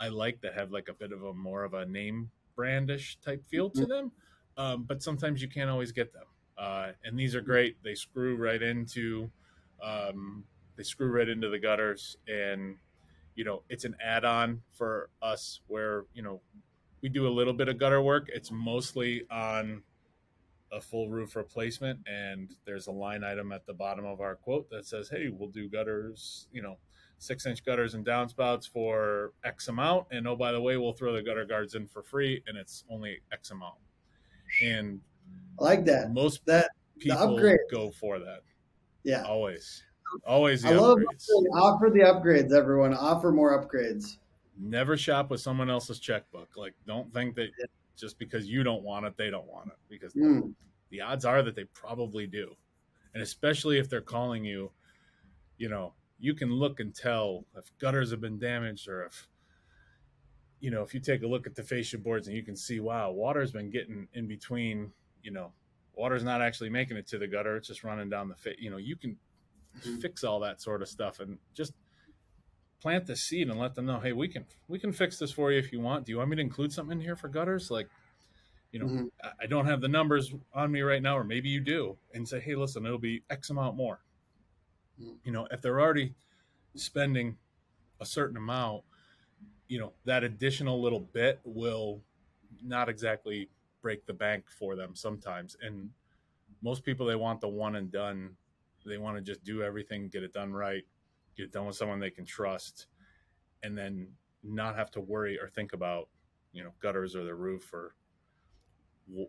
I 0.00 0.08
like 0.08 0.40
that 0.42 0.54
have 0.54 0.70
like 0.72 0.88
a 0.88 0.94
bit 0.94 1.12
of 1.12 1.22
a 1.24 1.32
more 1.32 1.64
of 1.64 1.74
a 1.74 1.86
name 1.86 2.30
brandish 2.56 3.16
type 3.20 3.44
feel 3.44 3.70
to 3.70 3.86
them 3.86 4.12
um, 4.56 4.84
but 4.84 5.02
sometimes 5.02 5.42
you 5.42 5.48
can't 5.48 5.68
always 5.68 5.90
get 5.90 6.12
them. 6.12 6.26
Uh, 6.56 6.92
and 7.02 7.18
these 7.18 7.34
are 7.34 7.40
great. 7.40 7.82
They 7.82 7.96
screw 7.96 8.36
right 8.36 8.62
into, 8.62 9.32
um, 9.82 10.46
they 10.76 10.84
screw 10.84 11.08
right 11.10 11.28
into 11.28 11.48
the 11.48 11.58
gutters, 11.58 12.16
and 12.28 12.78
you 13.34 13.44
know 13.44 13.64
it's 13.68 13.84
an 13.84 13.96
add-on 14.00 14.62
for 14.70 15.10
us 15.20 15.60
where 15.66 16.04
you 16.14 16.22
know 16.22 16.40
we 17.02 17.08
do 17.08 17.26
a 17.26 17.30
little 17.30 17.52
bit 17.52 17.68
of 17.68 17.78
gutter 17.78 18.00
work. 18.00 18.28
It's 18.28 18.50
mostly 18.50 19.26
on 19.30 19.82
a 20.74 20.80
full 20.80 21.08
roof 21.08 21.36
replacement, 21.36 22.00
and 22.06 22.54
there's 22.64 22.88
a 22.88 22.92
line 22.92 23.22
item 23.24 23.52
at 23.52 23.64
the 23.66 23.74
bottom 23.74 24.04
of 24.04 24.20
our 24.20 24.34
quote 24.34 24.68
that 24.70 24.86
says, 24.86 25.08
"Hey, 25.08 25.28
we'll 25.30 25.50
do 25.50 25.68
gutters, 25.68 26.48
you 26.52 26.62
know." 26.62 26.78
Six 27.18 27.46
inch 27.46 27.64
gutters 27.64 27.94
and 27.94 28.04
downspouts 28.04 28.68
for 28.68 29.32
X 29.44 29.68
amount. 29.68 30.08
And 30.10 30.26
oh, 30.26 30.36
by 30.36 30.52
the 30.52 30.60
way, 30.60 30.76
we'll 30.76 30.92
throw 30.92 31.14
the 31.14 31.22
gutter 31.22 31.44
guards 31.46 31.74
in 31.74 31.86
for 31.86 32.02
free 32.02 32.42
and 32.46 32.58
it's 32.58 32.84
only 32.90 33.20
X 33.32 33.50
amount 33.50 33.76
and 34.62 35.00
I 35.60 35.64
like 35.64 35.84
that. 35.86 36.12
most 36.12 36.44
That 36.46 36.70
people 36.98 37.40
go 37.70 37.90
for 37.90 38.18
that 38.18 38.42
yeah. 39.02 39.22
always 39.22 39.82
always 40.26 40.62
the 40.62 40.70
I 40.70 40.72
love 40.72 40.98
upgrades 40.98 41.28
offer 41.54 41.90
the 41.90 42.00
upgrades. 42.00 42.52
Everyone 42.52 42.94
offer 42.94 43.32
more 43.32 43.58
upgrades. 43.58 44.18
never 44.58 44.96
shop 44.96 45.30
with 45.30 45.40
someone 45.40 45.68
else's 45.68 45.98
checkbook 45.98 46.56
like 46.56 46.74
don't 46.86 47.12
think 47.12 47.34
that 47.36 47.48
just 47.96 48.18
because 48.18 48.48
you 48.48 48.62
don't 48.62 48.82
want 48.82 49.06
it 49.06 49.16
they 49.16 49.30
don't 49.30 49.46
want 49.46 49.68
it 49.68 49.76
because 49.88 50.14
Mm. 50.14 50.54
the 50.90 51.00
odds 51.00 51.24
are 51.24 51.42
that 51.42 51.54
they 51.54 51.64
probably 51.64 52.26
do 52.26 52.54
and 53.14 53.22
especially 53.22 53.78
if 53.78 53.88
they're 53.88 54.00
calling 54.00 54.44
you 54.44 54.70
you 55.56 55.68
know 55.68 55.94
you 56.18 56.34
can 56.34 56.50
look 56.52 56.80
and 56.80 56.94
tell 56.94 57.44
if 57.56 57.76
gutters 57.78 58.10
have 58.10 58.20
been 58.20 58.38
damaged 58.38 58.88
or 58.88 59.04
if 59.04 59.28
you 60.60 60.70
know 60.70 60.82
if 60.82 60.94
you 60.94 61.00
take 61.00 61.22
a 61.22 61.26
look 61.26 61.46
at 61.46 61.54
the 61.54 61.62
fascia 61.62 61.98
boards 61.98 62.28
and 62.28 62.36
you 62.36 62.42
can 62.42 62.56
see 62.56 62.80
wow 62.80 63.10
water's 63.10 63.52
been 63.52 63.70
getting 63.70 64.08
in 64.14 64.26
between 64.26 64.92
you 65.22 65.30
know 65.30 65.52
water's 65.94 66.24
not 66.24 66.40
actually 66.42 66.70
making 66.70 66.96
it 66.96 67.06
to 67.06 67.18
the 67.18 67.26
gutter 67.26 67.56
it's 67.56 67.68
just 67.68 67.84
running 67.84 68.08
down 68.08 68.28
the 68.28 68.34
fit 68.36 68.58
you 68.58 68.70
know 68.70 68.76
you 68.78 68.96
can 68.96 69.16
Mhm. 69.80 70.00
fix 70.00 70.22
all 70.24 70.38
that 70.40 70.60
sort 70.60 70.82
of 70.82 70.88
stuff 70.88 71.20
and 71.20 71.38
just 71.52 71.72
plant 72.84 73.06
the 73.06 73.16
seed 73.16 73.48
and 73.48 73.58
let 73.58 73.74
them 73.74 73.86
know 73.86 73.98
hey 73.98 74.12
we 74.12 74.28
can 74.28 74.44
we 74.68 74.78
can 74.78 74.92
fix 74.92 75.18
this 75.18 75.32
for 75.32 75.50
you 75.50 75.58
if 75.58 75.72
you 75.72 75.80
want. 75.80 76.04
Do 76.04 76.12
you 76.12 76.18
want 76.18 76.28
me 76.28 76.36
to 76.36 76.42
include 76.42 76.70
something 76.70 76.98
in 76.98 77.02
here 77.02 77.16
for 77.16 77.28
gutters? 77.28 77.70
Like 77.70 77.88
you 78.72 78.78
know 78.78 78.86
Mhm. 78.86 79.10
I- 79.40 79.46
don't 79.46 79.64
have 79.66 79.80
the 79.80 79.88
numbers 79.88 80.34
on 80.52 80.70
me 80.70 80.82
right 80.82 81.00
now 81.02 81.16
or 81.16 81.24
maybe 81.24 81.48
you 81.48 81.60
do 81.60 81.96
and 82.12 82.28
say 82.28 82.40
hey 82.40 82.54
listen 82.56 82.84
it'll 82.84 82.98
be 82.98 83.22
x 83.30 83.48
amount 83.50 83.76
more. 83.76 84.00
Mhm. 85.00 85.18
you 85.24 85.32
know 85.32 85.46
if 85.50 85.62
they're 85.62 85.80
already 85.80 86.14
spending 86.74 87.38
a 88.00 88.06
certain 88.06 88.36
amount 88.36 88.84
you 89.68 89.78
know 89.78 89.94
that 90.04 90.22
additional 90.24 90.80
little 90.82 91.00
bit 91.00 91.40
will 91.44 92.02
not 92.62 92.88
exactly 92.88 93.48
break 93.82 94.04
the 94.06 94.12
bank 94.12 94.50
for 94.50 94.76
them 94.76 94.94
sometimes 94.94 95.56
and 95.62 95.90
most 96.62 96.84
people 96.84 97.06
they 97.06 97.16
want 97.16 97.40
the 97.40 97.48
one 97.48 97.76
and 97.76 97.90
done. 97.90 98.36
They 98.86 98.98
want 98.98 99.16
to 99.16 99.22
just 99.22 99.42
do 99.44 99.62
everything 99.62 100.08
get 100.08 100.22
it 100.22 100.32
done 100.34 100.52
right 100.52 100.84
get 101.36 101.52
done 101.52 101.66
with 101.66 101.76
someone 101.76 102.00
they 102.00 102.10
can 102.10 102.24
trust 102.24 102.86
and 103.62 103.76
then 103.76 104.08
not 104.42 104.76
have 104.76 104.90
to 104.92 105.00
worry 105.00 105.38
or 105.38 105.48
think 105.48 105.72
about 105.72 106.08
you 106.52 106.62
know 106.62 106.70
gutters 106.80 107.16
or 107.16 107.24
the 107.24 107.34
roof 107.34 107.72
or 107.72 107.94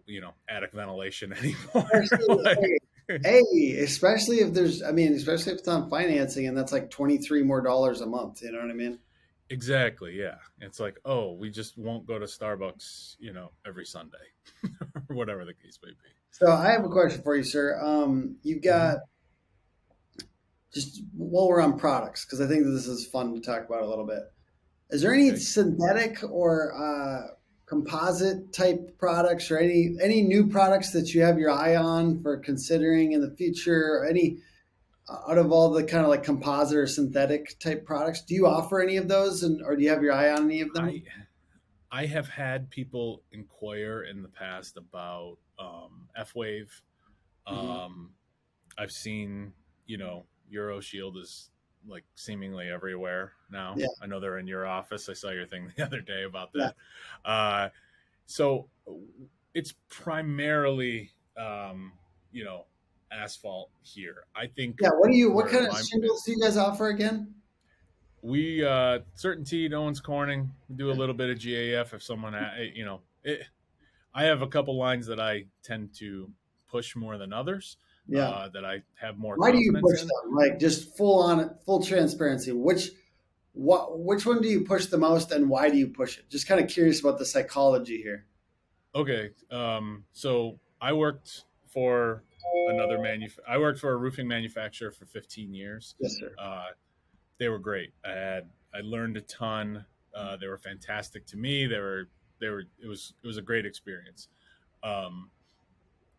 you 0.06 0.22
know 0.22 0.32
attic 0.50 0.72
ventilation 0.74 1.34
anymore 1.40 2.06
Like, 2.44 2.58
hey, 3.24 3.78
especially 3.84 4.38
if 4.38 4.54
there's, 4.54 4.82
I 4.82 4.92
mean, 4.92 5.14
especially 5.14 5.54
if 5.54 5.60
it's 5.60 5.68
on 5.68 5.90
financing 5.92 6.48
and 6.48 6.58
that's 6.58 6.72
like 6.72 6.90
23 6.90 7.44
more 7.44 7.62
dollars 7.62 8.02
a 8.02 8.06
month. 8.08 8.42
You 8.42 8.52
know 8.52 8.60
what 8.60 8.72
I 8.72 8.74
mean? 8.74 8.98
exactly 9.52 10.18
yeah 10.20 10.38
it's 10.60 10.80
like 10.80 10.98
oh 11.06 11.34
we 11.34 11.52
just 11.52 11.78
won't 11.78 12.08
go 12.08 12.18
to 12.18 12.26
starbucks 12.26 13.16
you 13.20 13.32
know 13.32 13.52
every 13.64 13.86
sunday 13.86 14.18
or 14.64 15.16
whatever 15.16 15.46
the 15.46 15.54
case 15.54 15.78
may 15.84 15.92
be 15.92 16.10
So 16.32 16.52
I 16.52 16.72
have 16.72 16.84
a 16.84 16.90
question 16.90 17.22
for 17.22 17.36
you, 17.38 17.44
sir. 17.44 17.80
Um, 17.80 18.36
you've 18.44 18.62
got 18.62 18.98
just 20.74 21.02
while 21.16 21.48
we're 21.48 21.62
on 21.62 21.78
products, 21.80 22.26
because 22.26 22.42
I 22.42 22.48
think 22.48 22.66
this 22.66 22.88
is 22.88 23.08
fun 23.08 23.34
to 23.34 23.42
talk 23.42 23.66
about 23.66 23.84
a 23.84 23.88
little 23.88 24.06
bit. 24.06 24.24
Is 24.90 25.02
there 25.02 25.14
any 25.14 25.36
synthetic 25.38 26.20
or 26.30 26.74
uh, 26.76 27.34
composite 27.66 28.54
type 28.54 28.98
products, 29.00 29.50
or 29.50 29.58
any 29.58 29.96
any 30.02 30.22
new 30.22 30.48
products 30.48 30.92
that 30.92 31.14
you 31.14 31.22
have 31.24 31.40
your 31.40 31.52
eye 31.52 31.76
on 31.76 32.22
for 32.22 32.38
considering 32.38 33.14
in 33.14 33.22
the 33.22 33.36
future? 33.36 34.06
Any 34.08 34.38
uh, 35.10 35.32
out 35.32 35.38
of 35.38 35.52
all 35.52 35.72
the 35.72 35.84
kind 35.84 36.04
of 36.04 36.10
like 36.10 36.24
composite 36.24 36.78
or 36.78 36.88
synthetic 36.88 37.58
type 37.60 37.86
products, 37.86 38.22
do 38.22 38.36
you 38.36 38.46
offer 38.46 38.82
any 38.82 38.98
of 38.98 39.08
those, 39.08 39.44
and 39.44 39.62
or 39.64 39.76
do 39.76 39.84
you 39.84 39.90
have 39.90 40.04
your 40.04 40.14
eye 40.14 40.32
on 40.32 40.46
any 40.46 40.62
of 40.62 40.74
them? 40.74 40.86
I 40.86 41.04
I 41.92 42.06
have 42.08 42.28
had 42.28 42.70
people 42.70 43.24
inquire 43.32 44.04
in 44.04 44.22
the 44.22 44.28
past 44.28 44.78
about 44.78 45.38
um, 45.58 46.10
F 46.16 46.36
Wave. 46.36 46.82
Mhm. 47.48 47.54
Um, 47.54 48.12
I've 48.78 48.92
seen, 48.92 49.54
you 49.86 49.98
know, 49.98 50.26
Euroshield 50.54 51.18
is 51.18 51.50
like 51.88 52.04
seemingly 52.16 52.70
everywhere 52.70 53.34
now. 53.52 53.74
Yeah. 53.78 53.88
I 54.02 54.08
know 54.08 54.20
they're 54.20 54.40
in 54.40 54.48
your 54.48 54.66
office. 54.66 55.08
I 55.10 55.14
saw 55.14 55.30
your 55.30 55.46
thing 55.46 55.72
the 55.78 55.86
other 55.86 56.02
day 56.02 56.24
about 56.24 56.54
that. 56.54 56.76
Uh, 57.24 57.70
so 58.26 58.70
it's 59.54 59.74
primarily, 59.90 61.12
um, 61.38 61.94
you 62.32 62.44
know, 62.44 62.66
asphalt 63.12 63.70
here. 63.82 64.26
I 64.36 64.48
think 64.48 64.78
yeah. 64.82 64.90
What 64.90 65.12
do 65.12 65.18
you? 65.18 65.32
What 65.32 65.50
kind 65.50 65.68
of 65.68 65.78
shingles 65.86 66.24
do 66.24 66.32
you 66.32 66.42
guys 66.42 66.58
offer 66.58 66.88
again? 66.88 67.36
we 68.26 68.66
uh 68.66 69.00
CertainTeed 69.16 69.72
owens 69.72 70.02
corning 70.02 70.52
we 70.68 70.76
do 70.76 70.90
a 70.90 70.94
little 70.94 71.14
bit 71.14 71.30
of 71.30 71.38
gaf 71.38 71.94
if 71.94 72.02
someone 72.02 72.36
you 72.74 72.84
know 72.84 73.02
it, 73.24 73.44
i 74.16 74.24
have 74.24 74.42
a 74.42 74.48
couple 74.48 74.76
lines 74.76 75.06
that 75.06 75.20
i 75.20 75.46
tend 75.62 75.94
to 75.94 76.28
push 76.68 76.96
more 76.96 77.20
than 77.20 77.32
others 77.32 77.78
Yeah. 78.08 78.30
uh, 78.30 78.50
that 78.50 78.64
i 78.66 78.84
have 79.02 79.18
more 79.18 79.36
Why 79.36 79.52
do 79.52 79.58
you 79.60 79.74
push 79.74 80.02
in. 80.02 80.08
them? 80.08 80.36
Like 80.36 80.60
just 80.60 80.96
full 80.96 81.24
on, 81.24 81.56
full 81.66 81.82
transparency. 81.84 82.52
Which, 82.52 82.92
what, 83.54 84.00
which 84.00 84.26
one 84.26 84.42
do 84.42 84.48
you 84.48 84.62
push 84.62 84.88
the 84.88 84.98
most, 84.98 85.32
and 85.32 85.50
why 85.50 85.70
do 85.70 85.78
you 85.78 85.88
push 85.88 86.18
it? 86.20 86.30
Just 86.30 86.48
kind 86.48 86.62
of 86.62 86.70
curious 86.70 87.00
about 87.00 87.18
the 87.18 87.26
psychology 87.26 88.02
here. 88.02 88.26
okay 88.96 89.32
um 89.52 90.04
so 90.14 90.60
i 90.82 90.92
worked 90.94 91.44
for 91.68 92.24
another 92.70 92.98
manuf- 93.00 93.40
i 93.48 93.58
worked 93.58 93.80
for 93.80 93.92
a 93.94 93.98
roofing 93.98 94.28
manufacturer 94.28 94.92
for 94.92 95.06
15 95.06 95.54
years 95.54 95.96
Yes, 96.00 96.16
sir. 96.20 96.32
uh, 96.38 96.68
they 97.40 97.50
were 97.50 97.60
great. 97.60 97.92
I 98.06 98.12
had 98.12 98.50
I 98.74 98.80
learned 98.82 99.18
a 99.18 99.22
ton. 99.22 99.86
Uh, 100.14 100.38
they 100.38 100.48
were 100.48 100.58
fantastic 100.58 101.26
to 101.28 101.38
me. 101.38 101.66
They 101.66 101.80
were 101.80 102.08
they 102.40 102.48
were 102.50 102.64
it 102.82 102.88
was 102.88 103.14
it 103.24 103.28
was 103.28 103.38
a 103.38 103.42
great 103.42 103.66
experience. 103.66 104.30
Um, 104.84 105.30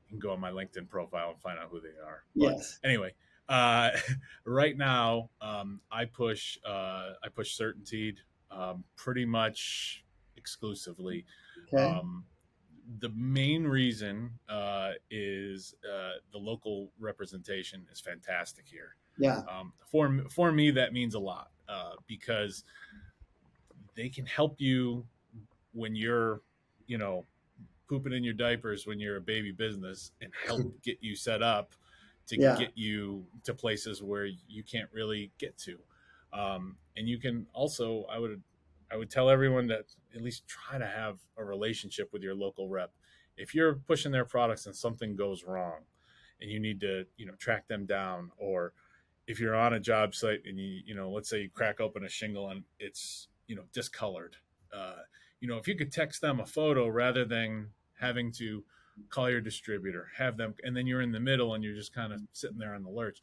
you 0.09 0.13
can 0.13 0.19
go 0.19 0.33
on 0.33 0.41
my 0.41 0.51
LinkedIn 0.51 0.89
profile 0.89 1.31
and 1.31 1.41
find 1.41 1.59
out 1.59 1.69
who 1.71 1.81
they 1.81 1.89
are. 2.05 2.25
But 2.35 2.57
Yes. 2.57 2.79
anyway, 2.85 3.15
uh, 3.49 3.91
right 4.45 4.77
now 4.77 5.31
um, 5.41 5.81
I 5.91 6.05
push 6.05 6.59
uh, 6.65 7.15
I 7.23 7.29
push 7.35 7.59
Certainteed 7.59 8.19
um, 8.51 8.85
pretty 8.97 9.25
much 9.25 10.05
exclusively. 10.37 11.25
Okay. 11.73 11.83
Um, 11.83 12.25
the 13.01 13.09
main 13.11 13.65
reason 13.65 14.31
uh, 14.49 14.93
is 15.11 15.75
uh, 15.85 16.19
the 16.33 16.39
local 16.39 16.93
representation 17.01 17.85
is 17.91 18.01
fantastic 18.01 18.65
here. 18.69 18.95
Yeah. 19.19 19.43
Um, 19.51 19.73
for 19.91 20.25
for 20.31 20.53
me, 20.53 20.71
that 20.73 20.93
means 20.93 21.15
a 21.15 21.19
lot 21.19 21.51
uh, 21.69 21.93
because 22.07 22.63
they 23.97 24.09
can 24.09 24.27
help 24.27 24.61
you 24.61 25.05
when 25.73 25.97
you're, 25.97 26.43
you 26.87 26.99
know, 26.99 27.25
pooping 27.89 28.13
in 28.13 28.25
your 28.25 28.35
diapers 28.35 28.87
when 28.87 28.99
you're 29.01 29.17
a 29.17 29.21
baby 29.21 29.53
business 29.53 30.13
and 30.21 30.33
help 30.47 30.67
get 30.83 30.99
you 31.03 31.17
set 31.17 31.43
up 31.43 31.75
to 32.27 32.37
Yeah. 32.37 32.57
get 32.57 32.77
you 32.77 33.27
to 33.45 33.55
places 33.55 34.03
where 34.03 34.27
you 34.27 34.63
can't 34.65 34.91
really 34.93 35.33
get 35.39 35.57
to. 35.59 35.79
Um, 36.33 36.79
and 36.97 37.09
you 37.09 37.19
can 37.19 37.47
also, 37.53 38.05
I 38.05 38.19
would, 38.19 38.43
I 38.91 38.97
would 38.97 39.11
tell 39.11 39.31
everyone 39.31 39.67
that 39.69 39.95
at 40.15 40.23
least 40.23 40.47
try 40.47 40.79
to 40.79 40.87
have 40.87 41.21
a 41.37 41.45
relationship 41.45 42.13
with 42.13 42.23
your 42.23 42.35
local 42.35 42.69
rep. 42.69 42.93
If 43.37 43.55
you're 43.55 43.75
pushing 43.75 44.13
their 44.13 44.25
products 44.25 44.67
and 44.67 44.75
something 44.75 45.15
goes 45.17 45.45
wrong, 45.45 45.83
and 46.41 46.51
you 46.51 46.61
need 46.61 46.81
to, 46.81 47.07
you 47.17 47.25
know, 47.27 47.35
track 47.37 47.67
them 47.67 47.87
down, 47.87 48.31
or 48.37 48.75
if 49.27 49.41
you're 49.41 49.55
on 49.57 49.75
a 49.75 49.81
job 49.81 50.15
site 50.15 50.43
and 50.47 50.59
you, 50.59 50.83
you 50.85 50.95
know, 50.95 51.11
let's 51.11 51.29
say 51.29 51.43
you 51.43 51.51
crack 51.51 51.81
open 51.81 52.05
a 52.05 52.09
shingle 52.09 52.51
and 52.51 52.65
it's, 52.79 53.29
you 53.47 53.57
know, 53.57 53.65
discolored, 53.73 54.37
uh, 54.73 54.97
you 55.41 55.49
know, 55.49 55.57
if 55.59 55.67
you 55.69 55.75
could 55.77 55.93
text 55.93 56.21
them 56.21 56.41
a 56.41 56.47
photo 56.47 56.87
rather 56.89 57.25
than 57.25 57.73
having 57.99 58.33
to 58.33 58.63
call 59.11 59.29
your 59.31 59.41
distributor, 59.41 60.09
have 60.17 60.37
them, 60.37 60.55
and 60.65 60.77
then 60.77 60.87
you're 60.87 61.03
in 61.03 61.13
the 61.13 61.21
middle 61.21 61.55
and 61.55 61.63
you're 61.63 61.75
just 61.75 61.95
kind 61.95 62.13
of 62.13 62.21
sitting 62.33 62.59
there 62.59 62.75
on 62.75 62.83
the 62.83 62.91
lurch. 62.91 63.21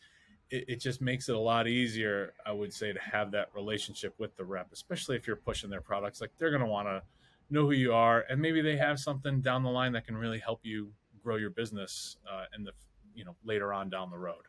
It, 0.52 0.66
it 0.68 0.80
just 0.80 1.02
makes 1.02 1.30
it 1.30 1.36
a 1.36 1.40
lot 1.40 1.68
easier, 1.68 2.34
I 2.46 2.52
would 2.52 2.72
say, 2.74 2.94
to 2.94 3.00
have 3.00 3.32
that 3.32 3.50
relationship 3.56 4.14
with 4.20 4.36
the 4.38 4.46
rep, 4.46 4.68
especially 4.72 5.16
if 5.16 5.26
you're 5.26 5.36
pushing 5.36 5.70
their 5.70 5.82
products. 5.82 6.22
Like 6.22 6.30
they're 6.38 6.52
going 6.52 6.62
to 6.62 6.68
want 6.68 6.88
to 6.88 7.02
know 7.50 7.64
who 7.64 7.72
you 7.72 7.94
are, 7.94 8.26
and 8.30 8.40
maybe 8.42 8.62
they 8.62 8.78
have 8.78 9.00
something 9.00 9.42
down 9.42 9.64
the 9.64 9.70
line 9.70 9.92
that 9.94 10.06
can 10.06 10.16
really 10.16 10.40
help 10.40 10.60
you 10.64 10.92
grow 11.24 11.38
your 11.38 11.50
business 11.50 12.18
uh, 12.32 12.46
in 12.56 12.64
the, 12.64 12.72
you 13.16 13.26
know, 13.26 13.36
later 13.44 13.74
on 13.74 13.90
down 13.90 14.12
the 14.12 14.18
road. 14.18 14.44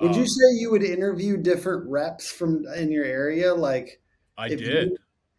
Would 0.00 0.16
you 0.16 0.22
Um, 0.22 0.26
say 0.28 0.54
you 0.58 0.70
would 0.72 0.82
interview 0.82 1.36
different 1.36 1.88
reps 1.88 2.32
from 2.32 2.66
in 2.74 2.90
your 2.90 3.04
area? 3.04 3.54
Like 3.54 4.00
I 4.36 4.46
if 4.48 4.60
you- 4.60 4.66
did. 4.66 4.92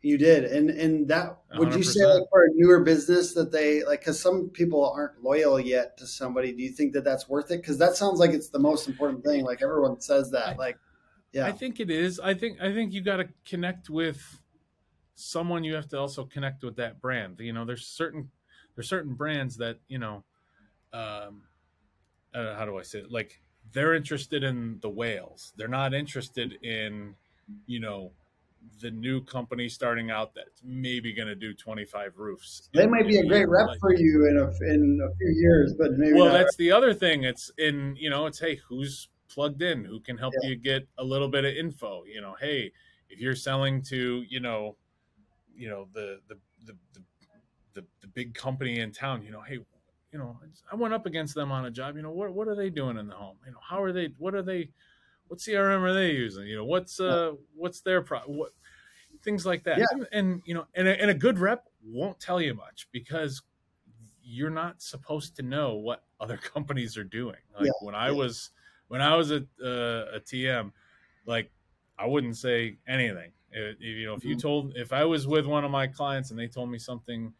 You 0.06 0.20
did, 0.20 0.46
and 0.46 0.70
and 0.70 1.08
that 1.08 1.40
would 1.56 1.74
you 1.74 1.82
say 1.82 2.06
like 2.06 2.24
for 2.30 2.46
a 2.46 2.50
newer 2.54 2.82
business 2.82 3.34
that 3.34 3.52
they 3.52 3.84
like 3.84 4.02
because 4.02 4.20
some 4.20 4.50
people 4.50 4.88
aren't 4.88 5.24
loyal 5.24 5.60
yet 5.60 5.98
to 5.98 6.06
somebody. 6.06 6.52
Do 6.52 6.62
you 6.62 6.70
think 6.70 6.94
that 6.94 7.04
that's 7.04 7.28
worth 7.28 7.50
it? 7.50 7.58
Because 7.58 7.80
that 7.80 7.96
sounds 7.96 8.20
like 8.20 8.30
it's 8.30 8.50
the 8.50 8.60
most 8.60 8.88
important 8.88 9.24
thing. 9.24 9.44
Like 9.44 9.64
everyone 9.64 10.00
says 10.00 10.30
that. 10.32 10.60
Like, 10.60 10.78
yeah, 11.34 11.48
I 11.48 11.52
think 11.52 11.80
it 11.80 11.90
is. 11.90 12.20
I 12.20 12.36
think 12.36 12.62
I 12.62 12.72
think 12.72 12.94
you 12.94 13.02
got 13.02 13.18
to 13.18 13.28
connect 13.46 13.90
with 13.90 14.22
someone. 15.16 15.64
You 15.64 15.74
have 15.74 15.90
to 15.90 15.98
also 15.98 16.24
connect 16.24 16.64
with 16.64 16.76
that 16.76 17.02
brand. 17.02 17.40
You 17.40 17.54
know, 17.54 17.66
there's 17.66 17.88
certain 17.88 18.30
there's 18.76 18.88
certain 18.88 19.16
brands 19.16 19.58
that 19.58 19.80
you 19.88 19.98
know. 19.98 20.24
Um, 20.94 21.42
uh, 22.34 22.56
how 22.56 22.66
do 22.66 22.78
I 22.78 22.84
say 22.84 23.00
it? 23.00 23.12
Like 23.12 23.42
they're 23.74 23.96
interested 23.96 24.44
in 24.44 24.78
the 24.82 24.90
whales. 24.90 25.52
They're 25.58 25.68
not 25.68 25.96
interested 25.96 26.60
in 26.62 27.16
you 27.66 27.80
know 27.80 28.12
the 28.82 28.92
new 28.92 29.22
company 29.24 29.70
starting 29.70 30.12
out 30.12 30.34
that's 30.36 30.62
maybe 30.64 31.14
going 31.14 31.28
to 31.28 31.36
do 31.36 31.54
25 31.54 32.14
roofs. 32.18 32.70
they 32.74 32.86
might 32.88 33.08
be 33.08 33.18
a 33.20 33.26
great 33.26 33.48
rep 33.48 33.68
Like- 33.68 33.80
for 33.80 33.94
you 33.94 34.28
in 34.28 34.38
a 34.38 34.74
in 34.74 35.00
a 35.02 35.16
few 35.18 35.30
years, 35.42 35.74
but 35.78 35.94
maybe 35.94 36.14
well 36.14 36.32
that's 36.32 36.56
the 36.58 36.72
other 36.72 36.94
thing 36.94 37.24
it's 37.24 37.52
in 37.58 37.96
you 37.98 38.10
know 38.10 38.26
it's 38.26 38.40
hey 38.40 38.56
who's 38.68 39.10
plugged 39.30 39.62
in 39.62 39.84
who 39.84 40.00
can 40.00 40.18
help 40.18 40.34
Yeah. 40.42 40.50
you 40.50 40.56
get 40.56 40.88
a 40.98 41.04
little 41.04 41.28
bit 41.30 41.46
of 41.46 41.54
info 41.56 42.04
you 42.06 42.22
know 42.22 42.36
hey 42.40 42.72
if 43.10 43.20
you're 43.20 43.36
selling 43.36 43.82
to 43.84 44.24
you 44.30 44.40
know 44.40 44.78
you 45.56 45.70
know 45.70 45.88
the 45.94 46.20
the 46.28 46.36
the 46.66 46.74
the, 46.94 47.02
the, 47.74 47.86
the 48.02 48.08
big 48.08 48.34
company 48.34 48.80
in 48.80 48.92
town 48.92 49.24
you 49.24 49.32
know 49.32 49.42
hey 49.42 49.60
you 50.12 50.20
know 50.20 50.38
i 50.72 50.76
went 50.76 50.94
up 50.94 51.06
against 51.06 51.34
them 51.36 51.52
on 51.52 51.66
a 51.66 51.72
job 51.72 51.96
you 51.96 52.02
know 52.02 52.12
what 52.12 52.34
what 52.34 52.48
are 52.48 52.56
they 52.56 52.70
doing 52.70 52.98
in 52.98 53.08
the 53.08 53.14
home 53.16 53.38
you 53.46 53.52
know 53.52 53.58
how 53.68 53.82
are 53.82 53.92
they 53.92 54.10
what 54.18 54.34
are 54.36 54.42
they 54.44 54.70
what 55.28 55.40
crm 55.40 55.82
are 55.82 55.94
they 55.94 56.12
using 56.12 56.48
you 56.48 56.56
know 56.56 56.66
what's 56.66 57.00
uh 57.00 57.34
what's 57.56 57.82
their 57.82 58.02
pro 58.02 58.20
what 58.22 58.52
things 59.24 59.46
like 59.46 59.64
that 59.64 59.80
Yeah. 59.80 59.86
and, 59.92 60.08
and 60.12 60.42
you 60.46 60.54
know 60.54 60.68
and 60.76 60.88
a, 60.88 61.02
and 61.02 61.10
a 61.12 61.14
good 61.16 61.40
rep 61.40 61.68
won't 61.84 62.20
tell 62.20 62.42
you 62.42 62.54
much 62.54 62.88
because 62.92 63.42
you're 64.22 64.50
not 64.50 64.82
supposed 64.82 65.36
to 65.36 65.44
know 65.44 65.76
what 65.76 66.04
other 66.20 66.38
companies 66.54 66.98
are 66.98 67.04
doing. 67.04 67.38
Like 67.54 67.66
Yeah, 67.66 67.72
when 67.82 67.96
I 67.96 68.12
yeah. 68.12 68.18
was 68.18 68.52
when 68.88 69.02
I 69.02 69.16
was 69.16 69.32
a 69.32 69.46
uh, 69.64 70.16
a 70.16 70.20
TM, 70.20 70.74
like 71.26 71.52
I 71.98 72.06
wouldn't 72.08 72.38
say 72.38 72.78
anything. 72.88 73.32
It- 73.52 73.80
you 73.80 74.06
know, 74.06 74.16
if 74.16 74.26
you 74.26 74.36
Mhm. 74.36 74.42
told 74.42 74.74
if 74.78 74.92
I 74.94 75.06
was 75.06 75.28
with 75.28 75.46
one 75.46 75.64
of 75.64 75.72
my 75.72 75.88
clients 75.88 76.32
and 76.32 76.40
they 76.40 76.48
told 76.48 76.70
me 76.70 76.78
something 76.80 77.34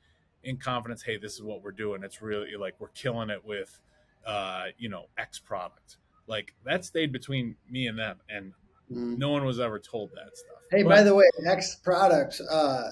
in 0.44 0.58
confidence, 0.58 1.02
hey, 1.02 1.18
this 1.18 1.34
is 1.34 1.42
what 1.44 1.62
we're 1.62 1.72
doing. 1.72 2.04
It's 2.04 2.22
really 2.22 2.56
like 2.56 2.80
we're 2.80 2.90
killing 2.90 3.30
it 3.32 3.44
with, 3.44 3.80
uh, 4.26 4.68
you 4.78 4.90
know, 4.90 5.08
X 5.18 5.40
product. 5.40 5.98
Like 6.28 6.54
that 6.66 6.86
stayed 6.86 7.12
between 7.12 7.56
me 7.70 7.88
and 7.88 7.98
them, 8.00 8.18
and 8.30 8.54
Mhm. 8.92 9.18
no 9.18 9.30
one 9.32 9.46
was 9.46 9.60
ever 9.60 9.80
told 9.80 10.12
that 10.12 10.36
stuff. 10.38 10.58
Hey, 10.72 10.84
But- 10.84 10.90
by 10.90 11.04
the 11.04 11.14
way, 11.16 11.26
X 11.48 11.76
products 11.76 12.40
uh, 12.42 12.92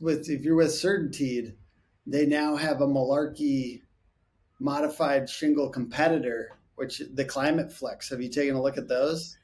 with 0.00 0.28
if 0.28 0.42
you're 0.42 0.56
with 0.56 0.70
Certainteed, 0.70 1.54
they 2.06 2.26
now 2.26 2.56
have 2.56 2.80
a 2.80 2.86
Malarkey 2.86 3.82
modified 4.58 5.28
shingle 5.28 5.68
competitor, 5.70 6.50
which 6.76 7.02
the 7.14 7.24
Climate 7.24 7.72
Flex. 7.72 8.10
Have 8.10 8.20
you 8.20 8.28
taken 8.28 8.54
a 8.54 8.62
look 8.62 8.78
at 8.78 8.88
those? 8.88 9.36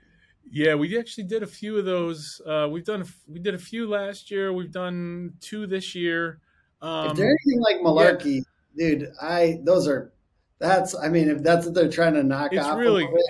Yeah, 0.51 0.75
we 0.77 0.97
actually 0.99 1.25
did 1.25 1.43
a 1.43 1.47
few 1.47 1.77
of 1.79 1.85
those. 1.85 2.41
Uh, 2.47 2.69
we've 2.71 2.85
done 2.85 3.05
we 3.27 3.41
did 3.41 3.55
a 3.55 3.59
few 3.59 3.89
last 3.89 4.31
year. 4.31 4.53
We've 4.53 4.71
done 4.71 5.35
two 5.41 5.67
this 5.67 5.95
year. 5.95 6.41
Um, 6.83 7.11
if 7.11 7.17
they're 7.17 7.27
anything 7.45 7.61
like 7.61 7.77
Malarkey, 7.79 8.43
dude, 8.77 9.13
I 9.21 9.61
those 9.65 9.89
are 9.89 10.13
that's 10.59 10.95
I 10.95 11.09
mean 11.09 11.29
if 11.29 11.43
that's 11.43 11.67
what 11.67 11.75
they're 11.75 11.91
trying 11.91 12.15
to 12.15 12.23
knock 12.23 12.53
It's 12.53 12.65
off, 12.65 12.79
really- 12.79 13.07
bit, 13.07 13.23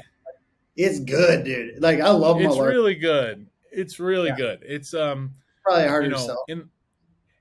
it's 0.77 1.01
good, 1.01 1.45
dude. 1.45 1.83
Like 1.83 2.01
I 2.01 2.11
love 2.11 2.41
it's 2.41 2.55
Malarkey. 2.55 2.69
really 2.69 2.95
good. 2.95 3.47
It's 3.73 3.99
really 3.99 4.29
Yeah. 4.29 4.37
good. 4.37 4.62
It's 4.67 4.95
um 4.95 5.35
Probably 5.65 5.87
hard 5.89 6.05
you 6.05 6.11
to 6.11 6.17
know 6.17 6.27
sell. 6.27 6.45
in 6.49 6.69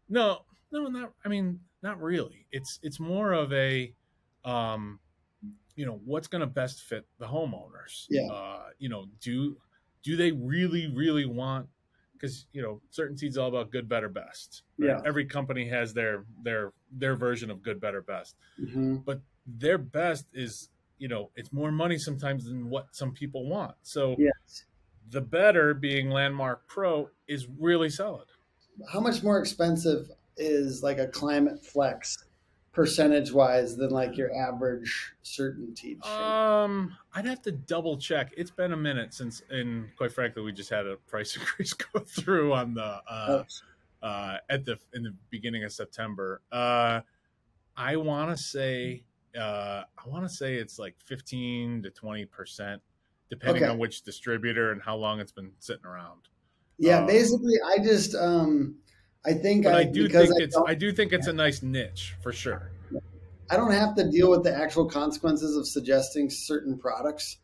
no 0.10 0.40
no 0.72 0.88
not 0.88 1.14
I 1.24 1.30
mean 1.30 1.60
not 1.84 2.02
really. 2.02 2.46
It's 2.52 2.80
it's 2.82 3.00
more 3.00 3.34
of 3.34 3.52
a 3.54 3.94
um 4.44 5.00
you 5.76 5.86
know 5.86 6.00
what's 6.06 6.28
going 6.28 6.40
to 6.42 6.48
best 6.48 6.82
fit 6.84 7.06
the 7.20 7.26
homeowners. 7.28 8.06
Yeah. 8.10 8.28
Uh, 8.32 8.68
you 8.80 8.90
know 8.90 9.06
do 9.22 9.58
do 10.04 10.16
they 10.16 10.32
really 10.32 10.88
really 10.88 11.26
want 11.26 11.68
because 12.14 12.46
you 12.54 12.62
know 12.62 12.82
CertainTeed's 12.94 13.38
all 13.38 13.50
about 13.50 13.72
good 13.72 13.90
better 13.90 14.08
best. 14.10 14.64
right? 14.80 14.88
Yeah. 14.90 15.02
Every 15.06 15.26
company 15.26 15.68
has 15.68 15.94
their 15.94 16.26
their 16.44 16.72
their 16.92 17.16
version 17.16 17.52
of 17.52 17.62
good 17.62 17.80
better 17.82 18.02
best. 18.02 18.36
hmm 18.58 18.96
but 18.98 19.20
their 19.46 19.78
best 19.78 20.26
is 20.34 20.70
you 20.98 21.08
know 21.08 21.30
it's 21.36 21.52
more 21.54 21.72
money 21.72 21.98
sometimes 21.98 22.46
than 22.46 22.70
what 22.70 22.96
some 22.96 23.12
people 23.12 23.48
want. 23.48 23.76
So 23.84 24.16
Yes. 24.18 24.66
the 25.12 25.22
better 25.22 25.74
being 25.74 26.10
landmark 26.10 26.68
pro 26.68 27.10
is 27.28 27.48
really 27.60 27.90
solid. 27.90 28.28
How 28.92 29.00
much 29.00 29.24
more 29.24 29.40
expensive 29.40 30.10
is 30.38 30.84
like 30.84 30.98
a 30.98 31.08
Climate 31.08 31.64
Flex 31.66 32.18
percentage 32.74 33.32
wise 33.32 33.78
than 33.78 33.90
like 33.90 34.18
your 34.18 34.36
average 34.36 35.14
CertainTeed 35.24 36.06
um 36.06 36.94
i'd 37.14 37.24
have 37.26 37.42
to 37.44 37.52
double 37.54 37.98
check. 37.98 38.34
It's 38.36 38.52
been 38.52 38.74
a 38.74 38.78
minute 38.78 39.14
since 39.14 39.42
and 39.50 39.96
quite 39.96 40.12
frankly 40.12 40.42
we 40.44 40.52
just 40.52 40.70
had 40.70 40.86
a 40.86 40.98
price 40.98 41.36
increase 41.40 41.72
go 41.72 42.00
through 42.02 42.52
on 42.54 42.74
the 42.74 42.84
uh, 42.84 43.44
Oh. 44.04 44.06
uh 44.06 44.38
at 44.50 44.66
the 44.66 44.78
in 44.94 45.04
the 45.04 45.14
beginning 45.30 45.64
of 45.64 45.72
september. 45.72 46.42
Uh 46.52 47.00
i 47.78 47.96
want 47.96 48.36
to 48.36 48.44
say 48.44 49.06
uh 49.38 49.84
i 50.04 50.08
want 50.10 50.24
to 50.24 50.30
say 50.30 50.56
it's 50.56 50.80
like 50.80 50.96
15 51.00 51.84
to 51.84 51.90
20 51.92 52.26
percent 52.26 52.82
depending 53.30 53.64
Okay. 53.64 53.72
on 53.72 53.78
which 53.78 54.04
distributor 54.04 54.72
and 54.72 54.82
how 54.82 54.96
long 54.96 55.20
it's 55.20 55.32
been 55.32 55.52
sitting 55.60 55.86
around 55.86 56.28
Yeah, 56.78 57.00
Um, 57.02 57.08
basically, 57.08 57.56
I 57.66 57.78
just 57.80 58.16
um, 58.16 58.80
I 59.26 59.34
think 59.34 59.66
I, 59.66 59.80
I 59.80 59.84
do 59.86 60.08
because 60.08 60.28
think 60.28 60.42
I 60.42 60.44
it's 60.44 60.58
I 60.68 60.76
do 60.76 60.92
think 60.92 61.14
it's 61.14 61.28
a 61.28 61.34
nice 61.34 61.62
niche 61.62 62.16
for 62.22 62.32
sure. 62.34 62.72
I 63.50 63.58
don't 63.58 63.72
have 63.72 63.96
to 63.96 64.10
deal 64.10 64.32
with 64.32 64.44
the 64.44 64.56
actual 64.56 64.86
consequences 64.90 65.56
of 65.56 65.68
suggesting 65.68 66.30
certain 66.30 66.78
products. 66.78 67.38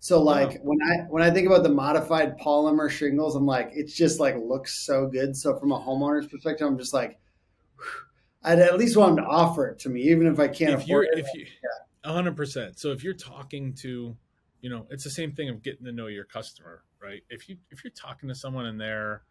So 0.00 0.22
like 0.22 0.60
when 0.62 0.78
I 0.82 0.96
when 1.08 1.22
I 1.22 1.30
think 1.30 1.46
about 1.46 1.62
the 1.62 1.70
modified 1.70 2.38
polymer 2.38 2.90
shingles, 2.90 3.36
I'm 3.36 3.46
like 3.46 3.70
it's 3.72 3.94
just 3.94 4.20
like 4.20 4.36
looks 4.36 4.84
so 4.84 5.06
good. 5.06 5.36
So 5.36 5.56
from 5.58 5.72
a 5.72 5.78
homeowner's 5.78 6.26
perspective, 6.26 6.66
I'm 6.66 6.78
just 6.78 6.92
like 6.92 7.18
I'd 8.44 8.58
at 8.58 8.78
least 8.78 8.96
want 8.96 9.16
them 9.16 9.24
to 9.24 9.30
offer 9.30 9.68
it 9.68 9.78
to 9.80 9.88
me, 9.88 10.02
even 10.02 10.26
if 10.26 10.38
I 10.38 10.48
can't 10.48 10.74
If 10.80 10.86
you're 10.86 11.02
afford 11.04 11.18
it. 11.18 11.26
if 11.26 11.34
you 11.34 11.46
hundred 12.04 12.36
percent. 12.36 12.78
So 12.78 12.92
if 12.92 13.02
you're 13.02 13.14
talking 13.14 13.72
to, 13.80 14.14
you 14.60 14.70
know, 14.70 14.86
it's 14.90 15.04
the 15.04 15.10
same 15.10 15.32
thing 15.32 15.48
of 15.48 15.62
getting 15.62 15.86
to 15.86 15.92
know 15.92 16.06
your 16.08 16.24
customer, 16.24 16.84
right? 17.02 17.22
If 17.30 17.48
you 17.48 17.56
if 17.70 17.82
you're 17.82 17.92
talking 17.92 18.28
to 18.28 18.34
someone 18.34 18.66
and 18.66 18.78
they're 18.80 19.22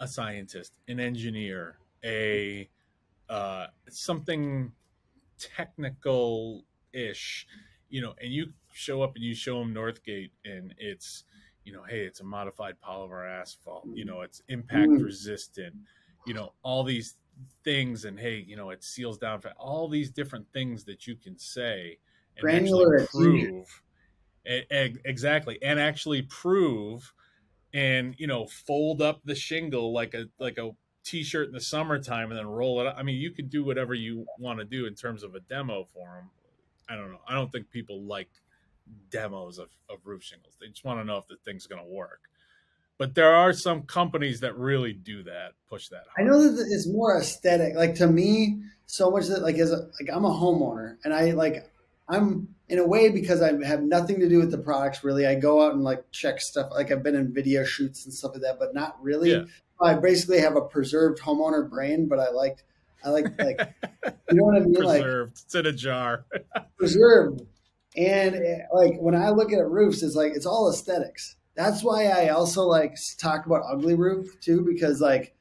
a 0.00 0.06
scientist, 0.06 0.78
an 0.88 1.00
engineer, 1.00 1.78
a 2.04 2.68
uh, 3.30 3.66
something 3.88 4.72
technical 5.38 6.64
ish, 6.92 7.46
you 7.88 8.02
know, 8.02 8.14
and 8.20 8.32
you 8.32 8.52
show 8.72 9.02
up 9.02 9.14
and 9.14 9.24
you 9.24 9.34
show 9.34 9.58
them 9.58 9.74
Northgate 9.74 10.30
and 10.44 10.74
it's, 10.76 11.24
you 11.64 11.72
know, 11.72 11.82
hey, 11.84 12.04
it's 12.04 12.20
a 12.20 12.24
modified 12.24 12.74
polymer 12.86 13.28
asphalt, 13.40 13.86
you 13.94 14.04
know, 14.04 14.20
it's 14.22 14.42
impact 14.48 14.90
Mm. 14.90 15.02
resistant, 15.04 15.74
you 16.26 16.34
know, 16.34 16.52
all 16.62 16.84
these 16.84 17.16
things 17.64 18.04
and 18.04 18.18
hey, 18.18 18.44
you 18.46 18.56
know, 18.56 18.70
it 18.70 18.82
seals 18.82 19.18
down 19.18 19.40
for 19.40 19.50
all 19.58 19.88
these 19.88 20.10
different 20.10 20.46
things 20.52 20.84
that 20.84 21.06
you 21.06 21.16
can 21.16 21.38
say 21.38 21.98
and 22.36 22.42
Granular 22.42 23.00
actually 23.00 23.40
prove 23.40 23.82
exactly 24.44 25.58
and 25.62 25.78
actually 25.78 26.22
prove 26.22 27.12
and 27.72 28.14
you 28.18 28.26
know 28.26 28.46
fold 28.46 29.00
up 29.00 29.20
the 29.24 29.34
shingle 29.34 29.92
like 29.92 30.14
a 30.14 30.24
like 30.38 30.58
a 30.58 30.70
t-shirt 31.04 31.48
in 31.48 31.54
the 31.54 31.60
summertime 31.60 32.30
and 32.30 32.38
then 32.38 32.46
roll 32.46 32.80
it 32.80 32.86
up 32.86 32.94
i 32.98 33.02
mean 33.02 33.16
you 33.16 33.30
could 33.30 33.50
do 33.50 33.64
whatever 33.64 33.94
you 33.94 34.26
want 34.38 34.58
to 34.58 34.64
do 34.64 34.86
in 34.86 34.94
terms 34.94 35.22
of 35.22 35.34
a 35.34 35.40
demo 35.40 35.86
for 35.94 36.06
them 36.06 36.30
i 36.88 36.96
don't 36.96 37.10
know 37.10 37.20
i 37.28 37.34
don't 37.34 37.52
think 37.52 37.70
people 37.70 38.02
like 38.02 38.28
demos 39.10 39.58
of, 39.58 39.68
of 39.88 39.98
roof 40.04 40.22
shingles 40.22 40.54
they 40.60 40.66
just 40.66 40.84
want 40.84 40.98
to 40.98 41.04
know 41.04 41.16
if 41.16 41.26
the 41.28 41.36
thing's 41.44 41.66
going 41.66 41.82
to 41.82 41.88
work 41.88 42.28
but 42.98 43.14
there 43.14 43.34
are 43.34 43.52
some 43.52 43.82
companies 43.82 44.40
that 44.40 44.56
really 44.56 44.92
do 44.92 45.22
that 45.24 45.52
push 45.68 45.88
that 45.88 46.04
I 46.18 46.22
know 46.22 46.40
that 46.40 46.66
it's 46.70 46.86
more 46.86 47.18
aesthetic. 47.18 47.74
Like 47.74 47.94
to 47.96 48.06
me, 48.06 48.62
so 48.86 49.10
much 49.10 49.26
that 49.28 49.42
like 49.42 49.56
as 49.56 49.72
a 49.72 49.88
like 50.00 50.10
I'm 50.12 50.24
a 50.24 50.30
homeowner 50.30 50.96
and 51.04 51.14
I 51.14 51.32
like 51.32 51.66
I'm 52.08 52.48
in 52.68 52.78
a 52.78 52.86
way 52.86 53.10
because 53.10 53.42
I 53.42 53.52
have 53.64 53.82
nothing 53.82 54.20
to 54.20 54.28
do 54.28 54.38
with 54.38 54.50
the 54.50 54.58
products 54.58 55.02
really. 55.02 55.26
I 55.26 55.34
go 55.34 55.64
out 55.64 55.72
and 55.72 55.82
like 55.82 56.04
check 56.10 56.40
stuff. 56.40 56.70
Like 56.70 56.90
I've 56.90 57.02
been 57.02 57.14
in 57.14 57.32
video 57.32 57.64
shoots 57.64 58.04
and 58.04 58.12
stuff 58.12 58.32
like 58.32 58.42
that, 58.42 58.58
but 58.58 58.74
not 58.74 59.02
really. 59.02 59.32
Yeah. 59.32 59.44
I 59.80 59.94
basically 59.94 60.40
have 60.40 60.56
a 60.56 60.60
preserved 60.60 61.20
homeowner 61.20 61.68
brain, 61.68 62.06
but 62.06 62.18
I 62.18 62.30
like 62.30 62.58
I 63.04 63.10
like 63.10 63.26
like 63.38 63.60
you 64.30 64.36
know 64.36 64.44
what 64.44 64.56
I 64.56 64.60
mean? 64.60 64.74
Like 64.74 65.02
preserved 65.02 65.32
it's 65.44 65.54
in 65.54 65.66
a 65.66 65.72
jar 65.72 66.24
preserved. 66.76 67.42
And 67.96 68.36
eh, 68.36 68.58
like 68.72 68.98
when 68.98 69.14
I 69.14 69.30
look 69.30 69.52
at 69.52 69.66
roofs, 69.66 70.02
it's 70.02 70.14
like 70.14 70.32
it's 70.34 70.46
all 70.46 70.70
aesthetics. 70.70 71.36
That's 71.54 71.82
why 71.84 72.06
I 72.06 72.28
also 72.30 72.64
like 72.64 72.96
talk 73.18 73.46
about 73.46 73.64
ugly 73.70 73.94
roof 73.94 74.40
too, 74.40 74.62
because 74.62 75.00
like 75.00 75.34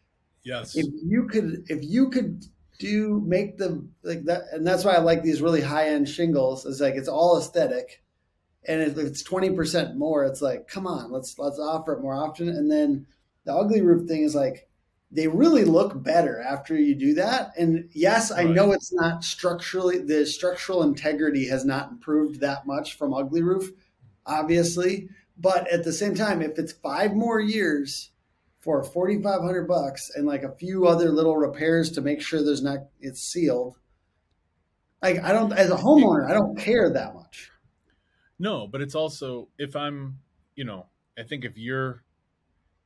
yes. 0.44 0.76
if 0.76 0.86
you 1.04 1.28
could 1.28 1.66
if 1.70 1.80
you 1.84 2.10
could 2.10 2.46
do 2.80 3.22
make 3.28 3.58
the 3.58 3.88
like 4.04 4.24
that 4.26 4.42
and 4.52 4.66
that's 4.66 4.84
why 4.84 4.94
i 4.96 4.98
like 4.98 5.22
these 5.22 5.40
really 5.40 5.62
high 5.62 5.88
end 5.90 6.10
shingles 6.10 6.66
it's 6.66 6.82
like 6.82 6.96
it's 6.96 7.08
all 7.08 7.38
aesthetic. 7.38 8.02
And 8.68 8.82
if 8.82 8.98
it's 8.98 9.24
20% 9.24 9.96
more 9.98 10.26
it's 10.26 10.42
like 10.42 10.68
come 10.68 10.88
on 10.88 11.12
let's 11.12 11.38
let's 11.40 11.60
offer 11.60 11.94
it 11.94 12.02
more 12.02 12.16
often. 12.16 12.50
And 12.50 12.70
then 12.72 13.06
the 13.46 13.54
ugly 13.54 13.82
roof 13.82 14.08
thing 14.08 14.24
is 14.24 14.36
like 14.36 14.68
they 15.12 15.28
really 15.28 15.66
look 15.66 16.02
better 16.04 16.40
after 16.42 16.76
you 16.76 16.96
do 16.96 17.14
that. 17.16 17.52
And 17.58 17.90
yes 17.94 18.32
i 18.32 18.44
Right. 18.46 18.54
know 18.56 18.72
it's 18.72 18.94
not 18.94 19.24
structurally 19.24 20.00
the 20.00 20.26
structural 20.26 20.84
integrity 20.84 21.48
has 21.48 21.64
not 21.66 21.92
improved 21.92 22.40
that 22.42 22.66
much 22.68 22.98
from 22.98 23.14
ugly 23.14 23.44
roof 23.44 23.72
obviously 24.26 25.08
but 25.42 25.68
at 25.72 25.84
the 25.84 25.94
same 25.94 26.16
time 26.16 26.42
if 26.42 26.58
it's 26.60 26.72
five 26.72 27.14
more 27.14 27.40
years 27.40 28.12
for 28.60 28.84
4500 28.84 29.68
bucks 29.68 30.12
and 30.16 30.28
like 30.28 30.44
a 30.44 30.56
few 30.56 30.86
other 30.88 31.10
little 31.10 31.36
repairs 31.36 31.92
to 31.92 32.02
make 32.02 32.22
sure 32.22 32.44
there's 32.44 32.62
not 32.62 32.80
it's 33.00 33.22
sealed 33.22 33.78
like 35.02 35.20
i 35.24 35.32
don't 35.34 35.52
as 35.54 35.72
a 35.72 35.76
homeowner 35.76 36.30
i 36.30 36.34
don't 36.34 36.58
care 36.58 36.90
that 36.90 37.16
much 37.16 37.50
No, 38.40 38.68
but 38.68 38.82
it's 38.82 38.96
also 38.96 39.50
if 39.60 39.76
I'm, 39.76 40.18
you 40.56 40.66
know, 40.66 40.88
I 41.18 41.22
think 41.22 41.46
if 41.46 41.60
you're, 41.60 42.04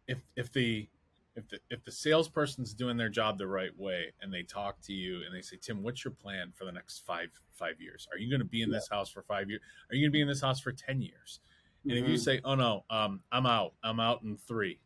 if 0.06 0.20
if 0.36 0.52
the 0.52 0.90
if 1.38 1.48
the 1.48 1.60
if 1.70 1.82
the 1.86 1.94
salesperson's 1.94 2.74
doing 2.74 2.98
their 2.98 3.08
job 3.10 3.38
the 3.38 3.48
right 3.48 3.72
way 3.78 4.12
and 4.22 4.34
they 4.34 4.44
talk 4.44 4.82
to 4.82 4.94
you 4.94 5.22
and 5.26 5.34
they 5.34 5.42
say, 5.42 5.58
Tim, 5.62 5.82
what's 5.82 6.04
your 6.04 6.12
plan 6.14 6.52
for 6.54 6.66
the 6.66 6.74
next 6.74 7.06
five 7.06 7.30
five 7.54 7.80
years? 7.80 8.06
Are 8.12 8.18
you 8.18 8.30
going 8.30 8.42
to 8.42 8.46
be 8.46 8.64
in 8.64 8.70
this 8.70 8.90
house 8.92 9.10
for 9.10 9.22
five 9.22 9.50
years? 9.50 9.62
Are 9.90 9.96
you 9.96 10.04
going 10.04 10.12
to 10.12 10.18
be 10.18 10.22
in 10.22 10.28
this 10.28 10.42
house 10.42 10.60
for 10.60 10.74
ten 10.74 11.02
years? 11.02 11.40
And 11.88 11.94
if 11.94 12.08
you 12.08 12.16
Mhm. 12.16 12.20
say, 12.20 12.42
oh 12.44 12.56
no, 12.56 12.84
um, 12.90 13.22
I'm 13.32 13.46
out, 13.46 13.74
I'm 13.84 14.00
out 14.00 14.24
in 14.24 14.38
three, 14.38 14.80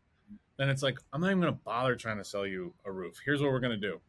then 0.57 0.69
it's 0.69 0.83
like 0.83 0.99
I'm 1.13 1.21
not 1.21 1.27
even 1.27 1.39
going 1.41 1.53
to 1.53 1.59
bother 1.63 1.95
trying 1.95 2.17
to 2.17 2.25
sell 2.25 2.45
you 2.45 2.73
a 2.85 2.91
roof. 2.91 3.19
Here's 3.23 3.41
what 3.41 3.51
we're 3.51 3.59
going 3.61 3.79
to 3.79 3.87
do. 3.87 4.01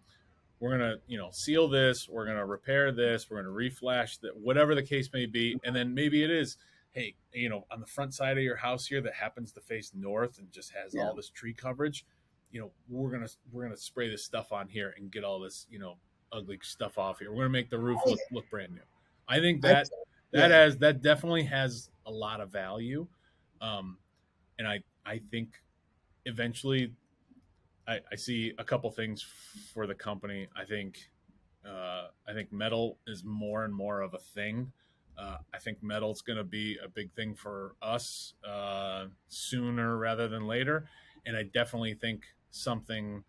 We're 0.58 0.72
gonna, 0.72 0.96
you 1.06 1.16
know, 1.16 1.30
seal 1.32 1.68
this. 1.68 2.06
We're 2.06 2.26
gonna 2.26 2.44
repair 2.44 2.92
this. 2.92 3.30
We're 3.30 3.42
gonna 3.42 3.54
reflash 3.54 4.20
that, 4.20 4.36
whatever 4.36 4.74
the 4.74 4.82
case 4.82 5.10
may 5.10 5.24
be, 5.24 5.58
and 5.64 5.74
then 5.74 5.94
maybe 5.94 6.22
it 6.22 6.30
is 6.30 6.58
hey, 6.92 7.14
you 7.32 7.48
know, 7.48 7.64
on 7.70 7.80
the 7.80 7.86
front 7.86 8.12
side 8.12 8.36
of 8.36 8.42
your 8.44 8.56
house 8.56 8.84
here 8.84 9.00
that 9.00 9.14
happens 9.14 9.52
to 9.52 9.60
face 9.62 9.92
north 9.94 10.38
and 10.38 10.52
just 10.52 10.72
has 10.72 10.92
Yeah. 10.92 11.06
all 11.06 11.14
this 11.14 11.30
tree 11.30 11.54
coverage, 11.54 12.04
you 12.50 12.60
know, 12.60 12.70
we're 12.90 13.10
gonna 13.10 13.28
we're 13.50 13.62
gonna 13.62 13.76
spray 13.76 14.10
this 14.10 14.22
stuff 14.22 14.52
on 14.52 14.68
here 14.68 14.92
and 14.98 15.10
get 15.10 15.24
all 15.24 15.40
this, 15.40 15.66
you 15.70 15.78
know, 15.78 15.96
ugly 16.30 16.58
stuff 16.62 16.98
off 16.98 17.20
here. 17.20 17.30
We're 17.30 17.44
gonna 17.44 17.48
make 17.48 17.70
the 17.70 17.78
roof 17.78 18.00
look, 18.04 18.20
look 18.30 18.50
brand 18.50 18.74
new. 18.74 18.82
I 19.28 19.40
think 19.40 19.62
that 19.62 19.88
that 20.32 20.50
yeah. 20.50 20.56
has 20.56 20.76
that 20.78 21.02
definitely 21.02 21.44
has 21.44 21.90
a 22.06 22.10
lot 22.10 22.40
of 22.40 22.50
value, 22.50 23.06
um, 23.60 23.98
and 24.58 24.66
I 24.66 24.80
I 25.04 25.20
think 25.30 25.54
eventually 26.24 26.92
I, 27.86 28.00
I 28.12 28.16
see 28.16 28.52
a 28.58 28.64
couple 28.64 28.90
things 28.90 29.24
for 29.74 29.86
the 29.86 29.94
company. 29.94 30.46
I 30.56 30.64
think 30.64 31.10
uh, 31.66 32.08
I 32.28 32.32
think 32.32 32.52
metal 32.52 32.98
is 33.06 33.24
more 33.24 33.64
and 33.64 33.74
more 33.74 34.00
of 34.00 34.14
a 34.14 34.18
thing. 34.18 34.72
Uh, 35.18 35.38
I 35.52 35.58
think 35.58 35.82
metal's 35.82 36.22
going 36.22 36.38
to 36.38 36.44
be 36.44 36.78
a 36.82 36.88
big 36.88 37.12
thing 37.12 37.34
for 37.34 37.74
us 37.82 38.34
uh, 38.48 39.06
sooner 39.28 39.98
rather 39.98 40.28
than 40.28 40.46
later, 40.46 40.88
and 41.26 41.36
I 41.36 41.42
definitely 41.42 41.94
think 41.94 42.24
something 42.50 43.24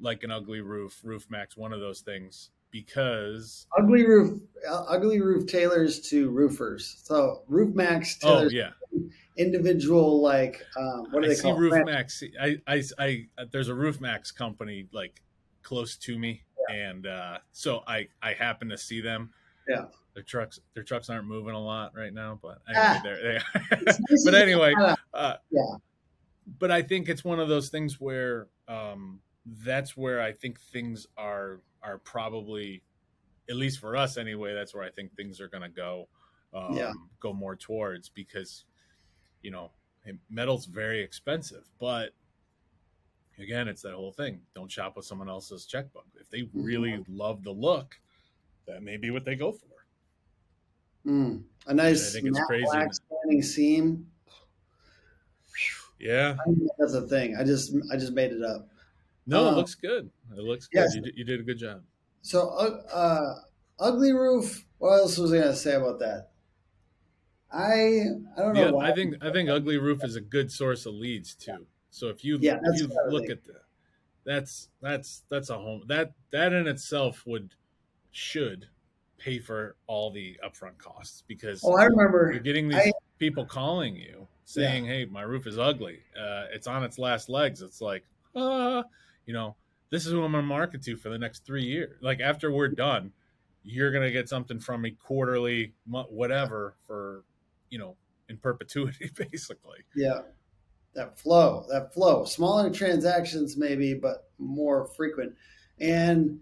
like 0.00 0.24
an 0.24 0.30
ugly 0.30 0.60
roof, 0.60 1.00
Roof 1.04 1.30
Maxx, 1.30 1.56
one 1.56 1.72
of 1.72 1.80
those 1.80 2.00
things, 2.00 2.50
because 2.72 3.66
ugly 3.78 4.04
roof 4.04 4.40
ugly 4.68 5.20
roof 5.20 5.46
tailors 5.46 6.00
to 6.00 6.30
roofers 6.30 7.00
so 7.04 7.42
roof 7.46 7.74
maxx 7.74 8.18
oh 8.24 8.38
tailors 8.38 8.52
yeah, 8.52 8.70
individual 9.36 10.20
like 10.20 10.64
um, 10.76 11.06
what 11.10 11.20
do 11.22 11.26
I 11.26 11.28
they 11.28 11.34
see 11.36 11.42
call? 11.42 11.56
Roof 11.56 11.84
Maxx. 11.86 12.22
I, 12.40 12.58
I, 12.66 12.82
I, 12.98 13.26
there's 13.50 13.68
a 13.68 13.74
Roof 13.74 14.00
Maxx 14.00 14.30
company 14.30 14.86
like 14.92 15.22
close 15.62 15.96
to 15.96 16.18
me, 16.18 16.42
and 16.70 17.06
uh, 17.06 17.38
so 17.52 17.82
I, 17.86 18.08
I 18.22 18.34
happen 18.34 18.68
to 18.68 18.76
see 18.78 19.00
them. 19.00 19.30
Yeah. 19.68 19.86
their 20.14 20.22
trucks, 20.24 20.60
their 20.74 20.82
trucks 20.82 21.08
aren't 21.08 21.26
moving 21.26 21.54
a 21.54 21.58
lot 21.58 21.92
right 21.96 22.12
now, 22.12 22.38
but 22.42 22.58
Ah. 22.74 23.00
anyway, 23.04 23.40
they're, 23.54 23.82
they 23.86 23.92
but 24.24 24.34
anyway, 24.34 24.74
uh, 25.14 25.36
Yeah. 25.50 25.76
But 26.58 26.70
I 26.70 26.82
think 26.82 27.08
it's 27.08 27.24
one 27.24 27.40
of 27.40 27.48
those 27.48 27.68
things 27.70 27.98
where 28.00 28.48
um, 28.68 29.20
that's 29.46 29.96
where 29.96 30.20
I 30.20 30.32
think 30.32 30.60
things 30.60 31.06
are 31.16 31.60
are 31.82 31.98
probably, 31.98 32.84
at 33.50 33.56
least 33.56 33.80
for 33.80 33.96
us 33.96 34.16
anyway. 34.18 34.54
That's 34.54 34.74
where 34.74 34.84
I 34.84 34.90
think 34.90 35.16
things 35.16 35.40
are 35.40 35.48
going 35.48 35.62
to 35.62 35.68
go, 35.70 36.08
um, 36.54 36.78
Yeah. 36.78 36.92
go 37.20 37.32
more 37.32 37.56
towards 37.56 38.08
because, 38.08 38.64
you 39.42 39.50
know, 39.52 39.72
metal's 40.30 40.66
very 40.66 41.02
expensive, 41.02 41.70
but 41.78 42.14
again, 43.38 43.68
it's 43.68 43.82
that 43.82 43.94
whole 43.94 44.12
thing. 44.12 44.46
Don't 44.54 44.70
shop 44.70 44.96
with 44.96 45.04
someone 45.04 45.28
else's 45.28 45.66
checkbook. 45.66 46.06
If 46.14 46.28
they 46.30 46.50
really 46.54 46.98
Mm-hmm. 46.98 47.02
love 47.08 47.42
the 47.42 47.52
look, 47.52 48.00
that 48.66 48.82
may 48.82 48.96
be 48.98 49.10
what 49.10 49.24
they 49.24 49.36
go 49.36 49.52
for. 49.52 49.86
mm, 51.06 51.44
a 51.66 51.74
nice 51.74 52.02
I 52.06 52.10
think 52.10 52.26
it's 52.26 52.40
crazy. 52.40 52.78
black 52.78 52.92
standing 52.92 53.42
seam 53.42 54.10
Yeah. 55.98 56.40
That's 56.78 56.94
a 56.94 57.06
thing 57.06 57.36
i 57.36 57.44
just 57.44 57.74
i 57.92 57.96
just 57.96 58.12
made 58.12 58.32
it 58.32 58.42
up 58.42 58.68
No, 59.26 59.46
it 59.48 59.52
Uh, 59.52 59.56
looks 59.56 59.74
good. 59.74 60.10
It 60.36 60.40
looks 60.42 60.66
good. 60.66 60.80
yes. 60.80 60.94
You, 60.94 61.00
did, 61.02 61.16
you 61.16 61.24
did 61.24 61.40
a 61.40 61.42
good 61.42 61.58
job. 61.58 61.82
So, 62.22 62.48
uh, 62.50 63.34
ugly 63.78 64.12
roof. 64.12 64.66
What 64.78 64.94
else 64.98 65.18
was 65.18 65.32
I 65.32 65.38
going 65.38 65.48
to 65.48 65.56
say 65.56 65.74
about 65.74 65.98
that? 66.00 66.30
I 67.50 68.04
I 68.36 68.40
don't 68.40 68.54
know. 68.54 68.60
Yeah, 68.66 68.70
why. 68.70 68.90
I 68.90 68.94
think 68.94 69.16
I 69.22 69.30
think 69.30 69.50
Ugly 69.50 69.76
Roof 69.78 70.02
is 70.04 70.16
a 70.16 70.20
good 70.20 70.50
source 70.50 70.86
of 70.86 70.94
leads 70.94 71.34
too. 71.34 71.66
So 71.90 72.08
if 72.08 72.24
you 72.24 72.38
Yeah, 72.40 72.58
if 72.62 72.80
you 72.80 72.88
look 73.10 73.28
at 73.28 73.44
the, 73.44 73.60
that's 74.24 74.70
that's 74.80 75.24
that's 75.28 75.50
a 75.50 75.58
home 75.58 75.82
that 75.88 76.12
that 76.30 76.52
in 76.54 76.66
itself 76.66 77.24
would 77.26 77.54
should 78.10 78.68
pay 79.18 79.38
for 79.38 79.76
all 79.86 80.10
the 80.10 80.38
upfront 80.44 80.78
costs 80.78 81.24
because 81.28 81.60
Oh, 81.62 81.76
I 81.76 81.84
remember. 81.84 82.30
you're 82.32 82.40
getting 82.42 82.68
these 82.68 82.78
I- 82.78 82.92
people 83.18 83.44
calling 83.44 83.96
you 83.96 84.26
saying, 84.44 84.86
"Hey, 84.86 85.04
my 85.04 85.22
roof 85.22 85.46
is 85.46 85.58
ugly. 85.58 86.00
Uh, 86.18 86.46
it's 86.52 86.66
on 86.66 86.82
its 86.84 86.98
last 86.98 87.28
legs." 87.28 87.60
It's 87.60 87.82
like, 87.82 88.04
uh, 88.34 88.82
you 89.26 89.32
know, 89.32 89.56
this 89.90 90.06
is 90.06 90.12
who 90.12 90.22
I'm 90.22 90.32
gonna 90.32 90.44
market 90.44 90.82
to 90.82 90.96
for 90.96 91.10
the 91.10 91.18
next 91.18 91.44
three 91.44 91.64
years. 91.64 91.98
Like 92.00 92.20
after 92.20 92.50
we're 92.50 92.68
done, 92.68 93.12
you're 93.62 93.92
gonna 93.92 94.10
get 94.10 94.28
something 94.28 94.58
from 94.58 94.82
me 94.82 94.92
quarterly, 94.92 95.74
whatever, 95.86 96.76
for 96.86 97.24
you 97.70 97.78
know, 97.78 97.96
in 98.28 98.38
perpetuity, 98.38 99.10
basically. 99.30 99.78
Yeah, 99.94 100.22
that 100.94 101.18
flow, 101.18 101.66
that 101.70 101.92
flow. 101.92 102.24
Smaller 102.24 102.70
transactions 102.70 103.56
maybe, 103.56 103.94
but 103.94 104.30
more 104.38 104.86
frequent. 104.96 105.34
And 105.78 106.40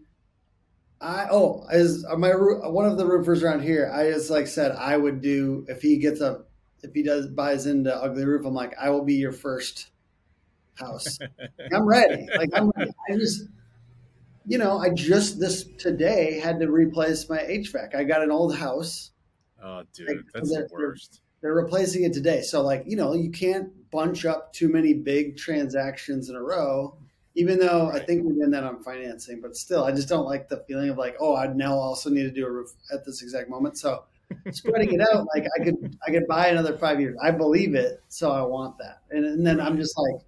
I 1.00 1.28
oh, 1.30 1.66
as 1.70 2.04
uh, 2.08 2.16
my 2.16 2.30
uh, 2.30 2.70
one 2.70 2.86
of 2.86 2.98
the 2.98 3.06
roofers 3.06 3.42
around 3.42 3.62
here, 3.62 3.90
I 3.92 4.10
just 4.10 4.30
like 4.30 4.46
said 4.46 4.72
I 4.72 4.96
would 4.96 5.20
do 5.20 5.64
if 5.68 5.80
he 5.82 5.98
gets 5.98 6.20
a 6.20 6.42
if 6.82 6.92
he 6.94 7.02
does 7.02 7.26
buys 7.28 7.66
into 7.66 7.94
ugly 7.94 8.24
roof. 8.24 8.44
I'm 8.44 8.54
like 8.54 8.74
I 8.78 8.90
will 8.90 9.04
be 9.04 9.14
your 9.14 9.32
first 9.32 9.88
house. 10.74 11.18
I'm 11.72 11.86
ready. 11.86 12.26
Like 12.36 12.50
I'm 12.54 12.70
ready. 12.76 12.90
I 13.10 13.16
just 13.16 13.44
you 14.46 14.58
know 14.58 14.78
I 14.78 14.90
just 14.90 15.38
this 15.38 15.64
today 15.78 16.40
had 16.40 16.58
to 16.60 16.70
replace 16.70 17.28
my 17.28 17.38
HVAC. 17.38 17.94
I 17.94 18.04
got 18.04 18.22
an 18.22 18.30
old 18.30 18.56
house. 18.56 19.10
Oh, 19.62 19.82
dude, 19.92 20.08
Like, 20.08 20.16
that's 20.32 20.48
the 20.48 20.56
they're- 20.60 20.68
worst. 20.72 21.20
They're 21.42 21.54
replacing 21.54 22.04
it 22.04 22.12
today. 22.12 22.42
So, 22.42 22.60
like, 22.60 22.82
you 22.86 22.96
know, 22.96 23.14
you 23.14 23.30
can't 23.30 23.70
bunch 23.90 24.26
up 24.26 24.52
too 24.52 24.68
many 24.68 24.92
big 24.92 25.38
transactions 25.38 26.28
in 26.28 26.36
a 26.36 26.42
row, 26.42 26.98
even 27.34 27.58
though 27.58 27.88
I 27.90 27.98
think 27.98 28.24
we're 28.24 28.34
doing 28.34 28.50
that 28.50 28.62
on 28.62 28.82
financing. 28.82 29.40
But 29.40 29.56
still, 29.56 29.84
I 29.84 29.90
just 29.92 30.06
don't 30.06 30.26
like 30.26 30.50
the 30.50 30.62
feeling 30.68 30.90
of 30.90 30.98
like, 30.98 31.16
oh, 31.18 31.34
I 31.34 31.46
now 31.46 31.72
also 31.74 32.10
need 32.10 32.24
to 32.24 32.30
do 32.30 32.46
a 32.46 32.50
roof 32.50 32.70
at 32.92 33.06
this 33.06 33.22
exact 33.22 33.48
moment. 33.48 33.78
So, 33.78 34.04
spreading 34.50 34.92
it 34.92 35.00
out, 35.00 35.26
like 35.34 35.46
I 35.58 35.64
could 35.64 35.96
I 36.06 36.10
could 36.10 36.26
buy 36.26 36.48
another 36.48 36.76
five 36.76 37.00
years. 37.00 37.16
I 37.22 37.30
believe 37.30 37.74
it, 37.74 38.02
so 38.08 38.30
I 38.32 38.42
want 38.42 38.76
that. 38.76 38.98
And, 39.10 39.24
and 39.24 39.46
then 39.46 39.62
I'm 39.62 39.78
just 39.78 39.96
like, 39.98 40.20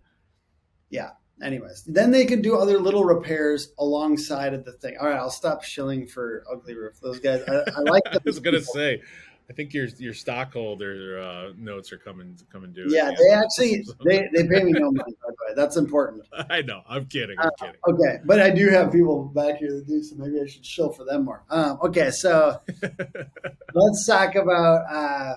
yeah. 0.92 1.10
Anyways, 1.42 1.82
then 1.84 2.12
they 2.12 2.24
can 2.24 2.40
do 2.40 2.56
other 2.56 2.78
little 2.78 3.04
repairs 3.04 3.72
alongside 3.78 4.54
of 4.54 4.64
the 4.64 4.72
thing. 4.72 4.96
All 5.00 5.08
right, 5.08 5.16
I'll 5.16 5.30
stop 5.30 5.64
shilling 5.64 6.06
for 6.06 6.44
ugly 6.48 6.76
roof. 6.76 7.00
Those 7.02 7.18
guys, 7.18 7.42
I, 7.48 7.64
I 7.76 7.80
like. 7.80 8.02
I 8.12 8.18
was 8.24 8.38
gonna 8.38 8.58
people. 8.58 8.74
say, 8.74 9.02
I 9.50 9.54
think 9.54 9.74
your 9.74 9.86
your 9.98 10.14
stockholder 10.14 11.20
uh, 11.20 11.52
notes 11.56 11.92
are 11.92 11.98
coming 11.98 12.36
to 12.36 12.44
coming 12.44 12.72
due. 12.72 12.86
Yeah, 12.88 13.10
they 13.10 13.34
actually 13.34 13.84
they, 14.04 14.28
they 14.32 14.46
pay 14.46 14.62
me 14.62 14.72
no 14.72 14.92
money. 14.92 15.14
By 15.20 15.30
the 15.30 15.36
way, 15.48 15.54
that's 15.56 15.76
important. 15.76 16.24
I 16.50 16.62
know. 16.62 16.82
I'm 16.88 17.06
kidding. 17.06 17.36
I'm 17.38 17.48
uh, 17.48 17.50
kidding. 17.58 17.80
okay, 17.88 18.18
but 18.24 18.40
I 18.40 18.50
do 18.50 18.68
have 18.68 18.92
people 18.92 19.24
back 19.24 19.56
here 19.56 19.72
that 19.72 19.88
do, 19.88 20.00
so 20.02 20.14
maybe 20.16 20.40
I 20.40 20.46
should 20.46 20.64
show 20.64 20.90
for 20.90 21.04
them 21.04 21.24
more. 21.24 21.42
Um, 21.50 21.78
okay, 21.82 22.10
so 22.10 22.60
let's 23.74 24.06
talk 24.06 24.36
about 24.36 24.84
uh, 24.88 25.34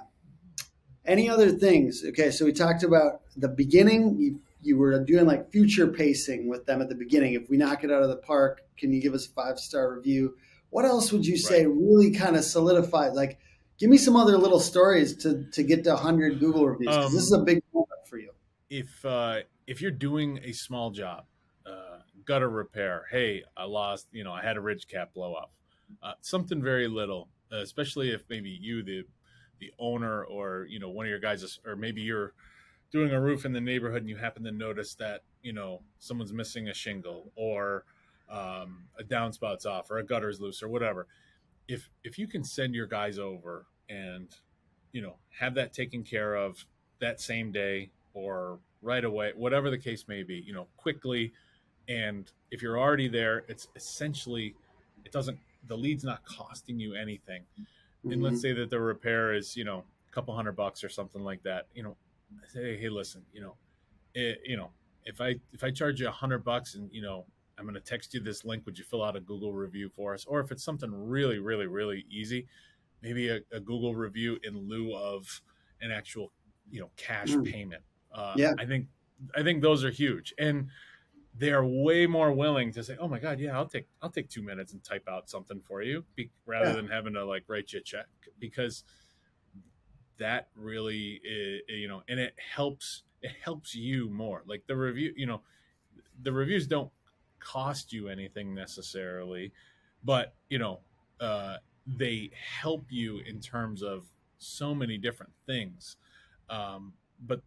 any 1.05 1.29
other 1.29 1.49
things. 1.49 2.03
Okay, 2.09 2.29
so 2.29 2.45
we 2.45 2.53
talked 2.53 2.83
about 2.83 3.21
the 3.35 3.47
beginning. 3.49 4.17
You, 4.19 4.39
you 4.65 4.78
were 4.78 5.04
doing 5.04 5.25
like 5.25 5.51
future 5.51 5.88
pacing 5.88 6.49
with 6.49 6.65
them 6.65 6.82
at 6.82 6.89
the 6.89 6.95
beginning. 6.95 7.34
If 7.34 7.49
we 7.49 7.58
knock 7.58 7.84
it 7.84 7.91
out 7.91 8.01
of 8.01 8.10
the 8.10 8.17
park, 8.17 8.62
can 8.78 8.91
you 8.91 9.01
give 9.01 9.13
us 9.13 9.28
a 9.28 9.30
five 9.30 9.60
star 9.60 9.93
review? 9.93 10.36
What 10.69 10.86
else 10.86 11.12
would 11.12 11.25
you 11.25 11.38
say 11.38 11.65
right. 11.65 11.75
really 11.75 12.12
kind 12.12 12.36
of 12.36 12.43
solidified 12.43 13.13
like? 13.13 13.39
give 13.80 13.89
me 13.89 13.97
some 13.97 14.15
other 14.15 14.38
little 14.38 14.60
stories 14.60 15.15
to 15.17 15.45
to 15.51 15.63
get 15.63 15.84
to 15.84 15.91
100 15.91 16.39
Google 16.39 16.67
reviews. 16.67 16.95
Um, 16.95 17.13
this 17.13 17.23
is 17.23 17.32
a 17.32 17.39
big 17.39 17.62
moment 17.73 18.08
for 18.08 18.17
you. 18.17 18.32
If 18.69 19.06
uh, 19.06 19.39
if 19.67 19.82
you're 19.82 19.91
doing 19.91 20.39
a 20.43 20.51
small 20.51 20.91
job, 20.91 21.25
uh, 21.65 21.99
gutter 22.25 22.49
repair, 22.49 23.06
hey, 23.12 23.43
I 23.56 23.65
lost, 23.65 24.08
you 24.12 24.23
know, 24.23 24.32
I 24.32 24.41
had 24.41 24.58
a 24.58 24.62
ridge 24.62 24.88
cap 24.88 25.13
blow 25.13 25.34
up, 25.34 25.51
uh, 26.01 26.13
something 26.21 26.62
very 26.62 26.88
little, 26.88 27.30
especially 27.51 28.12
if 28.12 28.23
maybe 28.30 28.49
you 28.49 28.84
the 28.84 29.04
the 29.60 29.71
owner 29.80 30.23
or 30.23 30.65
you 30.69 30.80
know 30.80 30.89
one 30.89 31.06
of 31.06 31.10
your 31.10 31.19
guys 31.19 31.60
or 31.65 31.75
maybe 31.75 32.01
you're 32.01 32.34
doing 32.95 33.12
a 33.12 33.19
roof 33.19 33.43
in 33.43 33.51
the 33.51 33.60
neighborhood 33.60 34.01
and 34.01 34.10
you 34.10 34.15
happen 34.15 34.41
to 34.41 34.53
notice 34.53 34.95
that 34.95 35.21
you 35.43 35.51
know 35.51 35.81
someone's 35.99 36.31
missing 36.31 36.69
a 36.69 36.73
shingle 36.73 37.29
or 37.36 37.84
um, 38.29 38.86
a 38.97 39.03
downspout's 39.03 39.65
off 39.65 39.91
or 39.91 39.97
a 39.97 40.03
gutter's 40.03 40.39
loose 40.39 40.63
or 40.63 40.69
whatever 40.69 41.05
if 41.67 41.89
if 42.05 42.17
you 42.17 42.25
can 42.25 42.41
send 42.41 42.73
your 42.73 42.88
guys 42.88 43.19
over 43.19 43.65
and 43.89 44.29
you 44.93 45.01
know 45.01 45.15
have 45.38 45.53
that 45.55 45.73
taken 45.73 46.03
care 46.03 46.36
of 46.36 46.65
that 47.01 47.19
same 47.19 47.51
day 47.51 47.91
or 48.13 48.60
right 48.81 49.03
away 49.03 49.34
whatever 49.36 49.69
the 49.69 49.77
case 49.77 50.05
may 50.08 50.23
be 50.23 50.36
you 50.47 50.53
know 50.53 50.65
quickly 50.77 51.34
and 51.89 52.31
if 52.49 52.62
you're 52.62 52.79
already 52.79 53.10
there 53.10 53.43
it's 53.49 53.67
essentially 53.75 54.55
it 55.03 55.12
doesn't 55.12 55.38
the 55.67 55.75
lead's 55.75 56.05
not 56.05 56.23
costing 56.23 56.79
you 56.79 56.95
anything 56.95 57.41
mm-hmm. 57.60 58.13
and 58.13 58.23
let's 58.23 58.36
mm-hmm. 58.36 58.41
say 58.41 58.53
that 58.53 58.69
the 58.69 58.79
repair 58.79 59.34
is 59.34 59.58
you 59.58 59.65
know 59.65 59.84
a 60.10 60.13
couple 60.13 60.34
hundred 60.34 60.55
bucks 60.55 60.81
or 60.81 60.88
something 60.88 61.25
like 61.25 61.43
that 61.43 61.67
you 61.75 61.84
know 61.84 61.97
say 62.48 62.78
hey 62.78 62.89
listen 62.89 63.24
you 63.34 63.41
know 63.41 63.56
it, 64.13 64.39
you 64.45 64.58
know 64.58 64.71
if 65.06 65.21
i 65.21 65.36
if 65.54 65.63
i 65.63 65.71
charge 65.71 66.00
you 66.00 66.08
a 66.08 66.12
hundred 66.12 66.43
bucks 66.43 66.76
and 66.76 66.89
you 66.91 67.02
know 67.02 67.26
I'm 67.58 67.65
going 67.65 67.76
to 67.76 67.82
text 67.82 68.13
you 68.13 68.19
this 68.19 68.43
link. 68.43 68.65
Would 68.65 68.78
you 68.78 68.84
fill 68.84 69.04
out 69.04 69.15
a 69.15 69.19
Google 69.19 69.54
review 69.54 69.89
for 69.95 70.13
us? 70.13 70.26
Or 70.26 70.39
if 70.39 70.52
it's 70.52 70.63
something 70.63 70.91
really, 70.91 71.39
really, 71.39 71.67
really 71.67 72.06
easy, 72.10 72.48
maybe 73.02 73.30
a, 73.30 73.39
a 73.52 73.60
Google 73.60 73.95
review 73.95 74.38
in 74.43 74.67
lieu 74.67 74.93
of 74.95 75.41
an 75.82 75.91
actual, 75.91 76.32
you 76.69 76.82
know, 76.82 76.89
cash 76.98 77.30
mm. 77.30 77.50
payment. 77.50 77.84
Uh, 78.13 78.34
yeah, 78.36 78.54
I 78.60 78.65
think 78.65 78.88
I 79.36 79.43
think 79.43 79.62
those 79.62 79.84
are 79.84 79.91
huge, 79.91 80.34
and 80.38 80.67
they 81.38 81.52
are 81.52 81.65
way 81.65 82.08
more 82.08 82.32
willing 82.32 82.71
to 82.74 82.84
say, 82.84 82.95
"Oh 83.00 83.08
my 83.08 83.19
God, 83.19 83.39
yeah, 83.39 83.56
I'll 83.56 83.67
take 83.67 83.88
I'll 84.02 84.10
take 84.10 84.30
two 84.30 84.41
minutes 84.41 84.71
and 84.71 84.84
type 84.84 85.08
out 85.10 85.30
something 85.30 85.62
for 85.67 85.82
you," 85.82 86.06
be, 86.15 86.32
rather 86.45 86.69
yeah. 86.69 86.76
than 86.76 86.88
having 86.88 87.13
to 87.13 87.26
like 87.26 87.43
write 87.48 87.74
you 87.74 87.80
a 87.80 87.84
check 87.84 88.06
because 88.39 88.84
that 90.17 90.49
really 90.56 91.21
is, 91.23 91.62
you 91.67 91.88
know, 91.88 92.04
and 92.08 92.19
it 92.19 92.36
helps 92.56 93.04
it 93.21 93.32
helps 93.43 93.75
you 93.75 94.10
more. 94.10 94.43
Like 94.45 94.63
the 94.67 94.75
review, 94.75 95.13
you 95.15 95.25
know, 95.25 95.41
the 96.21 96.32
reviews 96.32 96.67
don't 96.67 96.91
cost 97.39 97.91
you 97.93 98.08
anything 98.08 98.54
necessarily, 98.54 99.51
but 100.04 100.36
you 100.49 100.60
know, 100.60 100.80
uh, 101.19 101.58
they 101.88 102.32
help 102.62 102.86
you 102.89 103.19
in 103.28 103.39
terms 103.39 103.82
of 103.82 104.06
so 104.38 104.75
many 104.75 104.97
different 104.97 105.34
things. 105.45 105.97
Um, 106.49 106.93
but 107.25 107.41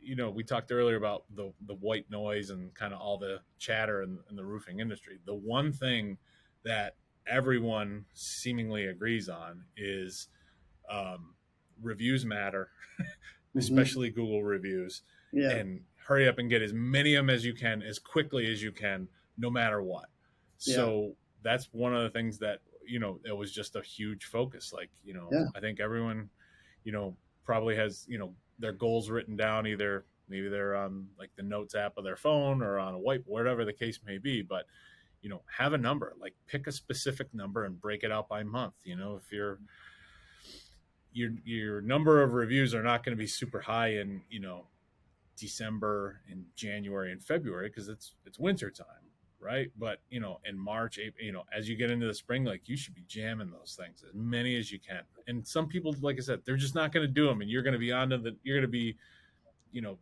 you 0.00 0.16
know, 0.16 0.30
we 0.30 0.42
talked 0.42 0.72
earlier 0.72 0.96
about 0.96 1.24
the 1.34 1.52
the 1.66 1.74
white 1.74 2.10
noise 2.10 2.50
and 2.50 2.74
kind 2.74 2.92
of 2.92 3.00
all 3.00 3.18
the 3.18 3.40
chatter 3.58 4.02
in, 4.02 4.18
in 4.30 4.36
the 4.36 4.44
roofing 4.44 4.80
industry. 4.80 5.18
The 5.24 5.34
one 5.34 5.72
thing 5.72 6.18
that 6.64 6.96
everyone 7.26 8.04
seemingly 8.14 8.86
agrees 8.86 9.28
on 9.28 9.64
is 9.76 10.28
um, 10.90 11.34
reviews 11.82 12.24
matter, 12.24 12.70
mm-hmm. 13.00 13.58
especially 13.58 14.10
mm-hmm. 14.10 14.20
Google 14.20 14.42
reviews. 14.42 15.02
Yeah. 15.32 15.50
And 15.50 15.82
hurry 16.06 16.26
up 16.26 16.38
and 16.38 16.48
get 16.48 16.62
as 16.62 16.72
many 16.72 17.14
of 17.14 17.26
them 17.26 17.34
as 17.34 17.44
you 17.44 17.52
can 17.52 17.82
as 17.82 17.98
quickly 17.98 18.50
as 18.50 18.62
you 18.62 18.72
can 18.72 19.08
no 19.36 19.50
matter 19.50 19.82
what. 19.82 20.06
Yeah. 20.60 20.76
So 20.76 21.12
that's 21.42 21.68
one 21.72 21.94
of 21.94 22.02
the 22.02 22.10
things 22.10 22.38
that 22.38 22.60
you 22.86 22.98
know 22.98 23.20
it 23.24 23.36
was 23.36 23.52
just 23.52 23.76
a 23.76 23.82
huge 23.82 24.24
focus. 24.24 24.72
Like 24.72 24.90
you 25.04 25.14
know, 25.14 25.28
yeah. 25.30 25.44
I 25.54 25.60
think 25.60 25.80
everyone, 25.80 26.30
you 26.84 26.92
know, 26.92 27.16
probably 27.44 27.76
has 27.76 28.06
you 28.08 28.18
know 28.18 28.34
their 28.58 28.72
goals 28.72 29.10
written 29.10 29.36
down 29.36 29.66
either 29.66 30.04
maybe 30.28 30.48
they're 30.48 30.76
on 30.76 31.06
like 31.18 31.30
the 31.36 31.42
notes 31.42 31.74
app 31.74 31.96
of 31.96 32.04
their 32.04 32.16
phone 32.16 32.62
or 32.62 32.78
on 32.78 32.94
a 32.94 32.98
white 32.98 33.22
whatever 33.26 33.64
the 33.64 33.72
case 33.72 34.00
may 34.04 34.18
be 34.18 34.42
but 34.42 34.66
you 35.22 35.30
know 35.30 35.42
have 35.56 35.72
a 35.72 35.78
number 35.78 36.14
like 36.20 36.34
pick 36.46 36.66
a 36.66 36.72
specific 36.72 37.32
number 37.32 37.64
and 37.64 37.80
break 37.80 38.02
it 38.02 38.12
out 38.12 38.28
by 38.28 38.42
month 38.42 38.74
you 38.84 38.96
know 38.96 39.16
if 39.16 39.32
you're 39.32 39.58
your 41.12 41.30
your 41.44 41.80
number 41.80 42.22
of 42.22 42.32
reviews 42.32 42.74
are 42.74 42.82
not 42.82 43.04
going 43.04 43.16
to 43.16 43.20
be 43.20 43.26
super 43.26 43.60
high 43.60 43.94
in 43.94 44.22
you 44.28 44.40
know 44.40 44.66
December 45.36 46.20
and 46.30 46.44
January 46.54 47.12
and 47.12 47.22
February 47.22 47.68
because 47.68 47.88
it's 47.88 48.14
it's 48.26 48.38
winter 48.38 48.70
time 48.70 49.08
right? 49.40 49.70
But 49.78 50.00
you 50.10 50.20
know, 50.20 50.40
in 50.44 50.58
March, 50.58 50.98
April, 50.98 51.24
you 51.24 51.32
know, 51.32 51.44
as 51.56 51.68
you 51.68 51.76
get 51.76 51.90
into 51.90 52.06
the 52.06 52.14
spring, 52.14 52.44
like 52.44 52.68
you 52.68 52.76
should 52.76 52.94
be 52.94 53.04
jamming 53.06 53.50
those 53.50 53.78
things 53.78 54.02
as 54.06 54.14
many 54.14 54.56
as 54.56 54.72
you 54.72 54.78
can. 54.78 55.02
And 55.26 55.46
some 55.46 55.66
people, 55.68 55.94
like 56.00 56.16
I 56.18 56.22
said, 56.22 56.40
they're 56.44 56.56
just 56.56 56.74
not 56.74 56.92
going 56.92 57.06
to 57.06 57.12
do 57.12 57.26
them, 57.26 57.40
and 57.40 57.50
you're 57.50 57.62
going 57.62 57.74
to 57.74 57.78
be 57.78 57.92
on 57.92 58.10
to 58.10 58.18
the, 58.18 58.36
you're 58.42 58.56
going 58.56 58.62
to 58.62 58.68
be, 58.68 58.96
you 59.72 59.80
know, 59.80 59.98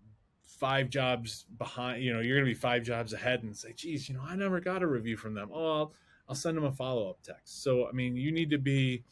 five 0.47 0.89
jobs 0.89 1.47
behind. 1.59 2.03
You 2.03 2.15
know, 2.15 2.21
you're 2.21 2.37
going 2.37 2.47
to 2.47 2.55
be 2.55 2.59
five 2.59 2.83
jobs 2.83 3.13
ahead, 3.13 3.43
and 3.43 3.57
say, 3.57 3.73
geez, 3.75 4.09
you 4.09 4.15
know, 4.15 4.23
I 4.27 4.37
never 4.37 4.61
got 4.61 4.83
a 4.83 4.87
review 4.87 5.17
from 5.17 5.35
them. 5.35 5.51
Oh, 5.53 5.73
I'll, 5.73 5.93
I'll 6.29 6.35
send 6.35 6.57
them 6.57 6.65
a 6.65 6.73
follow 6.73 7.11
up 7.11 7.23
text. 7.23 7.63
So, 7.63 7.89
I 7.89 7.93
mean, 7.93 8.17
you 8.17 8.33
need 8.33 8.51
to 8.51 8.59
be. 8.59 9.03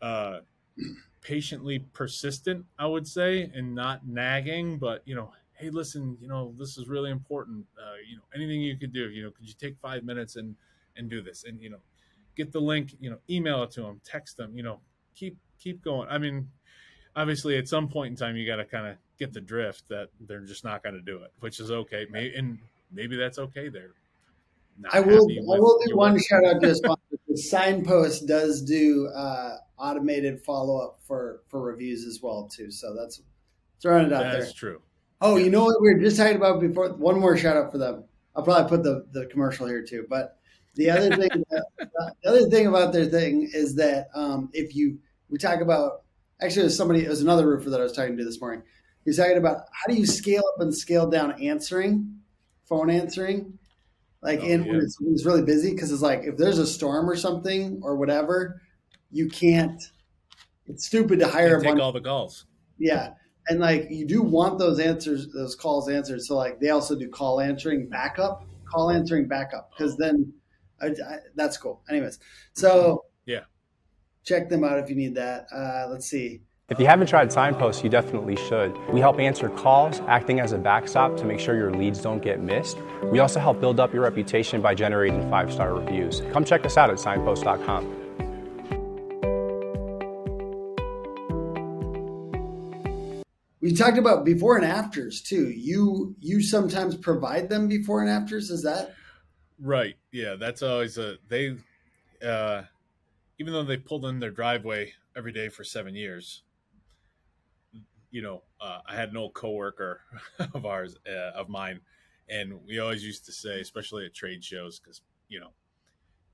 Uh, 0.00 0.40
patiently 1.20 1.78
persistent 1.78 2.64
i 2.78 2.86
would 2.86 3.06
say 3.06 3.50
and 3.54 3.74
not 3.74 4.06
nagging 4.06 4.78
but 4.78 5.02
you 5.04 5.14
know 5.14 5.30
hey, 5.62 5.70
listen, 5.70 6.18
you 6.20 6.26
know, 6.26 6.52
this 6.58 6.76
is 6.76 6.88
really 6.88 7.10
important. 7.10 7.64
Uh, 7.78 7.94
you 8.08 8.16
know, 8.16 8.22
anything 8.34 8.60
you 8.60 8.76
could 8.76 8.92
do, 8.92 9.08
you 9.10 9.22
know, 9.22 9.30
could 9.30 9.46
you 9.46 9.54
take 9.54 9.76
five 9.78 10.02
minutes 10.02 10.36
and 10.36 10.56
and 10.96 11.08
do 11.08 11.22
this, 11.22 11.44
and 11.44 11.60
you 11.62 11.70
know, 11.70 11.78
get 12.36 12.52
the 12.52 12.60
link, 12.60 12.94
you 13.00 13.08
know, 13.08 13.18
email 13.30 13.62
it 13.62 13.70
to 13.70 13.82
them, 13.82 14.00
text 14.04 14.36
them, 14.36 14.54
you 14.54 14.62
know, 14.62 14.80
keep 15.14 15.36
keep 15.58 15.82
going. 15.82 16.08
I 16.10 16.18
mean, 16.18 16.48
obviously, 17.14 17.56
at 17.56 17.68
some 17.68 17.88
point 17.88 18.10
in 18.10 18.16
time, 18.16 18.36
you 18.36 18.46
got 18.46 18.56
to 18.56 18.64
kind 18.64 18.88
of 18.88 18.96
get 19.18 19.32
the 19.32 19.40
drift 19.40 19.88
that 19.88 20.08
they're 20.20 20.40
just 20.40 20.64
not 20.64 20.82
going 20.82 20.96
to 20.96 21.00
do 21.00 21.22
it, 21.22 21.32
which 21.40 21.60
is 21.60 21.70
okay. 21.70 22.06
Maybe 22.10 22.34
and 22.34 22.58
maybe 22.90 23.16
that's 23.16 23.38
okay. 23.38 23.68
They're 23.68 23.92
I 24.90 25.00
will. 25.00 25.28
I 25.30 25.58
will 25.60 25.78
do 25.86 25.96
one 25.96 26.18
shout 26.18 26.44
out 26.44 26.60
to 26.60 26.66
the 26.66 26.96
signpost 27.36 28.26
does 28.26 28.62
do 28.62 29.08
uh, 29.14 29.56
automated 29.78 30.40
follow 30.40 30.78
up 30.78 31.00
for 31.02 31.42
for 31.48 31.60
reviews 31.60 32.04
as 32.04 32.20
well 32.22 32.48
too. 32.48 32.70
So 32.70 32.94
that's 32.94 33.22
throwing 33.80 34.06
it 34.06 34.12
out 34.12 34.22
that's 34.22 34.34
there. 34.34 34.42
That's 34.42 34.54
true. 34.54 34.80
Oh, 35.20 35.36
you 35.36 35.50
know 35.50 35.64
what 35.64 35.80
we 35.80 35.92
were 35.92 36.00
just 36.00 36.16
talking 36.16 36.36
about 36.36 36.60
before? 36.60 36.92
One 36.94 37.20
more 37.20 37.36
shout 37.36 37.56
out 37.56 37.70
for 37.70 37.78
them. 37.78 38.04
I'll 38.34 38.42
probably 38.42 38.68
put 38.68 38.82
the, 38.82 39.06
the 39.12 39.26
commercial 39.26 39.66
here 39.66 39.84
too. 39.84 40.06
But 40.08 40.38
the 40.74 40.90
other 40.90 41.10
thing, 41.16 41.28
that, 41.50 41.66
the 42.22 42.28
other 42.28 42.48
thing 42.48 42.66
about 42.66 42.92
their 42.92 43.06
thing 43.06 43.48
is 43.52 43.74
that 43.76 44.08
um, 44.14 44.50
if 44.52 44.74
you 44.74 44.98
we 45.28 45.38
talk 45.38 45.60
about 45.60 46.02
actually, 46.42 46.62
there's 46.62 46.76
somebody, 46.76 47.04
it 47.04 47.08
was 47.08 47.22
another 47.22 47.46
roofer 47.46 47.70
that 47.70 47.80
I 47.80 47.84
was 47.84 47.92
talking 47.92 48.16
to 48.16 48.24
this 48.24 48.40
morning. 48.40 48.62
He's 49.04 49.16
talking 49.16 49.38
about 49.38 49.64
how 49.72 49.92
do 49.92 49.98
you 49.98 50.06
scale 50.06 50.42
up 50.54 50.60
and 50.60 50.74
scale 50.74 51.08
down 51.08 51.40
answering, 51.42 52.20
phone 52.64 52.90
answering, 52.90 53.58
like 54.22 54.40
oh, 54.40 54.46
in 54.46 54.64
yeah. 54.64 54.72
when, 54.72 54.80
it's, 54.80 55.00
when 55.00 55.12
it's 55.12 55.26
really 55.26 55.42
busy 55.42 55.72
because 55.72 55.90
it's 55.90 56.02
like 56.02 56.22
if 56.24 56.36
there's 56.36 56.58
a 56.58 56.66
storm 56.66 57.08
or 57.08 57.16
something 57.16 57.80
or 57.82 57.96
whatever, 57.96 58.62
you 59.10 59.28
can't. 59.28 59.82
It's 60.66 60.86
stupid 60.86 61.18
to 61.18 61.28
hire 61.28 61.60
take 61.60 61.78
all 61.78 61.92
the 61.92 62.00
calls. 62.00 62.46
Yeah, 62.78 63.10
and 63.48 63.58
like 63.60 63.88
you 63.90 64.06
do 64.06 64.22
want 64.22 64.58
those 64.58 64.78
answers, 64.78 65.32
those 65.32 65.56
calls 65.56 65.88
answered. 65.88 66.22
So 66.22 66.36
like 66.36 66.60
they 66.60 66.70
also 66.70 66.96
do 66.96 67.08
call 67.08 67.40
answering 67.40 67.88
backup, 67.88 68.44
call 68.64 68.90
answering 68.90 69.26
backup, 69.26 69.70
because 69.70 69.96
then 69.96 70.32
I, 70.80 70.86
I, 70.86 71.16
that's 71.34 71.56
cool. 71.56 71.82
Anyways, 71.90 72.20
so 72.54 73.04
yeah, 73.26 73.40
check 74.24 74.48
them 74.48 74.62
out 74.62 74.78
if 74.78 74.88
you 74.88 74.96
need 74.96 75.16
that. 75.16 75.46
Uh, 75.52 75.88
let's 75.90 76.06
see. 76.06 76.42
If 76.72 76.80
you 76.80 76.86
haven't 76.86 77.08
tried 77.08 77.30
Signpost, 77.30 77.84
you 77.84 77.90
definitely 77.90 78.34
should. 78.34 78.74
We 78.88 78.98
help 78.98 79.18
answer 79.18 79.50
calls, 79.50 80.00
acting 80.08 80.40
as 80.40 80.52
a 80.52 80.58
backstop 80.58 81.18
to 81.18 81.26
make 81.26 81.38
sure 81.38 81.54
your 81.54 81.70
leads 81.70 82.00
don't 82.00 82.22
get 82.22 82.40
missed. 82.40 82.78
We 83.10 83.18
also 83.18 83.40
help 83.40 83.60
build 83.60 83.78
up 83.78 83.92
your 83.92 84.02
reputation 84.02 84.62
by 84.62 84.74
generating 84.74 85.28
five 85.28 85.52
star 85.52 85.74
reviews. 85.74 86.22
Come 86.32 86.46
check 86.46 86.64
us 86.64 86.78
out 86.78 86.88
at 86.88 86.98
signpost.com. 86.98 87.84
We 93.60 93.74
talked 93.74 93.98
about 93.98 94.24
before 94.24 94.56
and 94.56 94.64
afters 94.64 95.20
too. 95.20 95.50
You 95.50 96.16
you 96.20 96.40
sometimes 96.40 96.96
provide 96.96 97.50
them 97.50 97.68
before 97.68 98.00
and 98.00 98.08
afters. 98.08 98.48
Is 98.48 98.62
that 98.62 98.94
right? 99.60 99.96
Yeah, 100.10 100.36
that's 100.36 100.62
always 100.62 100.96
a 100.96 101.16
they. 101.28 101.54
Uh, 102.26 102.62
even 103.38 103.52
though 103.52 103.62
they 103.62 103.76
pulled 103.76 104.06
in 104.06 104.20
their 104.20 104.30
driveway 104.30 104.94
every 105.14 105.32
day 105.32 105.50
for 105.50 105.64
seven 105.64 105.94
years, 105.94 106.44
you 108.12 108.22
know, 108.22 108.42
uh, 108.60 108.78
I 108.86 108.94
had 108.94 109.08
an 109.10 109.16
old 109.16 109.34
coworker 109.34 110.00
of 110.54 110.64
ours 110.64 110.96
uh, 111.08 111.32
of 111.36 111.48
mine 111.48 111.80
and 112.28 112.64
we 112.64 112.78
always 112.78 113.04
used 113.04 113.24
to 113.26 113.32
say 113.32 113.60
especially 113.60 114.06
at 114.06 114.14
trade 114.14 114.44
shows 114.44 114.78
cuz 114.78 115.00
you 115.28 115.40
know, 115.40 115.52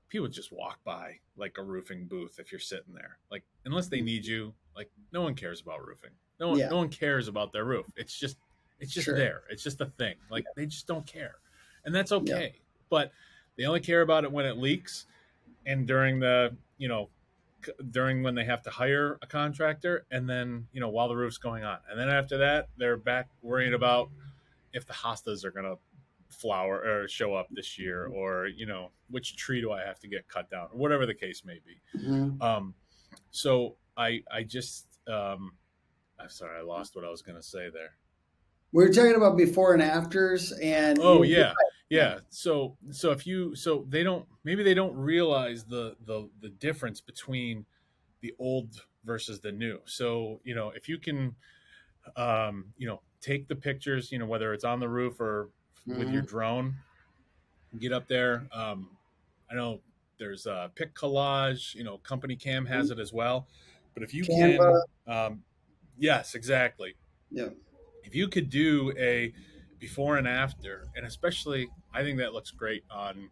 people 0.09 0.27
just 0.27 0.51
walk 0.51 0.83
by 0.83 1.17
like 1.37 1.57
a 1.57 1.63
roofing 1.63 2.05
booth 2.05 2.37
if 2.37 2.51
you're 2.51 2.59
sitting 2.59 2.93
there. 2.93 3.17
Like 3.31 3.43
unless 3.65 3.87
they 3.87 4.01
need 4.01 4.25
you, 4.25 4.53
like 4.75 4.91
no 5.11 5.21
one 5.21 5.35
cares 5.35 5.61
about 5.61 5.85
roofing. 5.85 6.11
No 6.39 6.49
one 6.49 6.59
Yeah. 6.59 6.69
no 6.69 6.77
one 6.77 6.89
cares 6.89 7.27
about 7.27 7.51
their 7.53 7.65
roof. 7.65 7.85
It's 7.95 8.17
just 8.17 8.37
it's 8.79 8.93
just 8.93 9.05
Sure. 9.05 9.15
there. 9.15 9.43
It's 9.49 9.63
just 9.63 9.81
a 9.81 9.85
thing. 9.85 10.15
Like 10.29 10.45
they 10.55 10.65
just 10.65 10.85
don't 10.85 11.05
care. 11.05 11.35
And 11.85 11.95
that's 11.95 12.11
okay. 12.11 12.55
But 12.89 13.11
they 13.55 13.65
only 13.65 13.79
care 13.79 14.01
about 14.01 14.23
it 14.25 14.31
when 14.31 14.45
it 14.45 14.57
leaks 14.57 15.05
and 15.65 15.87
during 15.87 16.19
the, 16.19 16.55
you 16.77 16.87
know, 16.87 17.09
during 17.91 18.23
when 18.23 18.35
they 18.35 18.45
have 18.45 18.61
to 18.63 18.69
hire 18.69 19.17
a 19.21 19.27
contractor 19.27 20.05
and 20.11 20.29
then, 20.29 20.67
you 20.71 20.79
know, 20.81 20.89
while 20.89 21.07
the 21.07 21.15
roof's 21.15 21.37
going 21.37 21.63
on. 21.63 21.77
And 21.89 21.99
then 21.99 22.09
after 22.09 22.37
that, 22.39 22.69
they're 22.77 22.97
back 22.97 23.29
worrying 23.41 23.73
about 23.73 24.09
if 24.73 24.85
the 24.85 24.93
hostas 24.93 25.43
are 25.43 25.51
going 25.51 25.65
to 25.65 25.77
flower 26.29 26.77
or 26.77 27.07
show 27.07 27.33
up 27.33 27.47
this 27.51 27.77
year 27.79 28.05
or, 28.05 28.47
you 28.47 28.65
know, 28.65 28.91
which 29.09 29.35
tree 29.35 29.61
do 29.61 29.71
I 29.71 29.81
have 29.83 29.99
to 29.99 30.07
get 30.07 30.27
cut 30.27 30.49
down 30.49 30.67
or 30.71 30.77
whatever 30.77 31.05
the 31.05 31.13
case 31.15 31.43
may 31.43 31.59
be. 31.65 31.99
Mhm. 31.99 32.41
Um, 32.41 32.75
so 33.31 33.75
I, 33.97 34.23
I 34.31 34.43
just, 34.43 34.85
um, 35.07 35.53
I'm 36.19 36.29
sorry, 36.29 36.59
I 36.59 36.61
lost 36.61 36.95
what 36.95 37.03
I 37.05 37.09
was 37.09 37.21
going 37.21 37.37
to 37.37 37.43
say 37.43 37.69
there. 37.69 37.95
we 38.71 38.83
were 38.83 38.93
talking 38.93 39.15
about 39.15 39.37
before 39.37 39.73
and 39.73 39.81
afters? 39.81 40.51
And 40.61 40.99
Oh 41.01 41.23
yeah, 41.23 41.53
yeah. 41.89 42.19
So 42.29 42.77
so 42.91 43.11
if 43.11 43.25
you 43.25 43.55
so 43.55 43.85
they 43.89 44.03
don't 44.03 44.25
maybe 44.43 44.63
they 44.63 44.73
don't 44.73 44.95
realize 44.95 45.63
the 45.65 45.95
the 46.05 46.29
the 46.41 46.49
difference 46.49 47.01
between 47.01 47.65
the 48.21 48.33
old 48.39 48.85
versus 49.05 49.39
the 49.39 49.51
new. 49.51 49.79
So 49.85 50.39
you 50.43 50.55
know 50.55 50.71
if 50.75 50.87
you 50.87 50.97
can, 50.97 51.35
um, 52.15 52.65
you 52.77 52.87
know, 52.87 53.01
take 53.21 53.47
the 53.47 53.55
pictures, 53.55 54.11
you 54.11 54.19
know, 54.19 54.25
whether 54.25 54.53
it's 54.53 54.63
on 54.63 54.79
the 54.79 54.89
roof 54.89 55.19
or 55.19 55.49
with 55.87 56.09
your 56.11 56.21
drone, 56.21 56.75
get 57.79 57.91
up 57.91 58.07
there. 58.07 58.47
Um, 58.53 58.91
I 59.49 59.55
know 59.55 59.81
there's 60.19 60.45
a 60.45 60.71
pic 60.75 60.93
Collage. 60.93 61.73
You 61.73 61.83
know, 61.83 61.99
CompanyCam 62.03 62.67
has 62.67 62.91
it 62.91 62.99
as 62.99 63.11
well. 63.11 63.47
But 63.93 64.03
if 64.03 64.13
you 64.13 64.23
Canva. 64.23 64.83
can, 65.07 65.15
um, 65.15 65.43
yes, 65.97 66.35
exactly 66.35 66.95
yeah. 67.31 67.49
if 68.03 68.15
you 68.15 68.27
could 68.27 68.49
do 68.49 68.93
a 68.97 69.33
before 69.79 70.17
and 70.17 70.27
after, 70.27 70.87
and 70.95 71.05
especially, 71.05 71.69
I 71.93 72.03
think 72.03 72.17
that 72.19 72.33
looks 72.33 72.51
great 72.51 72.83
on 72.91 73.29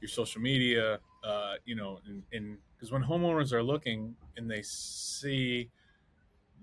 your 0.00 0.08
social 0.08 0.40
media. 0.40 1.00
Uh, 1.24 1.56
you 1.64 1.74
know, 1.74 2.00
and 2.32 2.58
because 2.76 2.92
when 2.92 3.02
homeowners 3.02 3.52
are 3.52 3.62
looking 3.62 4.16
and 4.36 4.50
they 4.50 4.62
see 4.62 5.70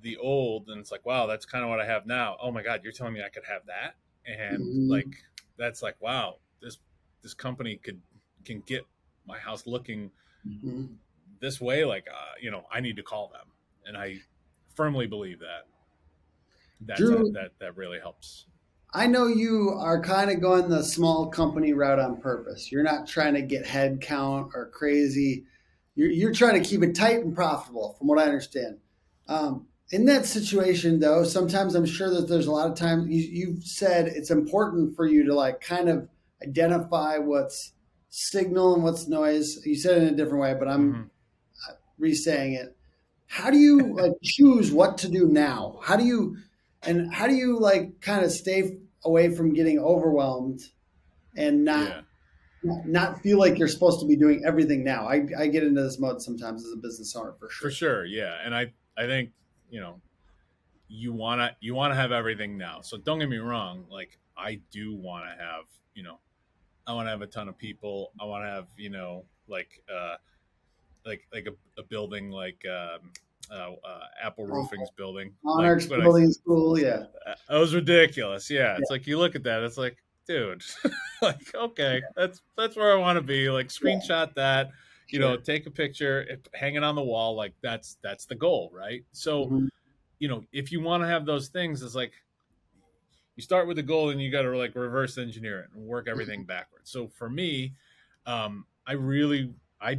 the 0.02 0.18
old, 0.18 0.70
and 0.70 0.80
it's 0.80 0.92
like, 0.92 1.06
wow, 1.06 1.26
that's 1.28 1.46
kind 1.46 1.64
of 1.64 1.70
what 1.70 1.80
I 1.80 1.86
have 1.86 2.06
now. 2.06 2.38
Oh 2.42 2.52
my 2.52 2.64
God, 2.64 2.82
you're 2.84 2.94
telling 2.94 3.14
me 3.14 3.24
I 3.24 3.30
could 3.30 3.46
have 3.46 3.66
that, 3.68 3.96
and 4.26 4.62
Mhm. 4.62 4.90
like 4.90 5.24
that's 5.58 5.82
like, 5.82 6.00
wow, 6.02 6.40
this 6.62 6.80
this 7.22 7.34
company 7.34 7.78
could 7.78 8.02
can 8.46 8.62
get 8.62 8.86
my 9.26 9.40
house 9.40 9.66
looking 9.68 10.12
Mhm. 10.46 10.98
this 11.40 11.60
way. 11.62 11.86
Like, 11.86 12.08
uh, 12.12 12.34
you 12.42 12.52
know, 12.52 12.66
I 12.72 12.80
need 12.80 12.96
to 12.98 13.04
call 13.04 13.28
them, 13.30 13.48
and 13.86 13.98
I 13.98 14.20
firmly 14.76 15.08
believe 15.08 15.40
that. 15.40 15.68
That's 16.82 17.00
Drew- 17.00 17.32
that 17.34 17.58
that 17.60 17.76
really 17.78 18.00
helps. 18.00 18.48
I 18.94 19.08
know 19.08 19.26
you 19.28 19.72
are 19.72 20.02
kind 20.02 20.30
of 20.30 20.40
going 20.40 20.70
the 20.70 20.84
small 20.84 21.28
company 21.28 21.74
route 21.74 22.00
on 22.00 22.22
purpose. 22.22 22.72
You're 22.72 22.84
not 22.84 23.08
trying 23.08 23.34
to 23.34 23.42
get 23.42 23.66
head 23.66 24.02
count 24.02 24.52
or 24.54 24.68
crazy. 24.70 25.46
You're, 25.96 26.12
you're 26.12 26.34
trying 26.34 26.62
to 26.62 26.68
keep 26.68 26.84
it 26.84 26.96
tight 26.96 27.24
and 27.24 27.36
profitable, 27.36 27.96
from 27.98 28.08
what 28.08 28.20
I 28.20 28.26
understand. 28.26 28.78
Um, 29.28 29.68
in 29.92 30.06
that 30.06 30.26
situation, 30.26 31.00
though, 31.00 31.24
sometimes 31.24 31.76
I'm 31.76 31.86
sure 31.86 32.10
that 32.12 32.28
there's 32.28 32.48
a 32.48 32.52
lot 32.52 32.70
of 32.70 32.78
times 32.78 33.10
you, 33.10 33.22
you've 33.22 33.64
said 33.64 34.08
it's 34.08 34.32
important 34.32 34.96
for 34.96 35.08
you 35.08 35.26
to 35.26 35.34
like 35.34 35.62
kind 35.62 35.90
of 35.90 36.08
identify 36.44 37.18
what's 37.18 37.74
signal 38.10 38.76
and 38.76 38.84
what's 38.84 39.08
noise. 39.08 39.66
You 39.66 39.76
said 39.76 39.98
it 39.98 40.08
in 40.08 40.14
a 40.14 40.18
different 40.18 40.42
way, 40.42 40.54
but 40.58 40.68
I'm 40.68 40.94
Mhm. 40.94 41.10
re-saying 41.98 42.54
it. 42.54 42.76
How 43.28 43.50
do 43.52 43.58
you 43.58 43.96
like 43.96 44.14
choose 44.24 44.72
what 44.72 44.98
to 45.00 45.10
do 45.10 45.28
now? 45.28 45.80
How 45.84 45.96
do 45.96 46.06
you 46.06 46.38
and 46.84 47.14
how 47.14 47.28
do 47.28 47.36
you 47.36 47.60
like 47.60 48.02
kind 48.02 48.26
of 48.26 48.32
stay 48.32 48.78
away 49.06 49.34
from 49.36 49.54
getting 49.54 49.80
overwhelmed 49.80 50.62
and 51.36 51.64
not 51.66 51.88
Yeah. 51.90 52.02
not, 52.64 52.86
not 52.88 53.22
feel 53.22 53.38
like 53.40 53.58
you're 53.58 53.68
supposed 53.68 54.00
to 54.00 54.06
be 54.06 54.16
doing 54.16 54.44
everything 54.46 54.84
now? 54.84 55.08
I, 55.08 55.26
I 55.38 55.48
get 55.48 55.64
into 55.64 55.82
this 55.82 56.00
mode 56.00 56.22
sometimes 56.22 56.66
as 56.66 56.72
a 56.72 56.78
business 56.78 57.16
owner 57.16 57.34
for 57.34 57.50
sure. 57.50 57.70
for 57.70 57.76
sure 57.76 58.06
yeah 58.06 58.38
and 58.46 58.56
i 58.56 58.72
i 58.98 59.06
think 59.06 59.32
you 59.70 59.82
know 59.82 60.00
you 60.88 61.12
want 61.14 61.42
to 61.42 61.56
you 61.60 61.74
want 61.74 61.92
to 61.92 61.96
have 61.96 62.12
everything 62.12 62.58
now 62.58 62.82
so 62.82 62.98
don't 62.98 63.20
get 63.20 63.30
me 63.30 63.38
wrong 63.38 63.86
like 63.90 64.18
i 64.38 64.60
do 64.72 64.94
want 64.96 65.26
to 65.26 65.44
have 65.44 65.64
you 65.96 66.04
know 66.04 66.20
i 66.88 66.94
want 66.94 67.06
to 67.08 67.10
have 67.10 67.22
a 67.22 67.28
ton 67.28 67.50
of 67.50 67.58
people 67.58 68.12
i 68.22 68.26
want 68.26 68.44
to 68.44 68.50
have 68.50 68.68
you 68.78 68.90
know 68.90 69.26
like 69.48 69.82
uh 69.94 70.16
like 71.06 71.28
like 71.34 71.48
a, 71.48 71.82
a 71.82 71.84
building 71.84 72.30
like 72.30 72.64
um 72.68 73.12
uh, 73.54 73.72
uh 73.88 74.00
apple 74.22 74.46
roofing's 74.48 74.90
building. 74.98 75.32
Monarchs 75.44 75.84
like, 75.84 75.90
but 75.92 76.00
I- 76.02 76.04
building 76.04 76.32
school, 76.32 76.80
yeah. 76.80 77.04
that 77.26 77.58
was 77.58 77.74
ridiculous 77.76 78.50
yeah. 78.50 78.76
It's 78.80 78.90
like 78.90 79.06
you 79.08 79.18
look 79.20 79.36
at 79.36 79.44
that 79.44 79.62
it's 79.64 79.78
like 79.78 79.98
dude 80.26 80.64
like 81.22 81.54
okay 81.54 82.02
that's 82.16 82.42
that's 82.58 82.78
where 82.78 82.94
i 82.94 82.96
want 82.96 83.18
to 83.18 83.22
be 83.22 83.50
like 83.50 83.68
screenshot 83.68 84.34
that 84.36 84.72
you 85.10 85.20
know 85.20 85.36
take 85.36 85.68
a 85.68 85.70
picture 85.70 86.22
it- 86.22 86.48
hang 86.54 86.76
it 86.76 86.84
on 86.84 86.96
the 86.96 87.04
wall 87.04 87.36
like 87.36 87.54
that's 87.62 87.98
that's 88.02 88.26
the 88.26 88.36
goal 88.36 88.72
right? 88.74 89.04
So 89.12 89.48
Mhm. 89.48 89.70
you 90.20 90.30
know 90.30 90.46
if 90.54 90.72
you 90.72 90.80
want 90.82 91.04
to 91.04 91.08
have 91.08 91.26
those 91.26 91.50
things 91.50 91.82
it's 91.82 91.94
like 91.96 92.14
you 93.36 93.44
start 93.44 93.68
with 93.68 93.78
the 93.78 93.84
goal 93.84 94.12
and 94.12 94.22
you 94.22 94.32
got 94.32 94.44
to 94.44 94.58
like 94.58 94.76
reverse 94.76 95.18
engineer 95.18 95.62
it 95.62 95.70
and 95.76 95.86
work 95.86 96.08
everything 96.08 96.44
backwards. 96.46 96.90
So 96.92 97.08
for 97.08 97.30
me 97.30 97.74
um 98.26 98.66
i 98.88 98.94
really 98.94 99.54
i 99.82 99.94
uh, 99.94 99.96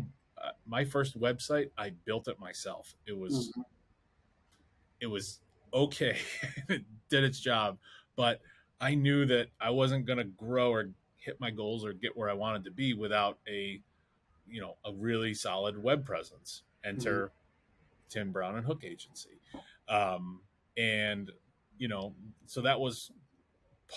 my 0.67 0.85
first 0.85 1.19
website 1.21 1.71
i 1.77 1.91
built 1.91 2.29
it 2.29 2.39
myself. 2.39 2.95
It 3.07 3.17
was 3.17 3.53
Mhm. 3.57 3.65
it 5.01 5.07
was 5.07 5.41
okay 5.73 6.17
it 6.69 6.85
did 7.11 7.25
its 7.25 7.41
job 7.41 7.79
but 8.17 8.41
i 8.81 8.95
knew 8.95 9.27
that 9.27 9.49
i 9.61 9.69
wasn't 9.71 10.07
going 10.07 10.19
to 10.19 10.25
grow 10.25 10.71
or 10.71 10.91
hit 11.17 11.39
my 11.41 11.51
goals 11.51 11.85
or 11.85 11.93
get 11.93 12.17
where 12.17 12.31
i 12.31 12.33
wanted 12.33 12.65
to 12.65 12.71
be 12.71 12.95
without 12.95 13.39
a 13.49 13.81
you 14.47 14.61
know 14.61 14.77
a 14.85 14.93
really 14.93 15.33
solid 15.35 15.77
web 15.83 16.05
presence. 16.05 16.62
Enter 16.85 17.33
tim 18.11 18.31
brown 18.31 18.57
and 18.57 18.67
hook 18.67 18.85
agency. 18.85 19.41
Um, 19.89 20.43
and 20.77 21.31
you 21.79 21.89
know 21.89 22.15
so 22.47 22.61
that 22.61 22.79
was 22.79 23.11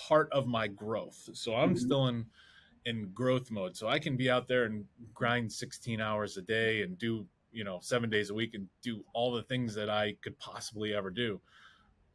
part 0.08 0.32
of 0.32 0.48
my 0.48 0.68
growth. 0.68 1.30
So 1.34 1.54
i'm 1.56 1.76
Mhm. 1.76 1.80
still 1.80 2.08
in 2.08 2.26
in 2.88 3.12
growth 3.14 3.52
mode 3.52 3.76
so 3.78 3.88
i 3.88 4.00
can 4.00 4.16
be 4.18 4.30
out 4.30 4.48
there 4.48 4.64
and 4.66 4.86
grind 5.14 5.52
16 5.52 6.02
hours 6.02 6.38
a 6.38 6.42
day 6.42 6.82
and 6.84 6.98
do 6.98 7.28
you 7.52 7.64
know 7.64 7.80
seven 7.82 8.10
days 8.10 8.30
a 8.30 8.34
week 8.34 8.54
and 8.56 8.68
do 8.82 9.04
all 9.14 9.32
the 9.34 9.44
things 9.44 9.76
that 9.76 9.90
i 9.90 10.16
could 10.22 10.38
possibly 10.40 10.94
ever 10.94 11.10
do 11.12 11.42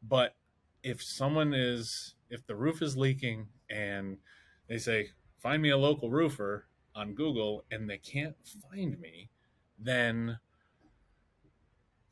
but 0.02 0.34
if 0.82 1.02
someone 1.02 1.54
is 1.54 2.14
if 2.30 2.46
the 2.46 2.56
roof 2.56 2.82
is 2.82 2.96
leaking 2.96 3.46
and 3.70 4.18
they 4.68 4.78
say 4.78 5.10
find 5.38 5.62
me 5.62 5.70
a 5.70 5.76
local 5.76 6.10
roofer 6.10 6.66
on 6.94 7.14
google 7.14 7.64
and 7.70 7.88
they 7.88 7.98
can't 7.98 8.36
find 8.70 8.98
me 9.00 9.30
then 9.78 10.38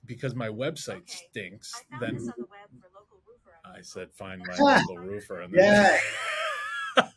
because 0.06 0.34
my 0.34 0.48
website 0.48 0.98
Okay. 1.08 1.18
stinks 1.30 1.72
I 1.74 1.98
found 1.98 2.02
then 2.02 2.14
this 2.14 2.28
on 2.28 2.34
the 2.38 2.44
web 2.44 2.70
for 2.80 2.88
local 2.94 3.18
roofer. 3.26 3.50
on 3.64 3.76
i 3.76 3.82
said 3.82 4.08
oh, 4.10 4.16
find 4.16 4.42
my 4.46 4.56
local 4.58 4.98
roofer 5.10 5.40
and 5.40 5.54
then 5.54 5.60
Yeah. 5.62 5.98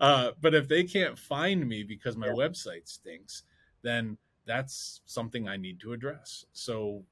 Uh, 0.00 0.32
but 0.40 0.54
if 0.54 0.66
they 0.66 0.82
can't 0.82 1.18
find 1.18 1.68
me 1.68 1.82
because 1.82 2.16
my 2.16 2.28
website 2.28 2.88
stinks, 2.88 3.44
then 3.82 4.16
that's 4.46 5.00
something 5.06 5.48
I 5.48 5.56
need 5.56 5.78
to 5.80 5.92
address. 5.92 6.44
So, 6.52 7.02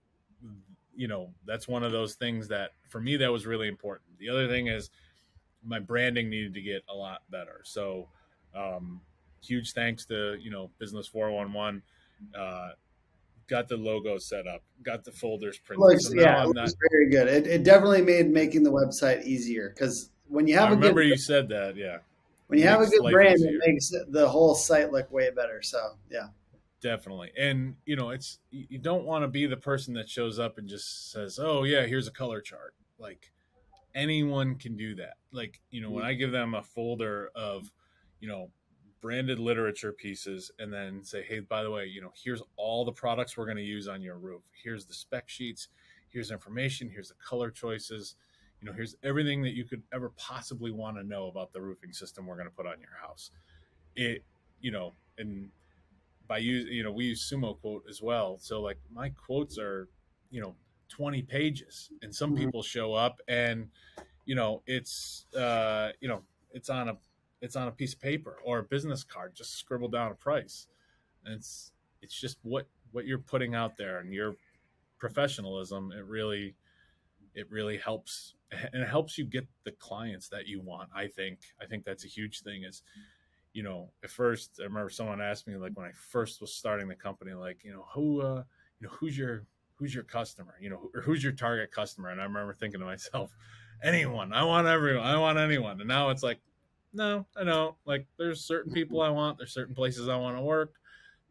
you 0.94 1.08
know, 1.08 1.30
that's 1.46 1.68
one 1.68 1.84
of 1.84 1.92
those 1.92 2.14
things 2.14 2.48
that 2.48 2.70
for 2.88 3.00
me 3.00 3.16
that 3.18 3.30
was 3.30 3.46
really 3.46 3.68
important. 3.68 4.18
The 4.18 4.28
other 4.28 4.48
thing 4.48 4.66
is 4.66 4.90
my 5.64 5.78
branding 5.78 6.28
needed 6.28 6.54
to 6.54 6.62
get 6.62 6.82
a 6.88 6.94
lot 6.94 7.22
better. 7.30 7.60
So, 7.64 8.08
um, 8.54 9.00
huge 9.42 9.72
thanks 9.72 10.04
to 10.06 10.36
you 10.40 10.50
know 10.50 10.70
Business 10.78 11.06
Four 11.06 11.30
One 11.30 11.52
One. 11.52 11.82
Uh, 12.36 12.70
got 13.48 13.68
the 13.68 13.76
logo 13.76 14.18
set 14.18 14.46
up, 14.46 14.62
got 14.82 15.04
the 15.04 15.12
folders 15.12 15.58
printed. 15.58 15.80
Looks, 15.80 16.08
so 16.08 16.14
yeah, 16.14 16.44
it 16.44 16.54
not. 16.54 16.70
very 16.90 17.10
good. 17.10 17.28
It, 17.28 17.46
it 17.46 17.64
definitely 17.64 18.02
made 18.02 18.30
making 18.30 18.62
the 18.62 18.72
website 18.72 19.24
easier 19.24 19.70
because 19.70 20.10
when 20.32 20.46
you 20.46 20.58
I 20.58 20.62
have 20.62 20.72
a 20.72 20.74
good 20.74 20.80
remember 20.82 21.02
you 21.02 21.16
said 21.16 21.48
that. 21.50 21.76
Yeah. 21.76 21.98
when 22.48 22.58
you 22.58 22.66
have 22.66 22.80
a 22.80 22.86
good 22.86 23.10
brand, 23.12 23.36
easier. 23.36 23.56
it 23.56 23.62
makes 23.66 23.92
the 24.08 24.28
whole 24.28 24.54
site 24.54 24.92
look 24.92 25.10
way 25.10 25.30
better. 25.30 25.62
So 25.62 25.92
yeah, 26.10 26.28
definitely 26.80 27.30
and 27.38 27.76
you 27.86 27.96
know 27.96 28.10
it's 28.10 28.38
you 28.50 28.66
you 28.70 28.78
don't 28.78 29.04
want 29.04 29.22
to 29.22 29.28
be 29.28 29.46
the 29.46 29.56
person 29.56 29.94
that 29.94 30.08
shows 30.08 30.38
up 30.38 30.58
and 30.58 30.68
just 30.68 31.12
says 31.12 31.38
oh 31.40 31.62
yeah 31.62 31.86
here's 31.86 32.08
a 32.08 32.10
color 32.10 32.40
chart 32.40 32.74
like 32.98 33.32
anyone 33.94 34.56
can 34.56 34.76
do 34.76 34.94
that. 34.96 35.14
Like, 35.32 35.60
you 35.70 35.80
know, 35.80 35.90
when 35.90 36.02
mm-hmm. 36.02 36.10
I 36.10 36.14
give 36.14 36.32
them 36.32 36.54
a 36.54 36.62
folder 36.62 37.30
of, 37.34 37.70
you 38.20 38.28
know, 38.28 38.50
branded 39.00 39.38
literature 39.38 39.92
pieces 39.92 40.50
and 40.58 40.72
then 40.72 41.02
say, 41.02 41.22
hey, 41.22 41.40
by 41.40 41.62
the 41.62 41.70
way, 41.70 41.86
you 41.86 42.00
know, 42.00 42.12
here's 42.14 42.42
all 42.56 42.84
the 42.84 42.92
products 42.92 43.36
we're 43.36 43.46
going 43.46 43.56
to 43.56 43.62
use 43.62 43.88
on 43.88 44.00
your 44.00 44.18
roof. 44.18 44.42
Here's 44.62 44.86
the 44.86 44.94
spec 44.94 45.28
sheets. 45.28 45.68
Here's 46.08 46.30
information. 46.30 46.88
Here's 46.88 47.08
the 47.08 47.14
color 47.14 47.50
choices. 47.50 48.16
You 48.62 48.68
know, 48.68 48.74
here's 48.74 48.94
everything 49.02 49.42
that 49.42 49.54
you 49.54 49.64
could 49.64 49.82
ever 49.92 50.10
possibly 50.10 50.70
want 50.70 50.96
to 50.96 51.02
know 51.02 51.26
about 51.26 51.52
the 51.52 51.60
roofing 51.60 51.92
system 51.92 52.26
we're 52.26 52.36
going 52.36 52.48
to 52.48 52.54
put 52.54 52.64
on 52.64 52.78
your 52.80 52.96
house. 53.00 53.32
It, 53.96 54.24
you 54.60 54.70
know, 54.70 54.92
and 55.18 55.50
by 56.28 56.38
use, 56.38 56.68
you 56.70 56.84
know, 56.84 56.92
we 56.92 57.06
use 57.06 57.28
SumoQuote 57.28 57.88
as 57.90 58.00
well. 58.00 58.38
So 58.38 58.60
like 58.62 58.78
my 58.92 59.08
quotes 59.10 59.58
are, 59.58 59.88
you 60.30 60.40
know, 60.40 60.54
20 60.88 61.22
pages 61.22 61.90
and 62.02 62.14
some 62.14 62.34
Mhm. 62.34 62.38
people 62.38 62.62
show 62.62 62.94
up 62.94 63.20
and, 63.26 63.68
you 64.26 64.36
know, 64.36 64.62
it's, 64.66 65.26
uh, 65.34 65.90
you 66.00 66.06
know, 66.06 66.24
it's 66.52 66.70
on 66.70 66.88
a, 66.88 66.98
it's 67.40 67.56
on 67.56 67.66
a 67.66 67.72
piece 67.72 67.94
of 67.94 68.00
paper 68.00 68.38
or 68.44 68.60
a 68.60 68.62
business 68.62 69.02
card, 69.02 69.34
just 69.34 69.54
scribble 69.54 69.88
down 69.88 70.12
a 70.12 70.14
price. 70.14 70.68
And 71.24 71.34
it's, 71.34 71.72
it's 72.00 72.18
just 72.20 72.38
what, 72.42 72.68
what 72.92 73.06
you're 73.06 73.18
putting 73.18 73.56
out 73.56 73.76
there 73.76 73.98
and 73.98 74.14
your 74.14 74.36
professionalism. 74.98 75.90
It 75.90 76.04
really, 76.04 76.54
it 77.34 77.50
really 77.50 77.78
helps 77.78 78.34
and 78.50 78.82
it 78.82 78.88
helps 78.88 79.16
you 79.16 79.24
get 79.24 79.46
the 79.64 79.72
clients 79.72 80.28
that 80.28 80.46
you 80.46 80.60
want. 80.60 80.90
I 80.94 81.06
think, 81.06 81.38
I 81.60 81.66
think 81.66 81.84
that's 81.84 82.04
a 82.04 82.08
huge 82.08 82.42
thing 82.42 82.64
is, 82.64 82.82
you 83.52 83.62
know, 83.62 83.90
at 84.04 84.10
first 84.10 84.58
I 84.60 84.64
remember 84.64 84.90
someone 84.90 85.20
asked 85.20 85.46
me 85.46 85.56
like 85.56 85.72
when 85.74 85.86
I 85.86 85.92
first 85.92 86.40
was 86.40 86.54
starting 86.54 86.88
the 86.88 86.94
company, 86.94 87.32
like, 87.32 87.64
you 87.64 87.72
know, 87.72 87.86
who, 87.94 88.20
uh, 88.20 88.42
you 88.80 88.86
know, 88.86 88.90
who's 88.90 89.16
your, 89.16 89.44
who's 89.76 89.94
your 89.94 90.04
customer, 90.04 90.54
you 90.60 90.70
know, 90.70 90.90
or 90.94 91.00
who's 91.00 91.22
your 91.22 91.32
target 91.32 91.72
customer? 91.72 92.10
And 92.10 92.20
I 92.20 92.24
remember 92.24 92.52
thinking 92.52 92.80
to 92.80 92.86
myself, 92.86 93.34
anyone, 93.82 94.32
I 94.32 94.44
want 94.44 94.66
everyone, 94.66 95.06
I 95.06 95.16
want 95.16 95.38
anyone. 95.38 95.80
And 95.80 95.88
now 95.88 96.10
it's 96.10 96.22
like, 96.22 96.40
no, 96.92 97.26
I 97.34 97.44
don't 97.44 97.74
like, 97.86 98.06
there's 98.18 98.44
certain 98.44 98.72
people 98.72 99.00
I 99.00 99.08
want, 99.08 99.38
there's 99.38 99.54
certain 99.54 99.74
places 99.74 100.08
I 100.08 100.16
want 100.16 100.36
to 100.36 100.42
work. 100.42 100.74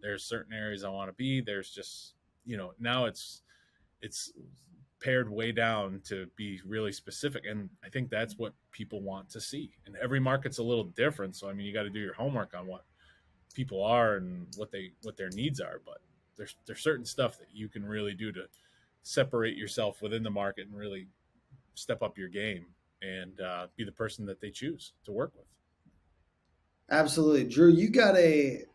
There's 0.01 0.23
certain 0.23 0.53
areas 0.53 0.83
I 0.83 0.89
want 0.89 1.09
to 1.09 1.13
be. 1.13 1.41
There's 1.41 1.69
just, 1.69 2.15
you 2.43 2.57
know, 2.57 2.73
now 2.79 3.05
it's, 3.05 3.43
it's 4.01 4.31
pared 5.01 5.29
way 5.29 5.51
down 5.51 6.01
to 6.05 6.27
be 6.35 6.59
really 6.65 6.91
specific. 6.91 7.45
And 7.45 7.69
I 7.83 7.89
think 7.89 8.09
that's 8.09 8.37
what 8.37 8.53
people 8.71 9.01
want 9.01 9.29
to 9.31 9.41
see. 9.41 9.71
And 9.85 9.95
every 10.01 10.19
market's 10.19 10.59
a 10.59 10.63
little 10.63 10.83
different. 10.83 11.35
So, 11.35 11.49
I 11.49 11.53
mean, 11.53 11.65
you 11.65 11.73
got 11.73 11.83
to 11.83 11.89
do 11.89 11.99
your 11.99 12.13
homework 12.13 12.53
on 12.55 12.67
what 12.67 12.85
people 13.53 13.83
are 13.83 14.15
and 14.15 14.47
what 14.55 14.71
they, 14.71 14.91
what 15.03 15.17
their 15.17 15.29
needs 15.29 15.59
are. 15.59 15.81
But 15.85 16.01
there's, 16.37 16.55
there's 16.65 16.81
certain 16.81 17.05
stuff 17.05 17.37
that 17.39 17.47
you 17.51 17.67
can 17.67 17.83
really 17.83 18.13
do 18.13 18.31
to 18.31 18.43
separate 19.03 19.57
yourself 19.57 20.01
within 20.01 20.23
the 20.23 20.29
market 20.29 20.67
and 20.67 20.77
really 20.77 21.07
step 21.73 22.01
up 22.03 22.17
your 22.17 22.29
game 22.29 22.65
and 23.01 23.41
uh, 23.41 23.67
be 23.75 23.83
the 23.83 23.91
person 23.91 24.25
that 24.27 24.39
they 24.39 24.51
choose 24.51 24.93
to 25.05 25.11
work 25.11 25.31
with. 25.35 25.47
Absolutely, 26.89 27.45
Drew. 27.45 27.71
You 27.71 27.89
got 27.89 28.15
a 28.17 28.65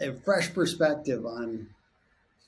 a 0.00 0.12
fresh 0.24 0.52
perspective 0.52 1.24
on 1.26 1.68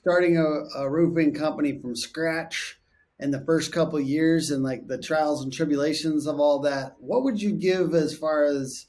starting 0.01 0.37
a, 0.37 0.79
a 0.79 0.89
roofing 0.89 1.33
company 1.33 1.79
from 1.79 1.95
scratch 1.95 2.79
in 3.19 3.31
the 3.31 3.43
first 3.45 3.71
couple 3.71 3.97
of 3.97 4.05
years 4.05 4.51
and 4.51 4.63
like 4.63 4.87
the 4.87 4.97
trials 4.97 5.43
and 5.43 5.53
tribulations 5.53 6.27
of 6.27 6.39
all 6.39 6.59
that. 6.59 6.95
What 6.99 7.23
would 7.23 7.41
you 7.41 7.53
give 7.53 7.93
as 7.93 8.17
far 8.17 8.43
as 8.43 8.87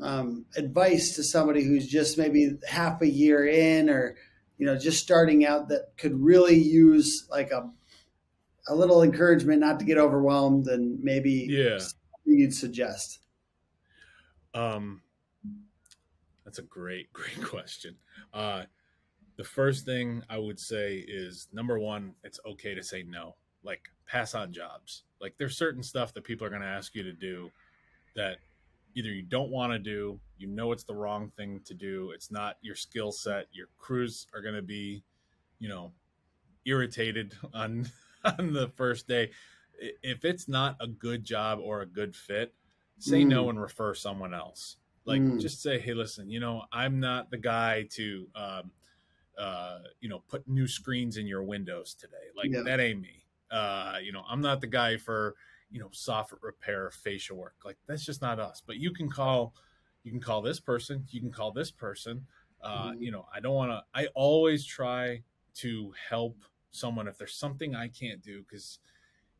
um, 0.00 0.46
advice 0.56 1.14
to 1.16 1.22
somebody 1.22 1.62
who's 1.62 1.86
just 1.86 2.16
maybe 2.16 2.56
half 2.66 3.02
a 3.02 3.08
year 3.08 3.46
in 3.46 3.90
or 3.90 4.16
you 4.56 4.64
know 4.66 4.78
just 4.78 5.02
starting 5.02 5.44
out 5.44 5.68
that 5.68 5.92
could 5.98 6.18
really 6.18 6.56
use 6.56 7.26
like 7.30 7.50
a 7.50 7.70
a 8.68 8.74
little 8.74 9.02
encouragement 9.02 9.60
not 9.60 9.78
to 9.78 9.84
get 9.84 9.98
overwhelmed 9.98 10.68
and 10.68 11.02
maybe 11.02 11.46
Yeah. 11.50 11.80
you'd 12.24 12.54
suggest 12.54 13.18
Um, 14.54 15.02
that's 16.44 16.58
a 16.58 16.62
great, 16.62 17.12
great 17.12 17.42
question. 17.44 17.96
Uh, 18.32 18.64
the 19.36 19.44
first 19.44 19.84
thing 19.84 20.22
I 20.28 20.38
would 20.38 20.58
say 20.58 20.96
is 20.96 21.48
number 21.52 21.78
one, 21.78 22.14
it's 22.24 22.40
okay 22.46 22.74
to 22.74 22.82
say 22.82 23.02
no. 23.02 23.36
Like 23.62 23.88
pass 24.06 24.34
on 24.34 24.52
jobs. 24.52 25.04
Like 25.20 25.34
there's 25.38 25.56
certain 25.56 25.82
stuff 25.82 26.14
that 26.14 26.24
people 26.24 26.46
are 26.46 26.50
going 26.50 26.62
to 26.62 26.68
ask 26.68 26.94
you 26.94 27.02
to 27.02 27.12
do 27.12 27.50
that 28.16 28.38
either 28.94 29.08
you 29.10 29.22
don't 29.22 29.50
want 29.50 29.72
to 29.72 29.78
do, 29.78 30.18
you 30.38 30.46
know 30.46 30.72
it's 30.72 30.84
the 30.84 30.94
wrong 30.94 31.30
thing 31.36 31.60
to 31.64 31.74
do, 31.74 32.10
it's 32.10 32.30
not 32.30 32.56
your 32.62 32.74
skill 32.74 33.12
set. 33.12 33.46
Your 33.52 33.68
crews 33.78 34.26
are 34.34 34.40
going 34.40 34.56
to 34.56 34.62
be, 34.62 35.04
you 35.60 35.68
know, 35.68 35.92
irritated 36.64 37.34
on 37.54 37.88
on 38.24 38.52
the 38.52 38.68
first 38.76 39.06
day. 39.06 39.30
If 40.02 40.24
it's 40.24 40.48
not 40.48 40.76
a 40.80 40.86
good 40.86 41.24
job 41.24 41.58
or 41.62 41.80
a 41.82 41.86
good 41.86 42.14
fit, 42.14 42.54
say 42.98 43.24
no 43.24 43.48
and 43.48 43.60
refer 43.60 43.94
someone 43.94 44.34
else. 44.34 44.76
Like 45.06 45.22
Mm. 45.22 45.40
just 45.40 45.62
say, 45.62 45.78
hey, 45.78 45.94
listen, 45.94 46.28
you 46.30 46.40
know, 46.40 46.64
I'm 46.72 47.00
not 47.00 47.30
the 47.30 47.38
guy 47.38 47.84
to, 47.92 48.28
um, 48.34 48.70
uh, 49.38 49.78
you 50.00 50.08
know, 50.10 50.22
put 50.28 50.46
new 50.46 50.66
screens 50.66 51.16
in 51.16 51.26
your 51.26 51.42
windows 51.42 51.94
today. 51.94 52.28
Like 52.36 52.50
Yeah. 52.50 52.62
that 52.62 52.78
ain't 52.80 53.00
me. 53.00 53.19
Uh, 53.50 53.98
you 54.02 54.12
know, 54.12 54.24
I'm 54.28 54.40
not 54.40 54.60
the 54.60 54.66
guy 54.66 54.96
for, 54.96 55.34
you 55.70 55.80
know, 55.80 55.88
soffit 55.88 56.38
repair, 56.42 56.90
fascia 56.90 57.34
work. 57.34 57.56
Like 57.64 57.78
that's 57.86 58.04
just 58.04 58.22
not 58.22 58.38
us. 58.38 58.62
But 58.64 58.76
you 58.76 58.92
can 58.92 59.08
call, 59.10 59.54
you 60.04 60.10
can 60.10 60.20
call 60.20 60.42
this 60.42 60.60
person. 60.60 61.04
You 61.10 61.20
can 61.20 61.32
call 61.32 61.52
this 61.52 61.70
person. 61.70 62.26
Uh, 62.62 62.92
Mhm. 62.92 63.00
You 63.00 63.10
know, 63.12 63.26
I 63.34 63.40
don't 63.40 63.54
want 63.54 63.70
to. 63.70 63.84
I 63.94 64.06
always 64.14 64.64
try 64.64 65.22
to 65.54 65.92
help 66.08 66.44
someone 66.70 67.08
if 67.08 67.18
there's 67.18 67.34
something 67.34 67.74
I 67.74 67.88
can't 67.88 68.22
do 68.22 68.42
because 68.42 68.78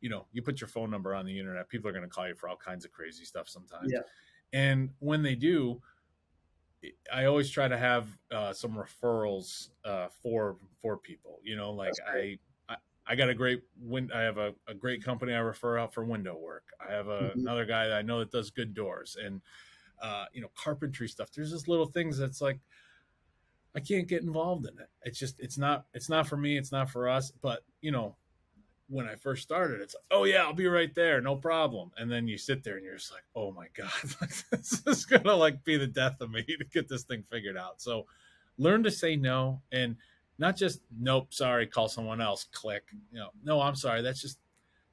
you 0.00 0.08
know, 0.08 0.26
you 0.32 0.40
put 0.40 0.62
your 0.62 0.68
phone 0.68 0.90
number 0.90 1.14
on 1.14 1.26
the 1.26 1.38
internet, 1.38 1.68
people 1.68 1.88
are 1.88 1.92
going 1.92 2.04
to 2.04 2.08
call 2.08 2.26
you 2.26 2.34
for 2.34 2.48
all 2.48 2.56
kinds 2.56 2.86
of 2.86 2.90
crazy 2.90 3.24
stuff 3.26 3.48
sometimes. 3.50 3.92
Yeah. 3.92 4.00
And 4.52 4.94
when 4.98 5.22
they 5.22 5.34
do, 5.34 5.82
I 7.12 7.26
always 7.26 7.50
try 7.50 7.68
to 7.68 7.76
have 7.76 8.08
uh, 8.30 8.54
some 8.54 8.72
referrals 8.72 9.68
uh, 9.84 10.08
for 10.22 10.56
for 10.80 10.96
people. 10.96 11.38
You 11.42 11.56
know, 11.56 11.72
like 11.72 11.92
I. 12.06 12.38
I 13.10 13.16
got 13.16 13.28
a 13.28 13.34
great 13.34 13.64
win. 13.76 14.12
I 14.12 14.20
have 14.20 14.38
a, 14.38 14.54
a 14.68 14.74
great 14.74 15.04
company 15.04 15.34
I 15.34 15.40
refer 15.40 15.78
out 15.78 15.92
for 15.92 16.04
window 16.04 16.38
work. 16.38 16.70
I 16.80 16.92
have 16.92 17.08
a, 17.08 17.32
Mhm. 17.34 17.40
another 17.42 17.66
guy 17.66 17.88
that 17.88 17.98
I 17.98 18.02
know 18.02 18.20
that 18.20 18.30
does 18.30 18.50
good 18.50 18.72
doors 18.72 19.16
and 19.22 19.42
uh, 20.00 20.26
you 20.32 20.40
know 20.40 20.50
carpentry 20.54 21.08
stuff. 21.08 21.32
There's 21.32 21.50
just 21.50 21.68
little 21.68 21.86
things 21.86 22.18
that's 22.18 22.40
like 22.40 22.60
I 23.74 23.80
can't 23.80 24.08
get 24.08 24.22
involved 24.22 24.66
in 24.66 24.78
it. 24.78 24.88
It's 25.02 25.18
just 25.18 25.38
it's 25.40 25.58
not 25.58 25.86
it's 25.94 26.08
not 26.08 26.26
for 26.28 26.36
me. 26.36 26.56
It's 26.58 26.72
not 26.72 26.90
for 26.90 27.08
us. 27.08 27.30
But 27.30 27.64
you 27.80 27.92
know, 27.92 28.16
when 28.88 29.08
I 29.08 29.16
first 29.16 29.42
started, 29.42 29.80
it's 29.80 29.94
like, 29.94 30.04
oh 30.10 30.24
yeah, 30.24 30.44
I'll 30.44 30.54
be 30.54 30.66
right 30.66 30.94
there, 30.94 31.20
no 31.20 31.36
problem. 31.36 31.92
And 31.96 32.10
then 32.10 32.28
you 32.28 32.38
sit 32.38 32.64
there 32.64 32.76
and 32.76 32.84
you're 32.84 32.96
just 32.96 33.12
like, 33.12 33.24
oh 33.36 33.52
my 33.52 33.68
god, 33.74 33.92
this 34.50 34.82
is 34.86 35.06
gonna 35.06 35.34
like 35.34 35.64
be 35.64 35.76
the 35.76 35.86
death 35.86 36.20
of 36.20 36.30
me 36.30 36.44
to 36.58 36.64
get 36.72 36.88
this 36.88 37.04
thing 37.04 37.22
figured 37.24 37.56
out. 37.56 37.80
So 37.82 38.06
learn 38.58 38.82
to 38.84 38.90
say 38.90 39.16
no 39.16 39.62
and 39.72 39.96
not 40.40 40.56
just 40.56 40.80
nope, 40.98 41.32
sorry, 41.32 41.66
call 41.66 41.88
someone 41.88 42.20
else, 42.20 42.46
click. 42.50 42.84
You 43.12 43.20
know, 43.20 43.28
no, 43.44 43.60
I'm 43.60 43.76
sorry. 43.76 44.02
That's 44.02 44.20
just 44.20 44.38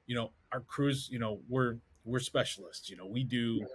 you 0.06 0.14
know 0.14 0.30
our 0.52 0.60
crews. 0.60 1.08
You 1.10 1.18
know, 1.18 1.40
we're 1.48 1.78
we're 2.04 2.20
specialists. 2.20 2.88
You 2.90 2.96
know, 2.96 3.06
we 3.06 3.24
do 3.24 3.66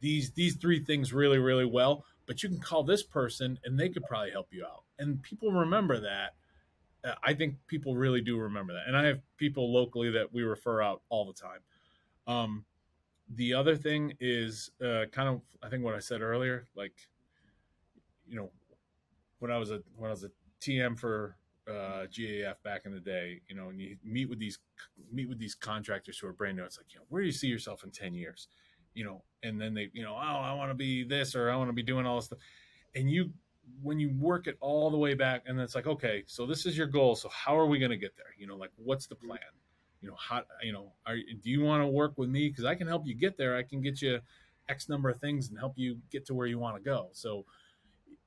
these 0.00 0.30
these 0.32 0.56
three 0.56 0.84
things 0.84 1.12
really 1.12 1.38
really 1.38 1.66
well. 1.66 2.04
But 2.26 2.42
you 2.42 2.48
can 2.48 2.60
call 2.60 2.84
this 2.84 3.02
person 3.02 3.58
and 3.64 3.78
they 3.78 3.88
could 3.88 4.04
probably 4.04 4.30
help 4.30 4.48
you 4.52 4.64
out. 4.64 4.84
And 5.00 5.20
people 5.22 5.50
remember 5.50 5.98
that 6.00 6.34
uh, 7.04 7.14
I 7.22 7.34
think 7.34 7.56
people 7.66 7.96
really 7.96 8.20
do 8.20 8.38
remember 8.38 8.72
that. 8.74 8.86
And 8.86 8.96
I 8.96 9.04
have 9.06 9.20
people 9.36 9.72
locally 9.72 10.10
that 10.10 10.32
we 10.32 10.42
refer 10.42 10.82
out 10.82 11.02
all 11.08 11.24
the 11.24 11.32
time. 11.32 11.60
Um, 12.26 12.64
the 13.34 13.54
other 13.54 13.76
thing 13.76 14.14
is 14.20 14.70
uh, 14.84 15.06
kind 15.10 15.28
of 15.28 15.40
I 15.62 15.68
think 15.68 15.84
what 15.84 15.94
I 15.94 15.98
said 15.98 16.20
earlier, 16.20 16.66
like 16.76 16.92
you 18.28 18.36
know, 18.36 18.50
when 19.40 19.50
I 19.50 19.58
was 19.58 19.70
a 19.70 19.82
when 19.96 20.08
I 20.08 20.12
was 20.12 20.24
a 20.24 20.30
TM 20.62 20.98
for 20.98 21.36
uh, 21.68 22.06
GAF 22.10 22.54
back 22.64 22.82
in 22.84 22.92
the 22.92 23.00
day, 23.00 23.40
you 23.48 23.54
know, 23.54 23.68
and 23.68 23.80
you 23.80 23.96
meet 24.04 24.28
with 24.28 24.38
these 24.38 24.58
meet 25.10 25.28
with 25.28 25.38
these 25.38 25.54
contractors 25.54 26.18
who 26.18 26.26
are 26.26 26.32
brand 26.32 26.56
new. 26.56 26.64
It's 26.64 26.78
like, 26.78 26.92
you 26.92 27.00
know, 27.00 27.06
where 27.08 27.22
do 27.22 27.26
you 27.26 27.32
see 27.32 27.48
yourself 27.48 27.84
in 27.84 27.90
ten 27.90 28.14
years? 28.14 28.48
You 28.94 29.04
know, 29.04 29.22
and 29.42 29.60
then 29.60 29.74
they, 29.74 29.90
you 29.92 30.02
know, 30.02 30.14
oh, 30.14 30.40
I 30.40 30.52
want 30.54 30.70
to 30.70 30.74
be 30.74 31.04
this 31.04 31.34
or 31.34 31.50
I 31.50 31.56
want 31.56 31.68
to 31.68 31.74
be 31.74 31.82
doing 31.82 32.06
all 32.06 32.16
this 32.16 32.26
stuff, 32.26 32.38
and 32.94 33.10
you 33.10 33.32
when 33.82 33.98
you 33.98 34.10
work 34.18 34.46
it 34.46 34.56
all 34.60 34.90
the 34.90 34.96
way 34.96 35.14
back 35.14 35.42
and 35.46 35.58
it's 35.60 35.74
like 35.74 35.86
okay 35.86 36.24
so 36.26 36.46
this 36.46 36.66
is 36.66 36.76
your 36.76 36.86
goal 36.86 37.14
so 37.14 37.28
how 37.28 37.56
are 37.56 37.66
we 37.66 37.78
going 37.78 37.90
to 37.90 37.96
get 37.96 38.16
there 38.16 38.34
you 38.36 38.46
know 38.46 38.56
like 38.56 38.70
what's 38.76 39.06
the 39.06 39.14
plan 39.14 39.38
you 40.00 40.08
know 40.08 40.16
how 40.16 40.42
you 40.62 40.72
know 40.72 40.92
are 41.06 41.16
do 41.16 41.50
you 41.50 41.62
want 41.62 41.82
to 41.82 41.86
work 41.86 42.12
with 42.16 42.28
me 42.28 42.48
because 42.48 42.64
i 42.64 42.74
can 42.74 42.86
help 42.86 43.06
you 43.06 43.14
get 43.14 43.36
there 43.36 43.56
i 43.56 43.62
can 43.62 43.80
get 43.80 44.02
you 44.02 44.18
x 44.68 44.88
number 44.88 45.08
of 45.08 45.18
things 45.20 45.48
and 45.48 45.58
help 45.58 45.74
you 45.76 45.96
get 46.10 46.26
to 46.26 46.34
where 46.34 46.46
you 46.46 46.58
want 46.58 46.76
to 46.76 46.82
go 46.82 47.08
so 47.12 47.44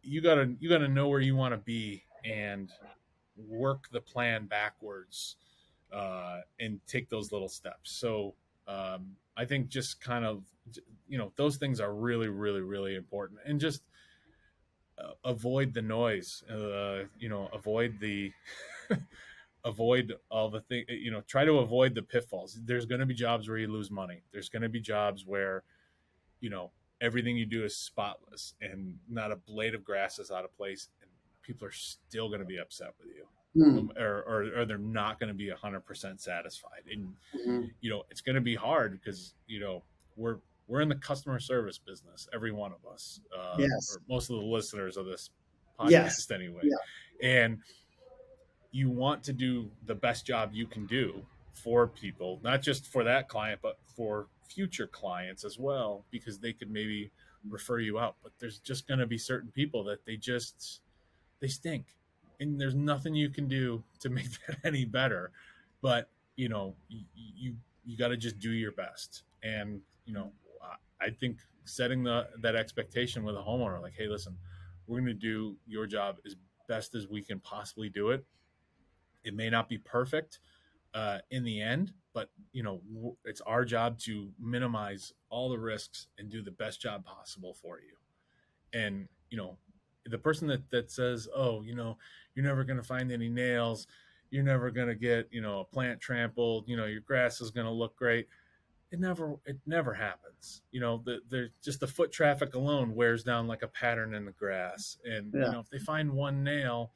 you 0.02 0.22
gotta 0.22 0.54
you 0.60 0.70
gotta 0.70 0.88
know 0.88 1.08
where 1.08 1.20
you 1.20 1.36
want 1.36 1.54
to 1.54 1.58
be 1.58 2.04
and 2.26 2.72
work 3.48 3.90
the 3.92 4.02
plan 4.02 4.46
backwards 4.46 5.36
uh, 5.94 6.42
and 6.60 6.80
take 6.88 7.10
those 7.10 7.32
little 7.32 7.50
steps. 7.50 7.92
So 7.92 8.34
um, 8.68 9.16
i 9.38 9.46
think 9.46 9.68
just 9.68 10.02
kind 10.02 10.26
of 10.26 10.44
you 11.08 11.18
know 11.18 11.32
those 11.36 11.58
things 11.58 11.80
are 11.80 11.94
really 11.94 12.30
really 12.30 12.62
really 12.62 12.96
important. 12.96 13.40
And 13.46 13.60
just 13.60 13.82
uh, 14.98 15.12
avoid 15.24 15.74
the 15.74 15.82
noise 15.82 16.44
uh, 16.50 17.04
you 17.20 17.30
know 17.30 17.50
avoid 17.54 18.00
the 18.00 18.32
avoid 19.66 20.14
all 20.30 20.50
the 20.50 20.62
thing 20.62 20.86
you 20.88 21.12
know 21.12 21.22
try 21.28 21.46
to 21.46 21.60
avoid 21.60 21.94
the 21.96 22.02
pitfalls. 22.02 22.60
There's 22.66 22.86
going 22.86 23.02
to 23.02 23.06
be 23.06 23.14
jobs 23.14 23.48
where 23.48 23.58
you 23.58 23.68
lose 23.68 23.92
money. 23.92 24.24
There's 24.32 24.50
going 24.50 24.64
to 24.64 24.70
be 24.70 24.80
jobs 24.80 25.26
where 25.26 25.64
you 26.40 26.50
know 26.50 26.72
everything 27.02 27.38
you 27.38 27.46
do 27.46 27.64
is 27.64 27.76
spotless 27.76 28.54
and 28.62 28.98
not 29.10 29.32
a 29.32 29.36
blade 29.36 29.76
of 29.76 29.84
grass 29.84 30.18
is 30.18 30.32
out 30.32 30.46
of 30.46 30.56
place 30.56 30.88
people 31.46 31.68
are 31.68 31.72
still 31.72 32.28
going 32.28 32.40
to 32.40 32.46
be 32.46 32.58
upset 32.58 32.94
with 33.00 33.10
you 33.16 33.26
Hmm. 33.58 33.88
or, 33.98 34.22
or, 34.24 34.60
or 34.60 34.66
they're 34.66 34.78
not 34.78 35.18
going 35.18 35.30
to 35.30 35.34
be 35.34 35.50
100% 35.50 36.20
satisfied 36.20 36.84
and 36.92 37.16
Mhm. 37.34 37.72
you 37.80 37.90
know 37.90 38.04
it's 38.10 38.20
going 38.20 38.36
to 38.36 38.42
be 38.42 38.56
hard 38.56 39.00
because 39.00 39.34
you 39.48 39.60
know 39.62 39.84
we're 40.18 40.40
we're 40.68 40.82
in 40.82 40.90
the 40.90 40.96
customer 40.96 41.40
service 41.40 41.78
business 41.78 42.28
every 42.34 42.52
one 42.52 42.74
of 42.74 42.86
us 42.92 43.22
uh, 43.38 43.56
Yes. 43.58 43.96
or 43.96 44.02
most 44.10 44.30
of 44.30 44.36
the 44.38 44.42
listeners 44.46 44.98
of 44.98 45.06
this 45.06 45.30
podcast 45.80 45.92
Yes. 45.92 46.32
anyway 46.32 46.62
Yeah. 46.64 47.30
and 47.46 47.60
you 48.72 48.90
want 48.90 49.24
to 49.24 49.32
do 49.34 49.72
the 49.86 49.96
best 49.96 50.26
job 50.26 50.52
you 50.54 50.68
can 50.68 50.86
do 50.86 51.26
for 51.54 51.88
people 51.88 52.42
not 52.44 52.62
just 52.62 52.88
for 52.88 53.04
that 53.06 53.30
client 53.30 53.62
but 53.62 53.78
for 53.96 54.28
future 54.50 54.88
clients 54.88 55.46
as 55.46 55.58
well 55.58 56.04
because 56.12 56.40
they 56.40 56.52
could 56.52 56.70
maybe 56.70 57.10
refer 57.50 57.80
you 57.80 58.00
out 58.00 58.18
but 58.22 58.34
there's 58.40 58.60
just 58.60 58.86
going 58.88 59.00
to 59.00 59.08
be 59.08 59.18
certain 59.18 59.50
people 59.52 59.82
that 59.84 60.04
they 60.06 60.18
just 60.18 60.82
they 61.42 61.48
stink. 61.48 61.86
And 62.40 62.60
there's 62.60 62.76
nothing 62.76 63.16
you 63.16 63.30
can 63.30 63.48
do 63.48 63.84
to 64.02 64.10
make 64.10 64.28
that 64.48 64.58
any 64.64 64.86
better. 64.86 65.32
But 65.82 66.10
you 66.36 66.50
know 66.50 66.76
you 66.90 67.06
you, 67.14 67.56
you 67.86 67.98
got 67.98 68.10
to 68.10 68.18
just 68.18 68.40
do 68.40 68.52
your 68.52 68.72
best. 68.72 69.24
And 69.44 69.82
you 70.06 70.14
know 70.14 70.32
I- 71.02 71.10
think 71.12 71.38
setting 71.66 72.04
the 72.04 72.28
that 72.42 72.56
expectation 72.56 73.24
with 73.24 73.36
a 73.36 73.40
homeowner 73.40 73.82
like 73.82 73.94
hey 73.98 74.08
listen 74.08 74.38
we're 74.88 75.00
going 75.00 75.08
to 75.08 75.14
do 75.14 75.56
your 75.66 75.88
job 75.88 76.18
as 76.26 76.36
best 76.68 76.94
as 76.96 77.08
we 77.08 77.22
can 77.22 77.40
possibly 77.40 77.90
do 77.90 78.10
it. 78.10 78.24
It 79.24 79.34
may 79.36 79.50
not 79.50 79.68
be 79.68 79.78
perfect 79.80 80.40
uh, 80.94 81.20
in 81.32 81.44
the 81.44 81.62
end 81.62 81.94
but 82.16 82.30
you 82.54 82.64
know 82.64 82.82
it's 83.26 83.42
our 83.42 83.66
job 83.66 84.00
to 84.00 84.32
minimize 84.40 85.12
all 85.30 85.50
the 85.50 85.60
risks 85.60 86.08
and 86.18 86.30
do 86.32 86.42
the 86.42 86.52
best 86.52 86.82
job 86.82 87.06
possible 87.06 87.54
for 87.54 87.80
you. 87.80 87.96
And 88.74 89.08
you 89.30 89.38
know 89.38 89.58
the 90.06 90.18
person 90.18 90.48
that 90.48 90.70
that 90.72 90.92
says 90.92 91.28
oh 91.36 91.62
you 91.64 91.76
know 91.76 91.98
you're 92.36 92.46
never 92.46 92.64
going 92.64 92.78
to 92.78 92.84
find 92.84 93.12
any 93.12 93.30
nails. 93.30 93.88
You're 94.32 94.44
never 94.44 94.70
going 94.72 94.88
to 94.88 94.96
get 94.96 95.28
you 95.32 95.42
know 95.42 95.62
a 95.62 95.66
plant 95.66 96.02
trampled. 96.02 96.68
You 96.68 96.78
know 96.78 96.86
your 96.86 97.02
grass 97.02 97.40
is 97.42 97.52
going 97.52 97.66
to 97.68 97.72
look 97.72 97.96
great. 97.96 98.28
It 98.92 99.00
never 99.00 99.36
it 99.46 99.58
never 99.66 99.94
happens. 99.94 100.62
You 100.72 100.80
know 100.82 101.02
the, 101.06 101.20
the 101.30 101.50
just 101.64 101.80
the 101.80 101.88
foot 101.88 102.12
traffic 102.12 102.54
alone 102.56 102.94
wears 102.96 103.24
down 103.24 103.48
like 103.48 103.62
a 103.64 103.68
pattern 103.68 104.14
in 104.14 104.26
the 104.26 104.32
grass. 104.32 104.98
And 105.06 105.32
Yeah. 105.34 105.46
you 105.46 105.52
know 105.54 105.60
if 105.60 105.70
they 105.70 105.80
find 105.80 106.12
one 106.12 106.44
nail 106.44 106.92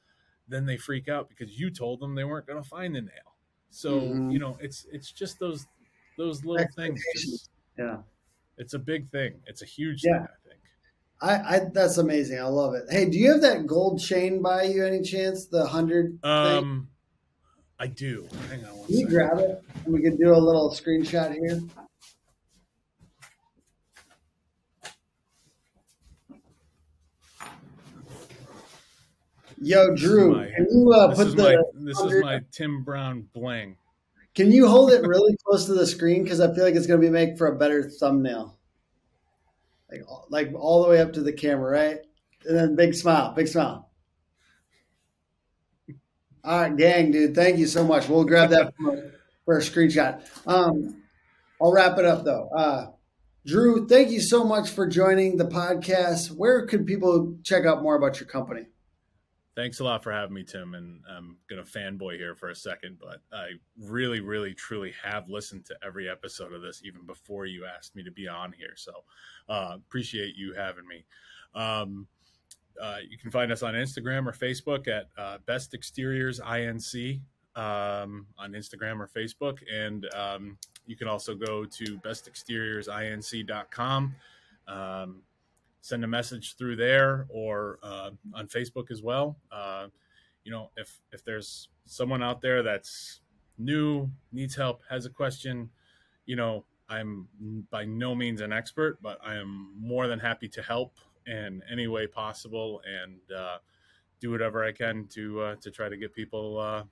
then 0.47 0.65
they 0.65 0.77
freak 0.77 1.07
out 1.07 1.29
because 1.29 1.59
you 1.59 1.69
told 1.69 1.99
them 1.99 2.15
they 2.15 2.23
weren't 2.23 2.47
going 2.47 2.61
to 2.61 2.67
find 2.67 2.95
the 2.95 3.01
nail. 3.01 3.35
So 3.69 4.01
Mhm. 4.01 4.33
you 4.33 4.39
know 4.39 4.57
it's 4.59 4.85
it's 4.91 5.11
just 5.11 5.39
those 5.39 5.67
those 6.17 6.43
little 6.43 6.67
things 6.75 7.01
Just- 7.13 7.49
Yeah. 7.77 8.01
it's 8.57 8.73
a 8.73 8.79
big 8.79 9.09
thing. 9.11 9.41
It's 9.45 9.61
a 9.61 9.65
huge 9.65 10.03
Yeah. 10.03 10.19
thing 10.25 10.27
i 11.21 11.35
I, 11.55 11.59
that's 11.73 11.97
amazing. 11.97 12.39
I 12.39 12.45
love 12.45 12.73
it. 12.75 12.85
Hey, 12.89 13.09
do 13.09 13.17
you 13.17 13.31
have 13.31 13.41
that 13.41 13.67
gold 13.67 13.99
chain 14.01 14.41
by 14.41 14.63
you 14.63 14.85
any 14.85 15.01
chance? 15.01 15.47
The 15.47 15.65
hundred 15.67 16.19
thing? 16.21 16.31
um 16.31 16.89
i 17.79 17.87
do 17.87 18.27
hang 18.49 18.65
on 18.65 18.77
one 18.77 18.87
Can 18.87 18.95
you 18.97 19.09
second. 19.09 19.17
grab 19.17 19.39
it? 19.39 19.63
And 19.85 19.93
we 19.93 20.01
could 20.01 20.17
do 20.17 20.33
a 20.33 20.37
little 20.37 20.71
screenshot 20.71 21.33
here. 21.33 21.59
Yo, 29.61 29.93
Drew, 29.95 30.35
my- 30.35 30.49
can 30.55 30.67
you 30.71 30.91
uh, 30.93 31.15
put 31.15 31.35
the 31.35 31.43
my 31.43 31.57
this 31.73 31.99
is 31.99 32.21
my 32.21 32.41
tim 32.51 32.83
brown 32.83 33.27
bling 33.33 33.77
Can 34.35 34.51
you 34.51 34.67
hold 34.67 34.91
it 34.91 35.05
really 35.05 35.35
close 35.45 35.65
to 35.65 35.73
the 35.73 35.85
screen 35.87 36.23
because 36.23 36.39
I 36.39 36.53
feel 36.53 36.63
like 36.63 36.75
it's 36.75 36.87
going 36.87 37.01
to 37.01 37.05
be 37.05 37.11
make 37.11 37.37
for 37.37 37.47
a 37.47 37.57
better 37.57 37.89
thumbnail. 37.89 38.58
Like 39.91 40.01
like 40.29 40.51
all 40.55 40.83
the 40.83 40.89
way 40.89 41.01
up 41.01 41.13
to 41.13 41.21
the 41.21 41.33
camera, 41.33 41.71
right? 41.71 41.97
And 42.45 42.57
then 42.57 42.75
big 42.75 42.93
smile, 42.93 43.33
big 43.33 43.47
smile. 43.47 43.89
All 46.43 46.61
right, 46.61 46.75
gang, 46.75 47.11
dude. 47.11 47.35
Thank 47.35 47.57
you 47.57 47.67
so 47.67 47.83
much. 47.83 48.07
We'll 48.07 48.23
grab 48.23 48.51
that 48.51 48.73
for, 48.77 49.11
for 49.45 49.57
a 49.57 49.61
screenshot. 49.61 50.21
Um, 50.47 51.01
I'll 51.61 51.73
wrap 51.73 51.97
it 51.97 52.05
up 52.05 52.23
though. 52.23 52.49
Uh, 52.55 52.87
Drew, 53.45 53.87
thank 53.87 54.11
you 54.11 54.21
so 54.21 54.43
much 54.43 54.69
for 54.69 54.87
joining 54.87 55.37
the 55.37 55.45
podcast. 55.45 56.31
Where 56.31 56.65
could 56.65 56.85
people 56.85 57.37
check 57.43 57.65
out 57.65 57.81
more 57.81 57.95
about 57.95 58.19
your 58.19 58.27
company? 58.27 58.67
Thanks 59.59 59.81
a 59.81 59.83
lot 59.83 60.01
for 60.01 60.13
having 60.13 60.33
me, 60.33 60.45
Tim. 60.45 60.73
And 60.73 61.01
I'm 61.09 61.35
going 61.49 61.61
to 61.61 61.69
fanboy 61.69 62.15
here 62.15 62.33
for 62.33 62.47
a 62.47 62.55
second, 62.55 62.97
but 62.97 63.19
I 63.33 63.49
really, 63.77 64.21
really, 64.21 64.53
truly 64.53 64.93
have 65.03 65.27
listened 65.27 65.65
to 65.65 65.75
every 65.85 66.09
episode 66.09 66.53
of 66.53 66.61
this 66.61 66.81
even 66.85 67.05
before 67.05 67.45
you 67.45 67.65
asked 67.65 67.93
me 67.93 68.01
to 68.03 68.11
be 68.11 68.25
on 68.25 68.53
here. 68.53 68.71
So 68.77 69.03
uh, 69.49 69.75
appreciate 69.75 70.37
you 70.37 70.53
having 70.53 70.87
me. 70.87 71.03
Um, 71.55 72.07
uh, 72.81 72.99
you 73.09 73.17
can 73.17 73.31
find 73.31 73.51
us 73.51 73.61
on 73.61 73.73
Instagram 73.73 74.27
or 74.27 74.31
Facebook 74.31 74.87
at 74.87 75.07
uh, 75.17 75.39
Best 75.45 75.73
Exteriors 75.73 76.39
INC 76.39 77.19
um, 77.57 78.27
on 78.37 78.53
Instagram 78.53 79.01
or 79.01 79.09
Facebook. 79.09 79.57
And 79.69 80.07
um, 80.15 80.57
you 80.85 80.95
can 80.95 81.09
also 81.09 81.35
go 81.35 81.65
to 81.65 81.97
bestexteriorsinc.com. 81.97 84.15
Um, 84.69 85.23
send 85.81 86.03
a 86.03 86.07
message 86.07 86.55
through 86.57 86.75
there 86.75 87.25
or 87.29 87.79
uh, 87.83 88.11
on 88.33 88.47
Facebook 88.47 88.91
as 88.91 89.01
well. 89.01 89.37
Uh, 89.51 89.87
you 90.43 90.51
know, 90.51 90.69
if 90.77 90.99
if 91.11 91.23
there's 91.23 91.69
someone 91.85 92.23
out 92.23 92.41
there 92.41 92.63
that's 92.63 93.21
new, 93.57 94.09
needs 94.31 94.55
help, 94.55 94.81
has 94.89 95.05
a 95.05 95.09
question, 95.09 95.69
you 96.25 96.35
know, 96.35 96.65
I'm 96.89 97.27
by 97.69 97.85
no 97.85 98.15
means 98.15 98.41
an 98.41 98.51
expert, 98.51 99.01
but 99.01 99.19
I 99.23 99.35
am 99.35 99.73
more 99.79 100.07
than 100.07 100.19
happy 100.19 100.47
to 100.49 100.61
help 100.61 100.97
in 101.27 101.61
any 101.71 101.87
way 101.87 102.07
possible 102.07 102.81
and 102.85 103.19
uh, 103.37 103.57
do 104.19 104.31
whatever 104.31 104.63
I 104.63 104.71
can 104.71 105.07
to 105.11 105.41
uh, 105.41 105.55
to 105.61 105.71
try 105.71 105.89
to 105.89 105.97
get 105.97 106.13
people 106.13 106.59
uh, 106.59 106.83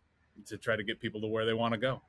to 0.46 0.58
try 0.58 0.76
to 0.76 0.84
get 0.84 1.00
people 1.00 1.22
to 1.22 1.28
where 1.28 1.46
they 1.46 1.54
want 1.54 1.74
to 1.74 1.80
go. 1.80 2.02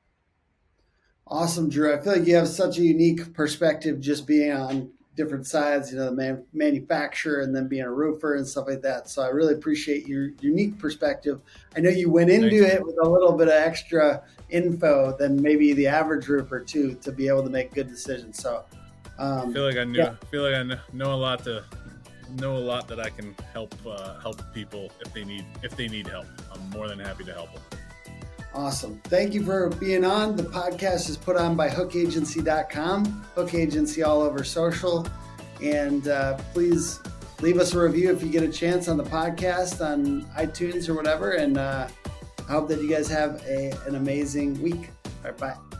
Awesome, 1.25 1.69
Drew. 1.69 1.93
I 1.93 2.01
feel 2.01 2.13
like 2.13 2.27
you 2.27 2.35
have 2.35 2.47
such 2.47 2.77
a 2.77 2.83
unique 2.83 3.33
perspective 3.33 3.99
just 3.99 4.25
being 4.25 4.51
on 4.51 4.91
different 5.15 5.45
sides, 5.45 5.91
you 5.91 5.97
know, 5.97 6.05
the 6.05 6.11
man, 6.11 6.43
manufacturer 6.53 7.41
and 7.41 7.55
then 7.55 7.67
being 7.67 7.83
a 7.83 7.91
roofer 7.91 8.35
and 8.35 8.47
stuff 8.47 8.67
like 8.67 8.81
that. 8.81 9.09
So 9.09 9.21
I 9.21 9.27
really 9.27 9.53
appreciate 9.53 10.07
your 10.07 10.29
unique 10.39 10.77
perspective. 10.79 11.41
I 11.75 11.81
know 11.81 11.89
you 11.89 12.09
went 12.09 12.29
into 12.29 12.61
Thanks, 12.61 12.75
it 12.75 12.85
with 12.85 12.95
a 13.03 13.09
little 13.09 13.33
bit 13.33 13.47
of 13.47 13.53
extra 13.53 14.23
info 14.49 15.15
than 15.17 15.41
maybe 15.41 15.73
the 15.73 15.87
average 15.87 16.27
roofer 16.27 16.59
too, 16.61 16.95
to 17.01 17.11
be 17.11 17.27
able 17.27 17.43
to 17.43 17.49
make 17.49 17.73
good 17.73 17.89
decisions. 17.89 18.41
So, 18.41 18.63
I 19.17 19.41
um, 19.41 19.53
feel 19.53 19.65
like 19.65 19.77
I 19.77 19.83
knew. 19.83 19.99
Yeah. 19.99 20.15
I 20.21 20.25
feel 20.27 20.43
like 20.43 20.55
I 20.55 20.77
know 20.93 21.13
a 21.13 21.15
lot 21.15 21.43
to 21.43 21.63
know 22.35 22.55
a 22.55 22.59
lot 22.59 22.87
that 22.87 22.99
I 22.99 23.09
can 23.09 23.35
help 23.53 23.75
uh, 23.85 24.19
help 24.19 24.41
people 24.53 24.91
if 25.01 25.13
they 25.13 25.23
need 25.23 25.45
if 25.63 25.75
they 25.75 25.87
need 25.87 26.07
help. 26.07 26.27
I'm 26.53 26.69
more 26.69 26.87
than 26.87 26.99
happy 26.99 27.23
to 27.25 27.33
help 27.33 27.53
them. 27.53 27.78
Awesome. 28.53 28.99
Thank 29.05 29.33
you 29.33 29.43
for 29.43 29.69
being 29.69 30.03
on. 30.03 30.35
The 30.35 30.43
podcast 30.43 31.09
is 31.09 31.17
put 31.17 31.37
on 31.37 31.55
by 31.55 31.69
hookagency.com, 31.69 33.05
Hook 33.35 33.53
Agency 33.53 34.03
all 34.03 34.21
over 34.21 34.43
social. 34.43 35.07
And 35.61 36.07
uh, 36.07 36.37
please 36.53 36.99
leave 37.41 37.57
us 37.59 37.73
a 37.73 37.79
review 37.79 38.11
if 38.11 38.23
you 38.23 38.29
get 38.29 38.43
a 38.43 38.51
chance 38.51 38.87
on 38.87 38.97
the 38.97 39.03
podcast 39.03 39.85
on 39.85 40.23
iTunes 40.37 40.89
or 40.89 40.95
whatever. 40.95 41.33
And 41.33 41.57
uh, 41.57 41.87
I 42.47 42.51
hope 42.51 42.67
that 42.69 42.81
you 42.81 42.89
guys 42.89 43.07
have 43.09 43.43
a, 43.47 43.71
an 43.85 43.95
amazing 43.95 44.61
week. 44.61 44.89
All 45.23 45.31
right, 45.31 45.37
bye. 45.37 45.78